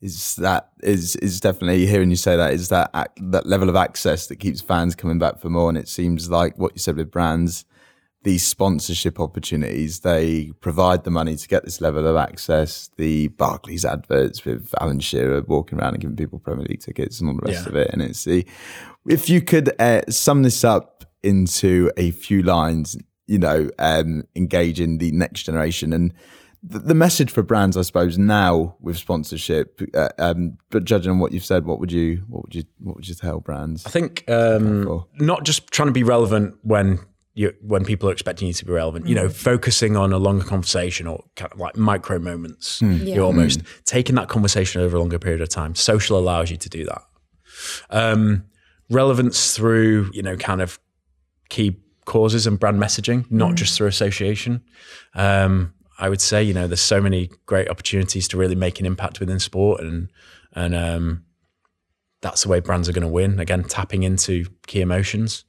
Is 0.04 0.36
that 0.36 0.68
is 0.82 1.16
is 1.16 1.40
definitely 1.40 1.86
hearing 1.86 2.10
you 2.10 2.16
say 2.16 2.36
that 2.36 2.52
is 2.52 2.68
that 2.68 2.90
that 3.16 3.46
level 3.46 3.68
of 3.70 3.76
access 3.76 4.26
that 4.26 4.36
keeps 4.36 4.60
fans 4.60 4.94
coming 4.94 5.18
back 5.18 5.38
for 5.40 5.48
more. 5.48 5.68
And 5.70 5.78
it 5.78 5.88
seems 5.88 6.28
like 6.30 6.58
what 6.58 6.72
you 6.74 6.78
said 6.78 6.96
with 6.96 7.10
brands 7.10 7.64
these 8.22 8.46
sponsorship 8.46 9.20
opportunities 9.20 10.00
they 10.00 10.50
provide 10.60 11.04
the 11.04 11.10
money 11.10 11.36
to 11.36 11.46
get 11.46 11.62
this 11.64 11.80
level 11.80 12.06
of 12.06 12.16
access. 12.16 12.88
The 12.96 13.28
Barclays 13.28 13.84
adverts 13.84 14.44
with 14.46 14.74
Alan 14.80 15.00
Shearer 15.00 15.42
walking 15.46 15.78
around 15.78 15.92
and 15.94 16.00
giving 16.00 16.16
people 16.16 16.38
Premier 16.38 16.64
League 16.64 16.80
tickets 16.80 17.20
and 17.20 17.28
all 17.28 17.36
the 17.36 17.50
rest 17.52 17.64
Yeah. 17.64 17.68
of 17.70 17.76
it. 17.76 17.90
And 17.92 18.00
it's 18.02 18.24
the 18.24 18.46
if 19.06 19.28
you 19.28 19.40
could 19.42 19.78
uh, 19.80 20.02
sum 20.08 20.42
this 20.42 20.64
up 20.64 21.04
into 21.22 21.90
a 21.96 22.10
few 22.10 22.42
lines 22.42 22.96
you 23.26 23.38
know 23.38 23.70
um 23.78 24.24
engaging 24.36 24.98
the 24.98 25.10
next 25.12 25.44
generation 25.44 25.92
and 25.94 26.12
the, 26.66 26.79
the 26.79 26.94
message 26.94 27.31
for 27.31 27.42
brands, 27.42 27.77
I 27.77 27.83
suppose, 27.83 28.16
now 28.16 28.77
with 28.81 28.96
sponsorship, 28.96 29.81
uh, 29.94 30.09
um, 30.18 30.57
but 30.70 30.85
judging 30.85 31.12
on 31.12 31.18
what 31.18 31.33
you've 31.33 31.44
said, 31.44 31.66
what 31.66 31.79
would 31.79 31.92
you, 31.92 32.24
what 32.29 32.42
would 32.44 32.55
you, 32.55 32.64
what 32.79 32.96
would 32.96 33.09
you 33.09 33.14
tell 33.14 33.40
brands? 33.40 33.85
I 33.87 33.90
think 33.90 34.24
um, 34.29 35.05
not 35.18 35.44
just 35.44 35.70
trying 35.70 35.88
to 35.88 35.92
be 35.92 36.03
relevant 36.03 36.57
when 36.62 37.00
you 37.35 37.53
when 37.61 37.85
people 37.85 38.09
are 38.09 38.12
expecting 38.12 38.48
you 38.48 38.55
to 38.55 38.64
be 38.64 38.72
relevant. 38.72 39.07
You 39.07 39.14
know, 39.14 39.29
focusing 39.29 39.96
on 39.96 40.12
a 40.12 40.18
longer 40.18 40.44
conversation 40.44 41.07
or 41.07 41.22
kind 41.37 41.53
of 41.53 41.59
like 41.59 41.77
micro 41.77 42.18
moments. 42.18 42.81
You're 42.81 43.24
almost 43.24 43.61
taking 43.85 44.14
that 44.14 44.29
conversation 44.29 44.81
over 44.81 44.96
a 44.96 45.00
longer 45.00 45.18
period 45.18 45.42
of 45.42 45.50
time. 45.50 45.74
Social 45.74 46.18
allows 46.18 46.50
you 46.50 46.57
to 46.57 46.68
do 46.68 46.85
that. 46.87 47.03
Um, 47.90 48.44
relevance 48.88 49.55
through 49.55 50.11
you 50.14 50.22
know 50.22 50.37
kind 50.37 50.62
of 50.62 50.79
key 51.50 51.81
causes 52.07 52.46
and 52.46 52.59
brand 52.59 52.79
messaging, 52.79 53.31
not 53.31 53.55
just 53.55 53.77
through 53.77 53.88
association. 53.88 54.62
Um, 55.14 55.73
I 55.98 56.09
would 56.09 56.20
say, 56.20 56.42
you 56.42 56.54
know, 56.54 56.66
there's 56.66 56.80
so 56.80 57.00
many 57.00 57.30
great 57.46 57.68
opportunities 57.68 58.28
to 58.28 58.37
really 58.37 58.54
make 58.54 58.80
an 58.80 58.87
impact 58.87 59.20
within 59.20 59.38
sport, 59.38 59.80
and 59.80 60.11
and 60.52 60.74
um, 60.74 61.24
that's 62.20 62.42
the 62.42 62.48
way 62.48 62.61
brands 62.61 62.88
are 62.88 62.92
going 62.92 63.07
to 63.07 63.09
win. 63.09 63.38
Again, 63.38 63.64
tapping 63.64 64.02
into 64.02 64.46
key 64.66 64.80
emotions, 64.80 65.44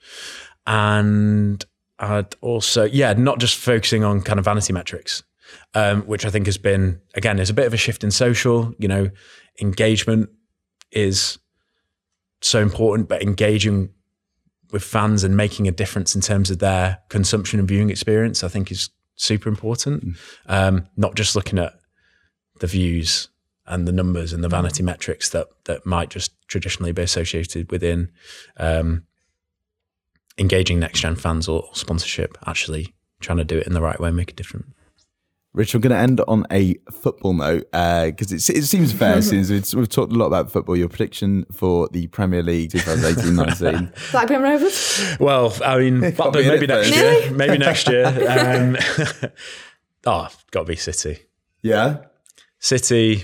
and 0.67 1.63
I'd 1.99 2.35
also, 2.41 2.83
yeah, 2.83 3.13
not 3.13 3.39
just 3.39 3.57
focusing 3.57 4.03
on 4.03 4.21
kind 4.21 4.39
of 4.39 4.45
vanity 4.45 4.73
metrics, 4.73 5.23
um, 5.73 6.01
which 6.03 6.25
I 6.25 6.29
think 6.29 6.45
has 6.45 6.57
been 6.57 7.01
again 7.15 7.39
is 7.39 7.49
a 7.49 7.53
bit 7.53 7.65
of 7.65 7.73
a 7.73 7.77
shift 7.77 8.03
in 8.03 8.11
social. 8.11 8.73
You 8.77 8.87
know, 8.87 9.09
engagement 9.61 10.29
is 10.91 11.39
so 12.41 12.61
important, 12.61 13.09
but 13.09 13.21
engaging 13.21 13.89
with 14.71 14.83
fans 14.83 15.23
and 15.23 15.37
making 15.37 15.67
a 15.67 15.71
difference 15.71 16.15
in 16.15 16.21
terms 16.21 16.51
of 16.51 16.59
their 16.59 16.99
consumption 17.09 17.59
and 17.59 17.67
viewing 17.67 17.89
experience, 17.89 18.43
I 18.43 18.47
think 18.47 18.71
is 18.71 18.89
super 19.15 19.49
important. 19.49 20.17
Um, 20.47 20.87
not 20.95 21.15
just 21.15 21.35
looking 21.35 21.59
at 21.59 21.73
the 22.59 22.67
views 22.67 23.29
and 23.67 23.87
the 23.87 23.91
numbers 23.91 24.31
and 24.31 24.43
the 24.43 24.49
vanity 24.49 24.83
metrics 24.83 25.29
that 25.29 25.47
that 25.65 25.85
might 25.85 26.09
just 26.09 26.31
traditionally 26.47 26.91
be 26.91 27.01
associated 27.01 27.71
within 27.71 28.11
um, 28.57 29.03
engaging 30.37 30.79
next 30.79 30.99
gen 30.99 31.15
fans 31.15 31.47
or 31.47 31.69
sponsorship. 31.73 32.37
Actually, 32.45 32.93
trying 33.19 33.37
to 33.37 33.43
do 33.43 33.57
it 33.57 33.67
in 33.67 33.73
the 33.73 33.81
right 33.81 33.99
way, 33.99 34.09
and 34.09 34.17
make 34.17 34.31
a 34.31 34.35
difference. 34.35 34.67
Rich, 35.55 35.73
I'm 35.73 35.79
going 35.79 35.91
to 35.91 35.97
end 35.97 36.19
on 36.27 36.45
a 36.51 36.75
football 36.91 37.31
note 37.31 37.69
uh, 37.71 38.07
because 38.07 38.33
it, 38.33 38.57
it 38.57 38.63
seems 38.65 38.91
fair 38.91 39.21
since 39.21 39.49
we've, 39.49 39.73
we've 39.73 39.87
talked 39.87 40.11
a 40.11 40.15
lot 40.15 40.25
about 40.25 40.51
football. 40.51 40.75
Your 40.75 40.89
prediction 40.89 41.45
for 41.49 41.87
the 41.93 42.07
Premier 42.07 42.43
League 42.43 42.71
2018-19? 42.71 44.11
Blackburn 44.11 44.41
Rovers. 44.41 45.15
Well, 45.17 45.55
I 45.63 45.77
mean, 45.77 46.01
Gotta 46.01 46.13
Blackburn, 46.13 46.43
be 46.43 46.49
maybe 46.49 46.67
next 46.67 46.93
year. 46.93 47.31
Maybe 47.31 47.57
next 47.57 47.87
year. 47.87 48.05
Um, 48.35 48.75
oh, 50.05 50.27
got 50.51 50.61
to 50.61 50.65
be 50.65 50.75
City. 50.75 51.19
yeah, 51.61 51.99
City, 52.59 53.23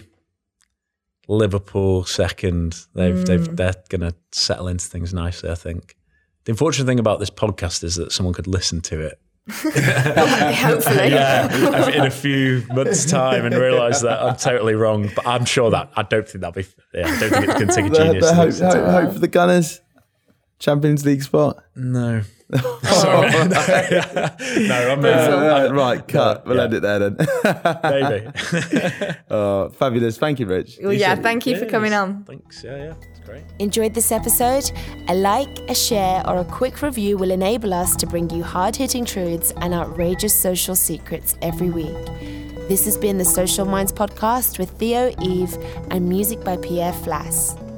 Liverpool 1.28 2.06
second. 2.06 2.86
They've 2.96 3.26
they've 3.26 3.56
they're 3.56 3.76
going 3.90 4.02
to 4.02 4.16
settle 4.32 4.68
into 4.68 4.86
things 4.86 5.14
nicely. 5.14 5.50
I 5.50 5.56
think. 5.56 5.98
The 6.46 6.54
unfortunate 6.54 6.86
thing 6.86 7.00
about 7.00 7.20
this 7.20 7.30
podcast 7.30 7.84
is 7.84 7.96
that 7.96 8.12
someone 8.12 8.34
could 8.34 8.48
listen 8.48 8.82
to 8.82 9.02
it 9.02 9.20
Hopefully. 10.56 11.10
yeah, 11.12 11.88
in 11.96 12.06
a 12.06 12.12
few 12.12 12.64
months' 12.70 13.06
time 13.10 13.46
and 13.46 13.56
realise 13.56 14.02
that 14.02 14.22
I'm 14.22 14.36
totally 14.36 14.76
wrong. 14.76 15.10
But 15.16 15.28
I'm 15.28 15.46
sure 15.46 15.70
that 15.72 15.92
I 15.96 16.04
don't 16.04 16.28
think 16.28 16.42
that'll 16.42 16.54
be. 16.62 16.68
Yeah, 16.94 17.08
I 17.08 17.20
don't 17.20 17.30
think 17.32 17.44
it's 17.48 17.54
going 17.54 17.68
to 17.68 17.74
take 17.76 17.86
a 17.86 17.90
The, 17.90 17.98
genius. 17.98 18.60
the 18.60 18.70
to- 18.70 18.76
hope, 18.76 18.86
hope, 18.86 19.04
hope 19.04 19.14
for 19.14 19.20
the 19.20 19.28
Gunners. 19.28 19.82
Champions 20.60 21.04
League 21.06 21.24
spot. 21.24 21.64
No. 21.76 22.22
Sorry. 22.84 23.32
no, 23.32 24.92
I'm 24.92 25.04
Uh, 25.06 25.08
uh, 25.08 25.70
right, 25.74 26.08
cut. 26.08 26.46
We'll 26.46 26.58
yeah. 26.58 26.64
end 26.66 26.74
it 26.76 26.82
there 26.82 27.00
then. 27.00 27.18
maybe. 27.84 29.16
oh, 29.32 29.70
fabulous. 29.70 30.18
Thank 30.20 30.40
you, 30.40 30.46
Rich. 30.46 30.78
Well, 30.84 30.94
yeah, 30.94 31.16
thank 31.16 31.48
you 31.48 31.58
for 31.58 31.66
coming 31.66 31.94
on. 31.94 32.26
Thanks. 32.26 32.64
Yeah, 32.64 32.76
yeah, 32.78 32.94
it's 33.10 33.11
Enjoyed 33.60 33.94
this 33.94 34.12
episode? 34.12 34.72
A 35.08 35.16
like, 35.16 35.60
a 35.70 35.76
share, 35.76 36.28
or 36.28 36.40
a 36.40 36.46
quick 36.46 36.82
review 36.82 37.18
will 37.18 37.32
enable 37.32 37.74
us 37.74 37.96
to 37.98 38.08
bring 38.08 38.30
you 38.30 38.44
hard 38.44 38.76
hitting 38.76 39.06
truths 39.06 39.54
and 39.58 39.74
outrageous 39.74 40.34
social 40.34 40.76
secrets 40.76 41.36
every 41.42 41.70
week. 41.70 42.06
This 42.68 42.86
has 42.86 42.98
been 42.98 43.18
the 43.18 43.26
Social 43.26 43.66
Minds 43.66 43.92
Podcast 43.92 44.58
with 44.58 44.72
Theo, 44.72 45.14
Eve, 45.22 45.58
and 45.90 46.08
music 46.08 46.44
by 46.44 46.58
Pierre 46.58 46.94
Flass. 46.94 47.71